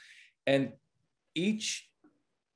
and 0.46 0.72
each 1.34 1.85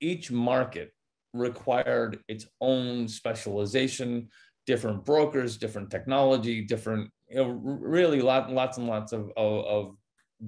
each 0.01 0.31
market 0.31 0.93
required 1.33 2.21
its 2.29 2.47
own 2.61 3.09
specialization, 3.09 4.29
different 4.67 5.05
brokers, 5.05 5.57
different 5.57 5.91
technology, 5.91 6.63
different 6.63 7.11
you 7.29 7.37
know 7.37 7.49
really 7.49 8.21
lot, 8.21 8.51
lots 8.51 8.79
and 8.79 8.87
lots 8.87 9.13
of, 9.13 9.31
of, 9.37 9.65
of 9.65 9.97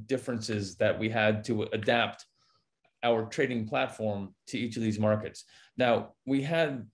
differences 0.06 0.76
that 0.76 0.98
we 0.98 1.08
had 1.08 1.44
to 1.44 1.62
adapt 1.72 2.24
our 3.04 3.26
trading 3.26 3.66
platform 3.66 4.34
to 4.46 4.58
each 4.58 4.76
of 4.76 4.82
these 4.82 4.98
markets. 4.98 5.44
Now 5.76 6.14
we 6.26 6.42
had 6.42 6.86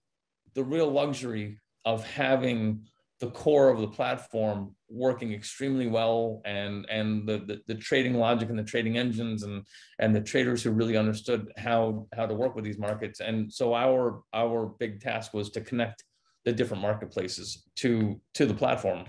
the 0.55 0.65
real 0.65 0.91
luxury 0.91 1.61
of 1.85 2.05
having 2.07 2.87
the 3.21 3.31
core 3.31 3.69
of 3.69 3.81
the 3.81 3.89
platform 3.89 4.75
working 4.91 5.33
extremely 5.33 5.87
well 5.87 6.41
and 6.45 6.87
and 6.91 7.29
the, 7.29 7.39
the, 7.39 7.61
the 7.67 7.75
trading 7.75 8.15
logic 8.15 8.49
and 8.49 8.59
the 8.59 8.65
trading 8.65 8.97
engines 8.97 9.43
and 9.43 9.65
and 9.99 10.15
the 10.15 10.21
traders 10.21 10.63
who 10.63 10.71
really 10.71 10.97
understood 10.97 11.53
how 11.57 12.07
how 12.17 12.27
to 12.27 12.35
work 12.35 12.55
with 12.55 12.65
these 12.65 12.79
markets. 12.79 13.21
And 13.21 13.53
so 13.53 13.75
our 13.75 14.23
our 14.33 14.67
big 14.79 15.01
task 15.01 15.35
was 15.35 15.51
to 15.51 15.61
connect 15.61 16.05
the 16.45 16.53
different 16.53 16.83
marketplaces 16.83 17.65
to 17.77 18.21
to 18.35 18.47
the 18.47 18.55
platform. 18.55 19.05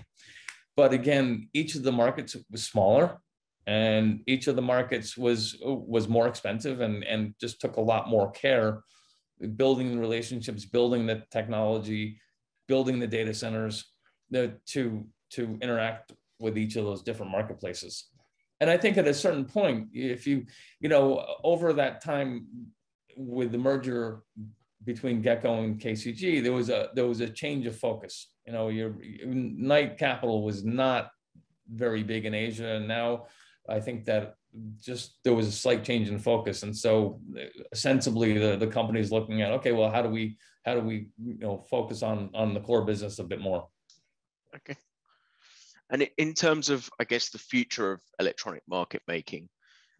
But 0.76 0.92
again 0.92 1.48
each 1.54 1.74
of 1.74 1.82
the 1.82 1.92
markets 1.92 2.36
was 2.50 2.64
smaller 2.64 3.18
and 3.66 4.20
each 4.26 4.46
of 4.46 4.56
the 4.56 4.62
markets 4.62 5.16
was 5.16 5.56
was 5.62 6.08
more 6.08 6.26
expensive 6.26 6.80
and 6.80 7.04
and 7.04 7.34
just 7.40 7.60
took 7.60 7.76
a 7.76 7.80
lot 7.80 8.08
more 8.08 8.30
care 8.30 8.82
building 9.56 9.94
the 9.94 10.00
relationships 10.00 10.64
building 10.64 11.06
the 11.06 11.22
technology 11.30 12.20
building 12.68 12.98
the 12.98 13.06
data 13.06 13.32
centers 13.32 13.92
the, 14.30 14.54
to 14.66 15.04
to 15.30 15.58
interact 15.60 16.12
with 16.38 16.56
each 16.56 16.76
of 16.76 16.84
those 16.84 17.02
different 17.02 17.32
marketplaces. 17.32 18.06
And 18.60 18.68
I 18.68 18.76
think 18.76 18.98
at 18.98 19.08
a 19.08 19.14
certain 19.14 19.44
point, 19.44 19.88
if 19.92 20.26
you, 20.26 20.46
you 20.80 20.88
know, 20.88 21.24
over 21.44 21.72
that 21.74 22.02
time 22.02 22.46
with 23.16 23.52
the 23.52 23.58
merger 23.58 24.22
between 24.84 25.22
Getco 25.22 25.64
and 25.64 25.80
KCG, 25.80 26.42
there 26.42 26.52
was 26.52 26.68
a 26.68 26.90
there 26.94 27.06
was 27.06 27.20
a 27.20 27.28
change 27.28 27.66
of 27.66 27.76
focus. 27.76 28.28
You 28.46 28.52
know, 28.52 28.68
your 28.68 28.94
Knight 29.24 29.98
Capital 29.98 30.42
was 30.42 30.64
not 30.64 31.10
very 31.72 32.02
big 32.02 32.26
in 32.26 32.34
Asia, 32.34 32.66
and 32.66 32.88
now 32.88 33.26
I 33.68 33.80
think 33.80 34.04
that 34.06 34.34
just 34.80 35.18
there 35.22 35.34
was 35.34 35.46
a 35.46 35.52
slight 35.52 35.84
change 35.84 36.08
in 36.08 36.18
focus, 36.18 36.62
and 36.62 36.76
so 36.76 37.20
uh, 37.38 37.44
sensibly 37.74 38.36
the 38.36 38.56
the 38.56 38.66
company 38.66 39.00
is 39.00 39.12
looking 39.12 39.42
at 39.42 39.52
okay, 39.52 39.72
well, 39.72 39.90
how 39.90 40.02
do 40.02 40.08
we 40.08 40.36
how 40.64 40.74
do 40.74 40.80
we 40.80 41.08
you 41.22 41.38
know 41.38 41.64
focus 41.70 42.02
on 42.02 42.30
on 42.34 42.54
the 42.54 42.60
core 42.60 42.84
business 42.84 43.18
a 43.18 43.24
bit 43.24 43.40
more? 43.40 43.68
Okay. 44.54 44.76
And 45.90 46.08
in 46.18 46.34
terms 46.34 46.70
of, 46.70 46.88
I 47.00 47.04
guess, 47.04 47.30
the 47.30 47.38
future 47.38 47.92
of 47.92 48.00
electronic 48.18 48.62
market 48.68 49.02
making, 49.08 49.48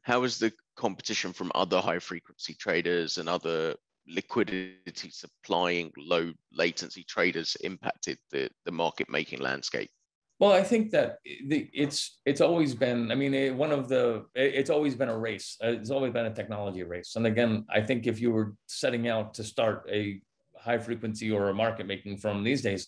how 0.03 0.23
has 0.23 0.39
the 0.39 0.53
competition 0.77 1.33
from 1.33 1.51
other 1.55 1.81
high 1.81 1.99
frequency 1.99 2.55
traders 2.55 3.19
and 3.19 3.29
other 3.29 3.75
liquidity 4.07 5.11
supplying 5.11 5.93
low 5.97 6.33
latency 6.53 7.05
traders 7.05 7.57
impacted 7.63 8.19
the, 8.31 8.49
the 8.65 8.73
market 8.73 9.11
making 9.11 9.41
landscape? 9.41 9.91
Well, 10.39 10.53
I 10.53 10.63
think 10.63 10.91
that 10.93 11.19
it's 11.25 12.19
it's 12.25 12.41
always 12.41 12.75
been. 12.75 13.13
I 13.13 13.15
mean, 13.15 13.59
one 13.59 13.73
of 13.73 13.89
the 13.89 14.25
it's 14.35 14.71
always 14.71 14.95
been 14.95 15.11
a 15.11 15.19
race. 15.19 15.59
Uh, 15.63 15.73
it's 15.73 15.91
always 15.91 16.15
been 16.15 16.25
a 16.25 16.35
technology 16.35 16.83
race. 16.83 17.17
And 17.17 17.27
again, 17.27 17.67
I 17.69 17.83
think 17.83 18.07
if 18.07 18.23
you 18.23 18.31
were 18.31 18.55
setting 18.67 19.07
out 19.07 19.35
to 19.35 19.45
start 19.45 19.87
a 19.93 20.23
high 20.59 20.79
frequency 20.79 21.31
or 21.31 21.51
a 21.51 21.55
market 21.55 21.87
making 21.87 22.17
firm 22.17 22.43
these 22.43 22.63
days, 22.63 22.87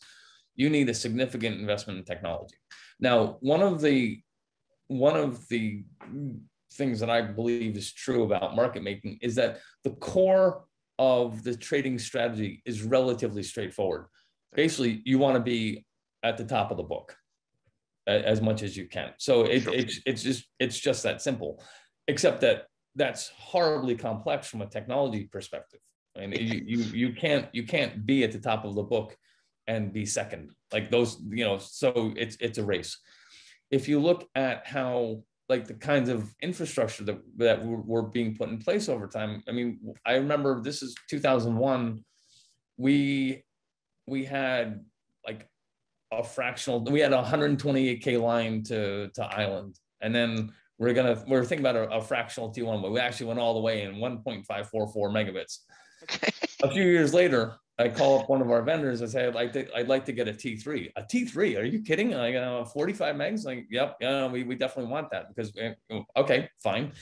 you 0.55 0.71
need 0.71 0.89
a 0.89 0.95
significant 0.95 1.61
investment 1.61 1.99
in 1.99 2.07
technology. 2.07 2.57
Now, 3.03 3.37
one 3.41 3.63
of 3.63 3.81
the 3.81 4.23
one 4.87 5.17
of 5.17 5.47
the 5.49 5.83
things 6.75 7.01
that 7.01 7.11
I 7.11 7.21
believe 7.21 7.77
is 7.77 7.93
true 7.93 8.23
about 8.23 8.57
market 8.57 8.83
making 8.83 9.19
is 9.21 9.35
that 9.35 9.59
the 9.83 9.91
core 9.91 10.65
of 10.99 11.43
the 11.43 11.57
trading 11.57 11.99
strategy 11.99 12.63
is 12.65 12.83
relatively 12.83 13.43
straightforward. 13.43 14.07
Basically, 14.55 15.03
you 15.05 15.19
want 15.19 15.35
to 15.35 15.41
be 15.41 15.85
at 16.23 16.37
the 16.37 16.45
top 16.45 16.71
of 16.71 16.77
the 16.77 16.83
book 16.85 17.17
as 18.07 18.41
much 18.41 18.63
as 18.63 18.77
you 18.77 18.87
can. 18.87 19.11
So 19.19 19.43
it, 19.43 19.67
it's 19.67 20.01
it's 20.07 20.23
just 20.23 20.45
it's 20.61 20.79
just 20.79 21.03
that 21.03 21.21
simple, 21.21 21.61
except 22.07 22.41
that 22.43 22.67
that's 22.95 23.33
horribly 23.37 23.97
complex 23.97 24.47
from 24.47 24.63
a 24.63 24.67
technology 24.67 25.25
perspective. 25.25 25.81
I 26.17 26.27
mean, 26.27 26.41
you, 26.41 26.63
you 26.65 26.85
you 26.85 27.13
can't 27.15 27.49
you 27.53 27.65
can't 27.65 28.07
be 28.07 28.23
at 28.23 28.31
the 28.31 28.39
top 28.39 28.65
of 28.65 28.77
the 28.77 28.83
book 28.85 29.17
and 29.73 29.93
be 29.93 30.07
second. 30.07 30.51
Like 30.73 30.91
those, 30.91 31.21
you 31.29 31.45
know, 31.45 31.59
so 31.59 32.13
it's 32.17 32.37
it's 32.41 32.59
a 32.59 32.65
race. 32.65 32.99
If 33.71 33.89
you 33.89 34.01
look 34.01 34.29
at 34.35 34.67
how 34.67 35.25
like 35.49 35.67
the 35.67 35.75
kinds 35.75 36.09
of 36.09 36.35
infrastructure 36.43 37.05
that 37.05 37.19
that 37.37 37.65
were, 37.65 37.81
were 37.83 38.03
being 38.03 38.35
put 38.37 38.49
in 38.49 38.59
place 38.59 38.89
over 38.89 39.07
time. 39.07 39.43
I 39.49 39.53
mean, 39.53 39.81
I 40.07 40.15
remember 40.15 40.61
this 40.61 40.83
is 40.83 40.95
2001. 41.09 42.05
We 42.77 43.45
we 44.07 44.25
had 44.25 44.85
like 45.27 45.49
a 46.13 46.23
fractional. 46.23 46.85
We 46.85 47.01
had 47.01 47.13
a 47.13 47.23
128k 47.23 48.21
line 48.21 48.63
to 48.65 49.09
to 49.09 49.25
Island, 49.25 49.79
and 50.01 50.15
then 50.15 50.53
we're 50.79 50.95
gonna 50.95 51.23
we're 51.27 51.45
thinking 51.45 51.67
about 51.67 51.77
a, 51.77 51.97
a 51.97 52.01
fractional 52.01 52.53
T1, 52.53 52.83
but 52.83 52.93
we 52.93 53.01
actually 53.01 53.27
went 53.27 53.41
all 53.41 53.55
the 53.55 53.61
way 53.61 53.83
in 53.83 53.97
1.544 53.97 54.47
megabits. 55.19 55.59
Okay. 56.11 56.33
a 56.65 56.69
few 56.69 56.83
years 56.83 57.15
later, 57.15 57.55
I 57.79 57.89
call 57.89 58.21
up 58.21 58.29
one 58.29 58.43
of 58.43 58.51
our 58.51 58.63
vendors. 58.63 59.03
I 59.03 59.07
say, 59.07 59.27
I'd 59.27 59.35
like 59.35 59.53
to, 59.55 59.75
I'd 59.77 59.89
like 59.89 60.05
to 60.05 60.13
get 60.13 60.29
a 60.29 60.33
T3. 60.33 60.93
A 60.97 61.03
T3? 61.03 61.59
Are 61.59 61.65
you 61.65 61.83
kidding? 61.83 62.11
Like, 62.11 62.35
uh, 62.35 62.65
45 62.65 63.17
megs? 63.17 63.45
Like, 63.45 63.67
yep, 63.71 63.97
yeah, 64.01 64.29
we, 64.29 64.45
we 64.45 64.55
definitely 64.55 64.93
want 64.93 65.11
that 65.11 65.29
because, 65.29 65.53
eh, 65.59 65.73
okay, 66.17 66.49
fine. 66.63 66.93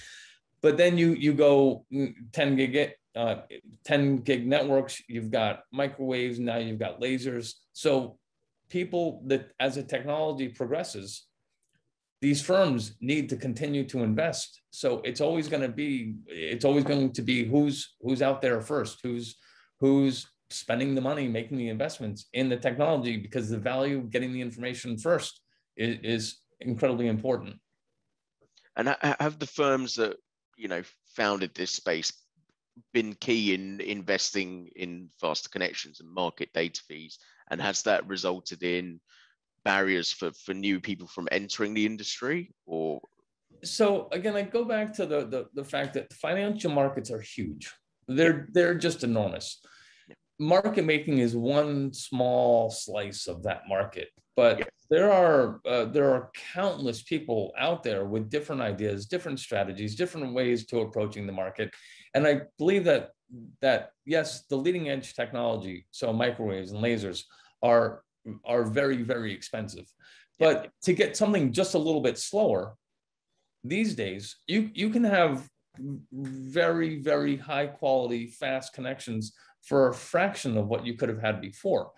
But 0.63 0.77
then 0.77 0.99
you 0.99 1.15
you 1.15 1.33
go 1.33 1.85
mm, 1.93 2.15
10 2.33 2.57
gig, 2.57 2.93
uh, 3.17 3.37
10 3.85 4.19
gig 4.19 4.47
networks. 4.47 5.03
You've 5.09 5.31
got 5.31 5.63
microwaves. 5.73 6.39
Now 6.39 6.57
you've 6.57 6.79
got 6.79 7.01
lasers. 7.01 7.55
So 7.73 8.19
people 8.69 9.23
that 9.27 9.53
as 9.59 9.77
the 9.77 9.83
technology 9.83 10.49
progresses, 10.49 11.25
these 12.21 12.43
firms 12.43 12.97
need 13.01 13.31
to 13.31 13.37
continue 13.37 13.85
to 13.85 14.03
invest. 14.03 14.61
So 14.71 15.01
it's 15.05 15.23
always 15.23 15.49
going 15.49 15.63
to 15.63 15.69
be, 15.69 16.17
it's 16.27 16.67
always 16.67 16.85
going 16.85 17.13
to 17.13 17.23
be 17.23 17.45
who's 17.45 17.95
who's 18.03 18.21
out 18.21 18.43
there 18.43 18.61
first, 18.61 19.01
who's 19.03 19.37
who's 19.81 20.27
spending 20.51 20.95
the 20.95 21.01
money, 21.01 21.29
making 21.29 21.59
the 21.59 21.69
investments 21.69 22.27
in 22.33 22.49
the 22.49 22.57
technology 22.57 23.17
because 23.17 23.49
the 23.49 23.59
value 23.59 23.99
of 23.99 24.11
getting 24.11 24.33
the 24.33 24.41
information 24.41 24.99
first 24.99 25.41
is, 25.77 25.99
is 26.03 26.41
incredibly 26.61 27.07
important. 27.07 27.57
And 28.77 28.95
have 29.03 29.39
the 29.39 29.47
firms 29.47 29.95
that 29.97 30.17
you 30.57 30.69
know 30.69 30.83
founded 31.17 31.55
this 31.55 31.73
space 31.73 32.13
been 32.93 33.15
key 33.15 33.55
in 33.55 33.81
investing 33.81 34.71
in 34.77 35.11
faster 35.21 35.49
connections 35.49 36.01
and 36.01 36.09
market 36.09 36.53
data 36.53 36.81
fees? 36.87 37.19
And 37.51 37.61
has 37.61 37.83
that 37.83 38.07
resulted 38.07 38.63
in 38.63 39.01
barriers 39.65 40.13
for, 40.13 40.33
for 40.33 40.55
new 40.55 40.81
people 40.81 41.07
from 41.07 41.29
entering 41.31 41.75
the 41.75 41.87
industry 41.87 42.55
or? 42.67 43.01
So 43.63 44.09
again, 44.13 44.37
I 44.37 44.43
go 44.43 44.65
back 44.65 44.95
to 44.95 45.07
the, 45.07 45.27
the, 45.27 45.47
the 45.55 45.65
fact 45.65 45.95
that 45.95 46.13
financial 46.15 46.71
markets 46.71 47.11
are 47.11 47.21
huge. 47.21 47.71
They're, 48.09 48.49
they're 48.53 48.77
just 48.77 49.05
enormous 49.05 49.61
market 50.41 50.85
making 50.85 51.19
is 51.19 51.37
one 51.37 51.93
small 51.93 52.71
slice 52.71 53.29
of 53.29 53.43
that 53.45 53.63
market 53.69 54.09
but 54.41 54.71
there 54.89 55.13
are 55.13 55.61
uh, 55.67 55.85
there 55.85 56.11
are 56.11 56.31
countless 56.55 57.03
people 57.03 57.53
out 57.59 57.83
there 57.83 58.07
with 58.07 58.31
different 58.31 58.63
ideas 58.63 59.07
different 59.07 59.39
strategies 59.39 59.95
different 59.95 60.33
ways 60.33 60.67
to 60.67 60.81
approaching 60.81 61.27
the 61.27 61.33
market. 61.33 61.71
And 62.15 62.27
i 62.27 62.43
believe 62.59 62.85
that 62.85 63.11
that 63.61 63.91
yes 64.07 64.45
the 64.51 64.57
leading 64.57 64.89
edge 64.89 65.15
technology 65.15 65.87
so 65.91 66.13
microwaves 66.13 66.73
and 66.73 66.83
lasers 66.83 67.23
are 67.63 68.03
are 68.45 68.65
very 68.65 69.03
very 69.03 69.33
expensive. 69.33 69.87
But 70.39 70.71
to 70.85 70.95
get 70.95 71.19
something 71.19 71.53
just 71.53 71.75
a 71.75 71.79
little 71.87 72.01
bit 72.01 72.17
slower 72.19 72.75
these 73.63 73.95
days 73.95 74.37
you 74.47 74.71
you 74.73 74.89
can 74.91 75.05
have 75.05 75.47
very 76.13 76.99
very 77.01 77.37
high 77.37 77.67
quality 77.67 78.27
fast 78.27 78.73
connections 78.73 79.33
for 79.63 79.89
a 79.89 79.95
fraction 79.95 80.57
of 80.57 80.69
what 80.69 80.87
you 80.87 80.95
could 80.95 81.09
have 81.09 81.21
had 81.21 81.41
before. 81.41 81.91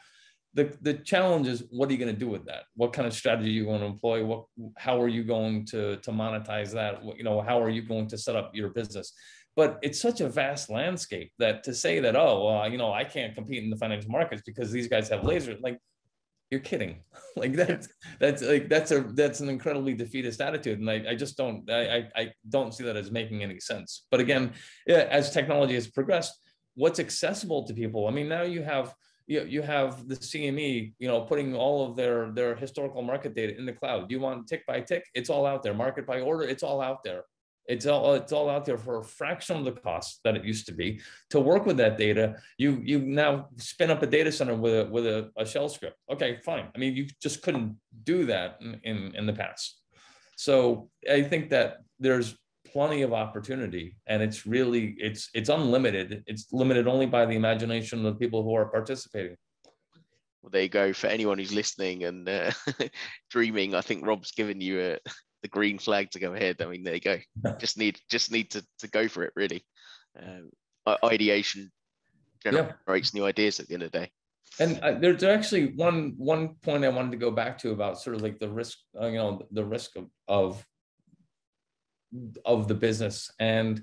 The, 0.55 0.77
the 0.83 0.95
challenge 0.95 1.49
is 1.49 1.65
what 1.71 1.89
are 1.89 1.93
you 1.93 1.99
going 1.99 2.13
to 2.13 2.19
do 2.19 2.29
with 2.29 2.45
that? 2.45 2.65
What 2.75 2.93
kind 2.93 3.09
of 3.09 3.15
strategy 3.15 3.49
are 3.49 3.53
you 3.53 3.65
going 3.65 3.81
to 3.81 3.87
employ? 3.87 4.25
What 4.25 4.45
how 4.77 5.01
are 5.01 5.09
you 5.09 5.25
going 5.25 5.65
to 5.67 5.97
to 5.97 6.11
monetize 6.11 6.73
that? 6.73 7.03
You 7.17 7.25
know, 7.25 7.41
how 7.41 7.63
are 7.63 7.71
you 7.71 7.83
going 7.83 8.07
to 8.09 8.19
set 8.19 8.37
up 8.37 8.55
your 8.55 8.69
business? 8.69 9.15
But 9.57 9.79
it's 9.83 10.01
such 10.01 10.21
a 10.21 10.29
vast 10.29 10.71
landscape 10.71 11.33
that 11.39 11.65
to 11.65 11.75
say 11.75 12.01
that 12.01 12.17
oh 12.17 12.49
uh, 12.49 12.67
you 12.67 12.77
know 12.77 12.93
I 12.93 13.05
can't 13.05 13.35
compete 13.35 13.65
in 13.65 13.71
the 13.71 13.77
financial 13.77 14.11
markets 14.11 14.43
because 14.45 14.71
these 14.71 14.89
guys 14.89 15.09
have 15.09 15.23
lasers 15.23 15.61
like 15.63 15.79
you're 16.53 16.61
kidding 16.61 17.01
like 17.37 17.55
that's 17.55 17.89
that's 18.21 18.43
like 18.43 18.69
that's 18.69 18.91
a 18.91 19.01
that's 19.15 19.41
an 19.41 19.49
incredibly 19.49 19.95
defeatist 19.95 20.41
attitude 20.43 20.79
and 20.79 20.91
i, 20.91 21.03
I 21.09 21.15
just 21.15 21.37
don't 21.39 21.69
I, 21.71 22.09
I 22.15 22.33
don't 22.51 22.75
see 22.75 22.85
that 22.85 22.95
as 22.95 23.11
making 23.11 23.43
any 23.43 23.59
sense 23.59 24.07
but 24.11 24.21
again 24.21 24.53
yeah, 24.87 25.09
as 25.11 25.31
technology 25.33 25.75
has 25.75 25.87
progressed 25.87 26.39
what's 26.75 27.01
accessible 27.01 27.65
to 27.65 27.75
people. 27.75 28.07
I 28.07 28.11
mean, 28.11 28.29
now 28.29 28.43
you 28.43 28.63
have 28.63 28.95
you, 29.27 29.45
you 29.45 29.63
have 29.63 30.09
the 30.09 30.17
CME, 30.17 30.95
you 30.99 31.09
know, 31.09 31.21
putting 31.21 31.55
all 31.55 31.89
of 31.89 31.97
their 31.97 32.31
their 32.33 32.55
historical 32.55 33.03
market 33.03 33.35
data 33.35 33.57
in 33.57 33.67
the 33.67 33.73
cloud. 33.73 34.09
Do 34.09 34.15
you 34.15 34.21
want 34.21 34.49
tick 34.49 34.67
by 34.67 34.81
tick? 34.81 35.05
It's 35.15 35.31
all 35.31 35.47
out 35.47 35.63
there. 35.63 35.75
Market 35.75 36.07
by 36.07 36.21
order, 36.21 36.45
it's 36.45 36.63
all 36.63 36.81
out 36.81 37.05
there. 37.05 37.23
It's 37.67 37.87
all 37.87 38.15
it's 38.15 38.33
all 38.33 38.51
out 38.51 38.65
there 38.65 38.79
for 38.79 38.99
a 38.99 39.05
fraction 39.05 39.57
of 39.57 39.65
the 39.65 39.73
cost 39.73 40.21
that 40.25 40.37
it 40.37 40.45
used 40.45 40.67
to 40.67 40.73
be. 40.73 41.01
To 41.31 41.39
work 41.39 41.65
with 41.65 41.77
that 41.77 41.97
data, 41.97 42.37
you 42.59 42.81
you 42.85 42.99
now 42.99 43.49
spin 43.57 43.91
up 43.91 44.03
a 44.03 44.07
data 44.07 44.33
center 44.33 44.57
with 44.57 44.75
a 44.75 44.91
with 44.91 45.07
a, 45.07 45.31
a 45.37 45.47
shell 45.47 45.69
script. 45.69 45.97
Okay, 46.11 46.39
fine. 46.45 46.67
I 46.75 46.79
mean, 46.79 46.97
you 46.97 47.07
just 47.23 47.43
couldn't 47.43 47.77
do 48.03 48.27
that 48.27 48.59
in, 48.61 48.81
in, 48.83 49.15
in 49.15 49.27
the 49.27 49.33
past. 49.33 49.79
So 50.37 50.91
I 51.09 51.23
think 51.23 51.51
that 51.51 51.83
there's 52.01 52.37
plenty 52.73 53.03
of 53.03 53.13
opportunity 53.13 53.97
and 54.07 54.23
it's 54.23 54.47
really 54.47 54.95
it's 54.99 55.29
it's 55.35 55.49
unlimited. 55.49 56.23
It's 56.27 56.53
limited 56.53 56.89
only 56.89 57.07
by 57.07 57.27
the 57.27 57.37
imagination 57.37 57.99
of 57.99 58.05
the 58.05 58.19
people 58.19 58.43
who 58.43 58.55
are 58.55 58.67
participating. 58.67 59.37
Well 60.43 60.51
there 60.51 60.63
you 60.63 60.69
go 60.69 60.93
for 60.93 61.07
anyone 61.07 61.39
who's 61.39 61.53
listening 61.53 62.05
and 62.05 62.29
uh, 62.29 62.51
dreaming 63.31 63.77
i 63.77 63.81
think 63.81 64.05
rob's 64.05 64.33
given 64.33 64.61
you 64.61 64.81
a, 64.81 64.99
the 65.43 65.49
green 65.49 65.79
flag 65.79 66.11
to 66.13 66.21
go 66.21 66.33
ahead. 66.33 66.63
I 66.63 66.67
mean 66.67 66.85
there 66.85 66.95
you 66.95 67.01
go. 67.01 67.19
Just 67.59 67.77
need 67.77 67.99
just 68.11 68.33
need 68.33 68.51
to, 68.53 68.65
to 68.79 68.89
go 68.89 69.09
for 69.09 69.25
it 69.25 69.33
really. 69.37 69.65
Um, 70.19 70.51
ideation 71.05 71.71
generates 72.43 72.77
yeah. 73.15 73.21
new 73.21 73.25
ideas 73.25 73.61
at 73.61 73.69
the 73.69 73.75
end 73.75 73.83
of 73.83 73.93
the 73.93 74.01
day. 74.01 74.11
And 74.61 74.79
uh, 74.81 74.93
there's 74.99 75.23
actually 75.23 75.75
one 75.75 76.15
one 76.17 76.57
point 76.63 76.85
I 76.85 76.89
wanted 76.91 77.13
to 77.13 77.17
go 77.17 77.31
back 77.31 77.59
to 77.59 77.71
about 77.71 78.01
sort 78.01 78.17
of 78.17 78.23
like 78.23 78.39
the 78.39 78.49
risk, 78.49 78.79
uh, 79.01 79.07
you 79.07 79.17
know, 79.17 79.43
the 79.51 79.65
risk 79.65 79.97
of, 79.97 80.07
of 80.29 80.65
of 82.45 82.69
the 82.69 82.75
business 82.75 83.31
and 83.39 83.83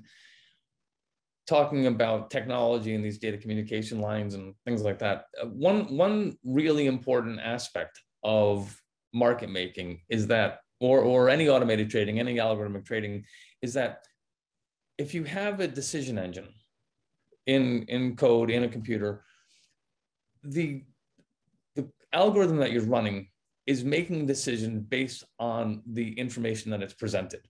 talking 1.46 1.86
about 1.86 2.30
technology 2.30 2.94
and 2.94 3.04
these 3.04 3.18
data 3.18 3.36
communication 3.36 4.00
lines 4.00 4.34
and 4.34 4.54
things 4.64 4.82
like 4.82 4.98
that. 5.00 5.24
Uh, 5.42 5.46
one, 5.46 5.96
one 5.96 6.36
really 6.44 6.86
important 6.86 7.40
aspect 7.40 8.00
of 8.22 8.80
market 9.12 9.50
making 9.50 10.00
is 10.08 10.28
that, 10.28 10.60
or, 10.78 11.00
or 11.00 11.28
any 11.28 11.48
automated 11.48 11.90
trading, 11.90 12.20
any 12.20 12.36
algorithmic 12.36 12.84
trading, 12.84 13.24
is 13.62 13.74
that 13.74 14.04
if 14.96 15.12
you 15.12 15.24
have 15.24 15.58
a 15.58 15.66
decision 15.66 16.18
engine 16.18 16.48
in, 17.46 17.82
in 17.88 18.14
code, 18.14 18.50
in 18.50 18.62
a 18.62 18.68
computer, 18.68 19.24
the, 20.44 20.84
the 21.74 21.88
algorithm 22.12 22.58
that 22.58 22.70
you're 22.70 22.82
running 22.82 23.28
is 23.66 23.82
making 23.84 24.22
a 24.22 24.26
decision 24.26 24.80
based 24.80 25.24
on 25.38 25.82
the 25.86 26.12
information 26.12 26.70
that 26.70 26.82
it's 26.82 26.94
presented. 26.94 27.40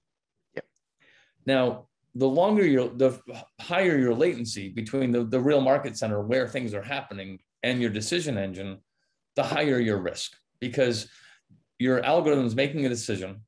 Now, 1.47 1.86
the 2.14 2.28
longer 2.28 2.66
your, 2.66 2.88
the 2.88 3.20
higher 3.61 3.99
your 3.99 4.14
latency 4.14 4.68
between 4.68 5.12
the, 5.12 5.24
the 5.24 5.41
real 5.41 5.61
market 5.61 5.97
center 5.97 6.20
where 6.22 6.49
things 6.49 6.74
are 6.74 6.82
happening 6.82 7.38
and 7.62 7.80
your 7.80 7.91
decision 7.91 8.36
engine, 8.36 8.78
the 9.36 9.43
higher 9.43 9.78
your 9.78 9.99
risk 9.99 10.32
because 10.61 11.09
your 11.78 12.05
algorithm 12.05 12.47
is 12.47 12.55
making 12.55 12.84
a 12.84 12.88
decision, 12.88 13.41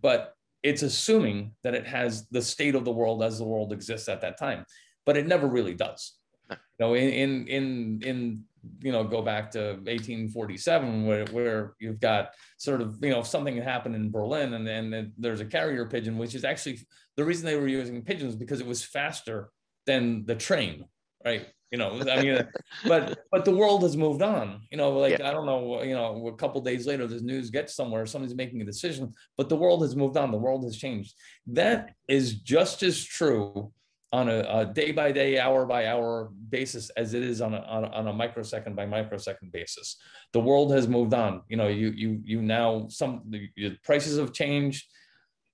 but 0.00 0.34
it's 0.62 0.82
assuming 0.82 1.52
that 1.62 1.74
it 1.74 1.86
has 1.86 2.26
the 2.28 2.42
state 2.42 2.74
of 2.74 2.84
the 2.84 2.92
world 2.92 3.22
as 3.22 3.38
the 3.38 3.44
world 3.44 3.72
exists 3.72 4.08
at 4.08 4.20
that 4.20 4.38
time, 4.38 4.64
but 5.04 5.16
it 5.16 5.26
never 5.26 5.46
really 5.46 5.74
does. 5.74 6.14
You 6.50 6.56
know, 6.80 6.94
in 6.94 7.10
in 7.10 7.46
in 7.48 8.02
in 8.02 8.44
you 8.80 8.92
know 8.92 9.04
go 9.04 9.22
back 9.22 9.50
to 9.50 9.58
1847 9.84 11.06
where, 11.06 11.24
where 11.26 11.74
you've 11.78 12.00
got 12.00 12.30
sort 12.58 12.80
of 12.80 12.98
you 13.02 13.10
know 13.10 13.22
something 13.22 13.56
happened 13.56 13.94
in 13.94 14.10
berlin 14.10 14.54
and 14.54 14.66
then 14.66 15.12
there's 15.18 15.40
a 15.40 15.44
carrier 15.44 15.86
pigeon 15.86 16.18
which 16.18 16.34
is 16.34 16.44
actually 16.44 16.78
the 17.16 17.24
reason 17.24 17.46
they 17.46 17.56
were 17.56 17.68
using 17.68 18.02
pigeons 18.02 18.36
because 18.36 18.60
it 18.60 18.66
was 18.66 18.82
faster 18.82 19.50
than 19.86 20.24
the 20.26 20.34
train 20.34 20.84
right? 21.24 21.46
You 21.72 21.78
know 21.78 22.00
i 22.08 22.22
mean 22.22 22.46
but 22.86 23.18
but 23.32 23.44
the 23.44 23.54
world 23.54 23.82
has 23.82 23.96
moved 23.96 24.22
on. 24.22 24.62
You 24.70 24.76
know 24.76 24.90
like 24.92 25.18
yeah. 25.18 25.28
i 25.28 25.32
don't 25.32 25.46
know 25.46 25.82
you 25.82 25.94
know 25.94 26.28
a 26.28 26.36
couple 26.36 26.60
days 26.60 26.86
later 26.86 27.08
this 27.08 27.22
news 27.22 27.50
gets 27.50 27.74
somewhere 27.74 28.06
somebody's 28.06 28.36
making 28.36 28.60
a 28.60 28.64
decision 28.64 29.12
but 29.36 29.48
the 29.48 29.56
world 29.56 29.82
has 29.82 29.96
moved 29.96 30.16
on. 30.16 30.30
The 30.30 30.38
world 30.38 30.62
has 30.64 30.76
changed. 30.76 31.14
That 31.48 31.94
is 32.08 32.34
just 32.34 32.84
as 32.84 33.02
true 33.02 33.72
on 34.12 34.28
a, 34.28 34.38
a, 34.48 34.66
day 34.66 34.92
by 34.92 35.10
day, 35.10 35.38
hour 35.38 35.66
by 35.66 35.86
hour 35.86 36.30
basis 36.48 36.90
as 36.90 37.14
it 37.14 37.22
is 37.22 37.40
on 37.40 37.54
a, 37.54 37.58
on 37.58 37.84
a, 37.84 37.88
on 37.88 38.08
a 38.08 38.12
microsecond 38.12 38.76
by 38.76 38.86
microsecond 38.86 39.50
basis. 39.52 39.96
The 40.32 40.40
world 40.40 40.72
has 40.72 40.86
moved 40.86 41.12
on. 41.12 41.42
You 41.48 41.56
know, 41.56 41.68
you 41.68 41.90
you 41.90 42.20
you 42.24 42.42
now 42.42 42.86
some 42.88 43.22
the, 43.28 43.48
the 43.56 43.76
prices 43.82 44.18
have 44.18 44.32
changed. 44.32 44.86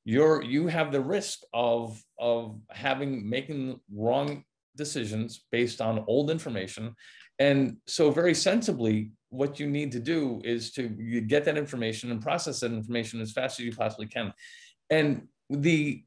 You're 0.04 0.42
you 0.42 0.66
have 0.66 0.92
the 0.92 1.00
risk 1.00 1.40
of 1.54 2.02
of 2.18 2.60
having 2.70 3.28
making 3.28 3.80
wrong 3.94 4.44
decisions 4.76 5.44
based 5.50 5.80
on 5.80 6.04
old 6.06 6.30
information, 6.30 6.94
and 7.38 7.78
so 7.86 8.10
very 8.10 8.34
sensibly, 8.34 9.12
what 9.30 9.58
you 9.58 9.66
need 9.66 9.92
to 9.92 10.00
do 10.00 10.42
is 10.44 10.72
to 10.72 10.88
get 10.88 11.44
that 11.46 11.56
information 11.56 12.10
and 12.10 12.20
process 12.20 12.60
that 12.60 12.72
information 12.72 13.20
as 13.20 13.32
fast 13.32 13.58
as 13.58 13.64
you 13.64 13.72
possibly 13.72 14.06
can, 14.06 14.32
and 14.90 15.26
the 15.48 16.04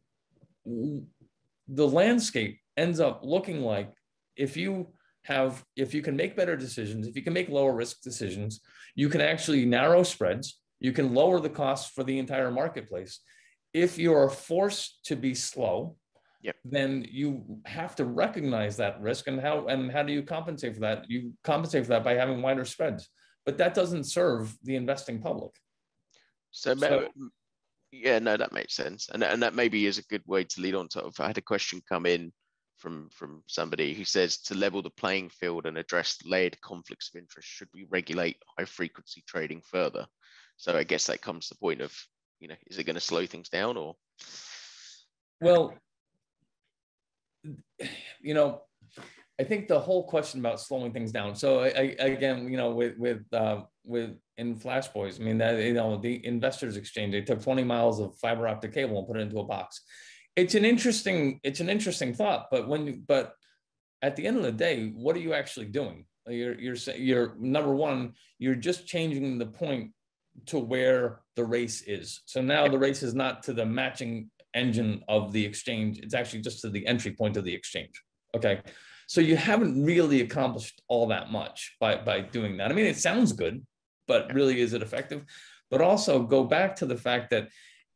the 1.67 1.87
landscape 1.87 2.59
ends 2.77 2.99
up 2.99 3.21
looking 3.23 3.61
like 3.61 3.91
if 4.35 4.57
you 4.57 4.87
have 5.23 5.63
if 5.75 5.93
you 5.93 6.01
can 6.01 6.15
make 6.15 6.35
better 6.35 6.55
decisions 6.55 7.07
if 7.07 7.15
you 7.15 7.23
can 7.23 7.33
make 7.33 7.49
lower 7.49 7.73
risk 7.73 8.01
decisions 8.01 8.61
you 8.93 9.09
can 9.09 9.21
actually 9.21 9.65
narrow 9.65 10.03
spreads 10.03 10.59
you 10.79 10.91
can 10.91 11.13
lower 11.13 11.39
the 11.39 11.49
costs 11.49 11.91
for 11.91 12.03
the 12.03 12.19
entire 12.19 12.51
marketplace. 12.51 13.19
If 13.73 13.97
you 13.97 14.13
are 14.13 14.29
forced 14.29 15.03
to 15.05 15.15
be 15.15 15.33
slow 15.33 15.95
yep. 16.41 16.55
then 16.63 17.05
you 17.09 17.59
have 17.65 17.95
to 17.95 18.05
recognize 18.05 18.77
that 18.77 19.01
risk. 19.01 19.27
And 19.27 19.39
how 19.39 19.67
and 19.67 19.91
how 19.91 20.03
do 20.03 20.13
you 20.13 20.23
compensate 20.23 20.75
for 20.75 20.81
that? 20.81 21.09
You 21.09 21.33
compensate 21.43 21.83
for 21.83 21.89
that 21.89 22.03
by 22.03 22.13
having 22.13 22.41
wider 22.41 22.65
spreads. 22.65 23.09
But 23.45 23.57
that 23.57 23.73
doesn't 23.73 24.05
serve 24.05 24.55
the 24.63 24.75
investing 24.75 25.21
public. 25.21 25.51
So, 26.51 26.73
so 26.75 27.07
yeah, 28.03 28.19
no, 28.19 28.37
that 28.37 28.51
makes 28.51 28.75
sense, 28.75 29.09
and 29.13 29.23
and 29.23 29.41
that 29.43 29.55
maybe 29.55 29.85
is 29.85 29.97
a 29.97 30.03
good 30.03 30.23
way 30.25 30.43
to 30.43 30.61
lead 30.61 30.75
on 30.75 30.87
to. 30.89 31.09
I 31.19 31.27
had 31.27 31.37
a 31.37 31.41
question 31.41 31.81
come 31.87 32.05
in 32.05 32.31
from 32.77 33.09
from 33.09 33.43
somebody 33.47 33.93
who 33.93 34.03
says 34.03 34.37
to 34.37 34.55
level 34.55 34.81
the 34.81 34.89
playing 34.89 35.29
field 35.29 35.65
and 35.65 35.77
address 35.77 36.17
layered 36.25 36.59
conflicts 36.61 37.09
of 37.13 37.19
interest, 37.19 37.47
should 37.47 37.69
we 37.73 37.85
regulate 37.89 38.37
high 38.57 38.65
frequency 38.65 39.23
trading 39.27 39.61
further? 39.61 40.05
So 40.57 40.75
I 40.75 40.83
guess 40.83 41.07
that 41.07 41.21
comes 41.21 41.47
to 41.47 41.53
the 41.53 41.59
point 41.59 41.81
of, 41.81 41.93
you 42.39 42.47
know, 42.47 42.55
is 42.67 42.77
it 42.77 42.85
going 42.85 42.95
to 42.95 43.01
slow 43.01 43.25
things 43.25 43.49
down 43.49 43.77
or? 43.77 43.95
Well, 45.41 45.73
you 48.21 48.33
know, 48.33 48.61
I 49.39 49.43
think 49.43 49.67
the 49.67 49.79
whole 49.79 50.07
question 50.07 50.39
about 50.39 50.61
slowing 50.61 50.93
things 50.93 51.11
down. 51.11 51.35
So 51.35 51.59
I, 51.59 51.95
I, 51.99 52.05
again, 52.05 52.49
you 52.49 52.57
know, 52.57 52.71
with 52.71 52.97
with 52.97 53.21
uh, 53.33 53.63
with 53.83 54.11
in 54.37 54.55
Flash 54.55 54.87
Boys, 54.89 55.19
I 55.19 55.23
mean 55.23 55.37
that 55.39 55.61
you 55.61 55.73
know 55.73 55.97
the 55.97 56.25
investors 56.25 56.77
exchange. 56.77 57.11
They 57.11 57.21
took 57.21 57.41
20 57.41 57.63
miles 57.63 57.99
of 57.99 58.17
fiber 58.17 58.47
optic 58.47 58.73
cable 58.73 58.97
and 58.97 59.07
put 59.07 59.17
it 59.17 59.21
into 59.21 59.39
a 59.39 59.43
box. 59.43 59.81
It's 60.35 60.55
an 60.55 60.65
interesting 60.65 61.39
it's 61.43 61.59
an 61.59 61.69
interesting 61.69 62.13
thought, 62.13 62.47
but 62.49 62.67
when 62.67 63.03
but 63.07 63.33
at 64.01 64.15
the 64.15 64.25
end 64.25 64.37
of 64.37 64.43
the 64.43 64.51
day, 64.51 64.91
what 64.95 65.15
are 65.15 65.19
you 65.19 65.33
actually 65.33 65.67
doing? 65.67 66.05
You're 66.27 66.59
you're 66.59 66.77
you're 66.95 67.35
number 67.37 67.75
one. 67.75 68.13
You're 68.39 68.55
just 68.55 68.87
changing 68.87 69.37
the 69.37 69.45
point 69.45 69.91
to 70.47 70.59
where 70.59 71.21
the 71.35 71.43
race 71.43 71.81
is. 71.81 72.21
So 72.25 72.41
now 72.41 72.67
the 72.67 72.79
race 72.79 73.03
is 73.03 73.13
not 73.13 73.43
to 73.43 73.53
the 73.53 73.65
matching 73.65 74.29
engine 74.53 75.03
of 75.07 75.33
the 75.33 75.45
exchange. 75.45 75.99
It's 75.99 76.13
actually 76.13 76.41
just 76.41 76.61
to 76.61 76.69
the 76.69 76.85
entry 76.87 77.11
point 77.11 77.37
of 77.37 77.43
the 77.43 77.53
exchange. 77.53 78.01
Okay. 78.33 78.61
So 79.07 79.21
you 79.21 79.35
haven't 79.35 79.83
really 79.83 80.21
accomplished 80.21 80.81
all 80.87 81.07
that 81.07 81.31
much 81.31 81.75
by, 81.79 81.97
by 81.97 82.21
doing 82.21 82.57
that. 82.57 82.71
I 82.71 82.73
mean, 82.73 82.85
it 82.85 82.97
sounds 82.97 83.33
good, 83.33 83.65
but 84.07 84.33
really 84.33 84.61
is 84.61 84.73
it 84.73 84.81
effective? 84.81 85.23
But 85.69 85.81
also 85.81 86.23
go 86.23 86.43
back 86.43 86.75
to 86.77 86.85
the 86.85 86.97
fact 86.97 87.29
that 87.31 87.49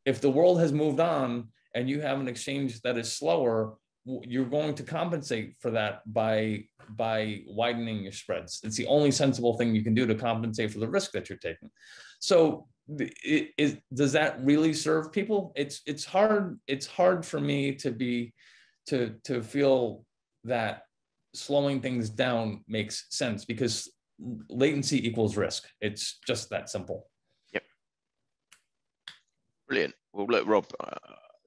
if 0.04 0.20
the 0.20 0.30
world 0.30 0.60
has 0.60 0.72
moved 0.72 1.00
on 1.00 1.48
and 1.74 1.88
you 1.88 2.00
have 2.00 2.20
an 2.20 2.28
exchange 2.28 2.80
that 2.82 2.96
is 2.96 3.12
slower, 3.12 3.74
you're 4.04 4.44
going 4.44 4.74
to 4.74 4.82
compensate 4.82 5.54
for 5.60 5.70
that 5.70 6.00
by 6.12 6.64
by 6.96 7.42
widening 7.46 8.02
your 8.02 8.12
spreads. 8.12 8.60
It's 8.64 8.76
the 8.76 8.86
only 8.86 9.10
sensible 9.10 9.56
thing 9.56 9.74
you 9.74 9.84
can 9.84 9.94
do 9.94 10.06
to 10.06 10.14
compensate 10.14 10.72
for 10.72 10.80
the 10.80 10.88
risk 10.88 11.12
that 11.12 11.28
you're 11.28 11.38
taking. 11.38 11.70
So 12.18 12.66
it, 12.98 13.50
it, 13.56 13.82
does 13.94 14.12
that 14.12 14.42
really 14.42 14.72
serve 14.72 15.12
people? 15.12 15.52
It's 15.54 15.82
it's 15.86 16.04
hard 16.04 16.58
it's 16.66 16.86
hard 16.86 17.24
for 17.24 17.40
me 17.40 17.74
to 17.76 17.90
be 17.90 18.32
to 18.86 19.14
to 19.24 19.42
feel 19.42 20.04
that 20.44 20.82
slowing 21.34 21.80
things 21.80 22.10
down 22.10 22.64
makes 22.68 23.06
sense 23.10 23.44
because 23.44 23.88
latency 24.48 25.06
equals 25.06 25.36
risk. 25.36 25.68
It's 25.80 26.18
just 26.26 26.50
that 26.50 26.68
simple. 26.68 27.08
Yep. 27.52 27.62
Brilliant. 29.68 29.94
Well, 30.12 30.26
look, 30.26 30.46
Rob, 30.46 30.66
uh, 30.80 30.96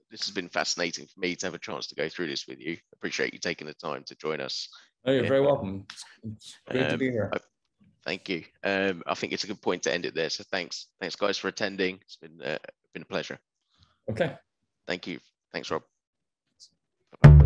this 0.09 0.25
has 0.25 0.31
been 0.31 0.49
fascinating 0.49 1.05
for 1.05 1.19
me 1.19 1.35
to 1.35 1.45
have 1.45 1.53
a 1.53 1.59
chance 1.59 1.87
to 1.87 1.95
go 1.95 2.07
through 2.07 2.27
this 2.27 2.47
with 2.47 2.59
you. 2.59 2.77
Appreciate 2.93 3.33
you 3.33 3.39
taking 3.39 3.67
the 3.67 3.73
time 3.73 4.03
to 4.05 4.15
join 4.15 4.39
us. 4.39 4.69
Oh, 5.05 5.11
you're 5.11 5.23
yeah. 5.23 5.29
very 5.29 5.41
welcome. 5.41 5.85
It's 6.23 6.57
great 6.69 6.83
um, 6.83 6.91
to 6.91 6.97
be 6.97 7.11
here. 7.11 7.29
I, 7.33 7.39
thank 8.05 8.29
you. 8.29 8.43
Um, 8.63 9.03
I 9.05 9.15
think 9.15 9.33
it's 9.33 9.43
a 9.43 9.47
good 9.47 9.61
point 9.61 9.83
to 9.83 9.93
end 9.93 10.05
it 10.05 10.15
there. 10.15 10.29
So 10.29 10.43
thanks, 10.51 10.87
thanks 11.01 11.15
guys 11.15 11.37
for 11.37 11.49
attending. 11.49 11.99
It's 12.01 12.17
been 12.17 12.41
uh, 12.41 12.57
been 12.93 13.03
a 13.03 13.05
pleasure. 13.05 13.39
Okay. 14.09 14.35
Thank 14.87 15.07
you. 15.07 15.19
Thanks, 15.51 15.71
Rob. 15.71 15.83
Bye-bye. 17.21 17.42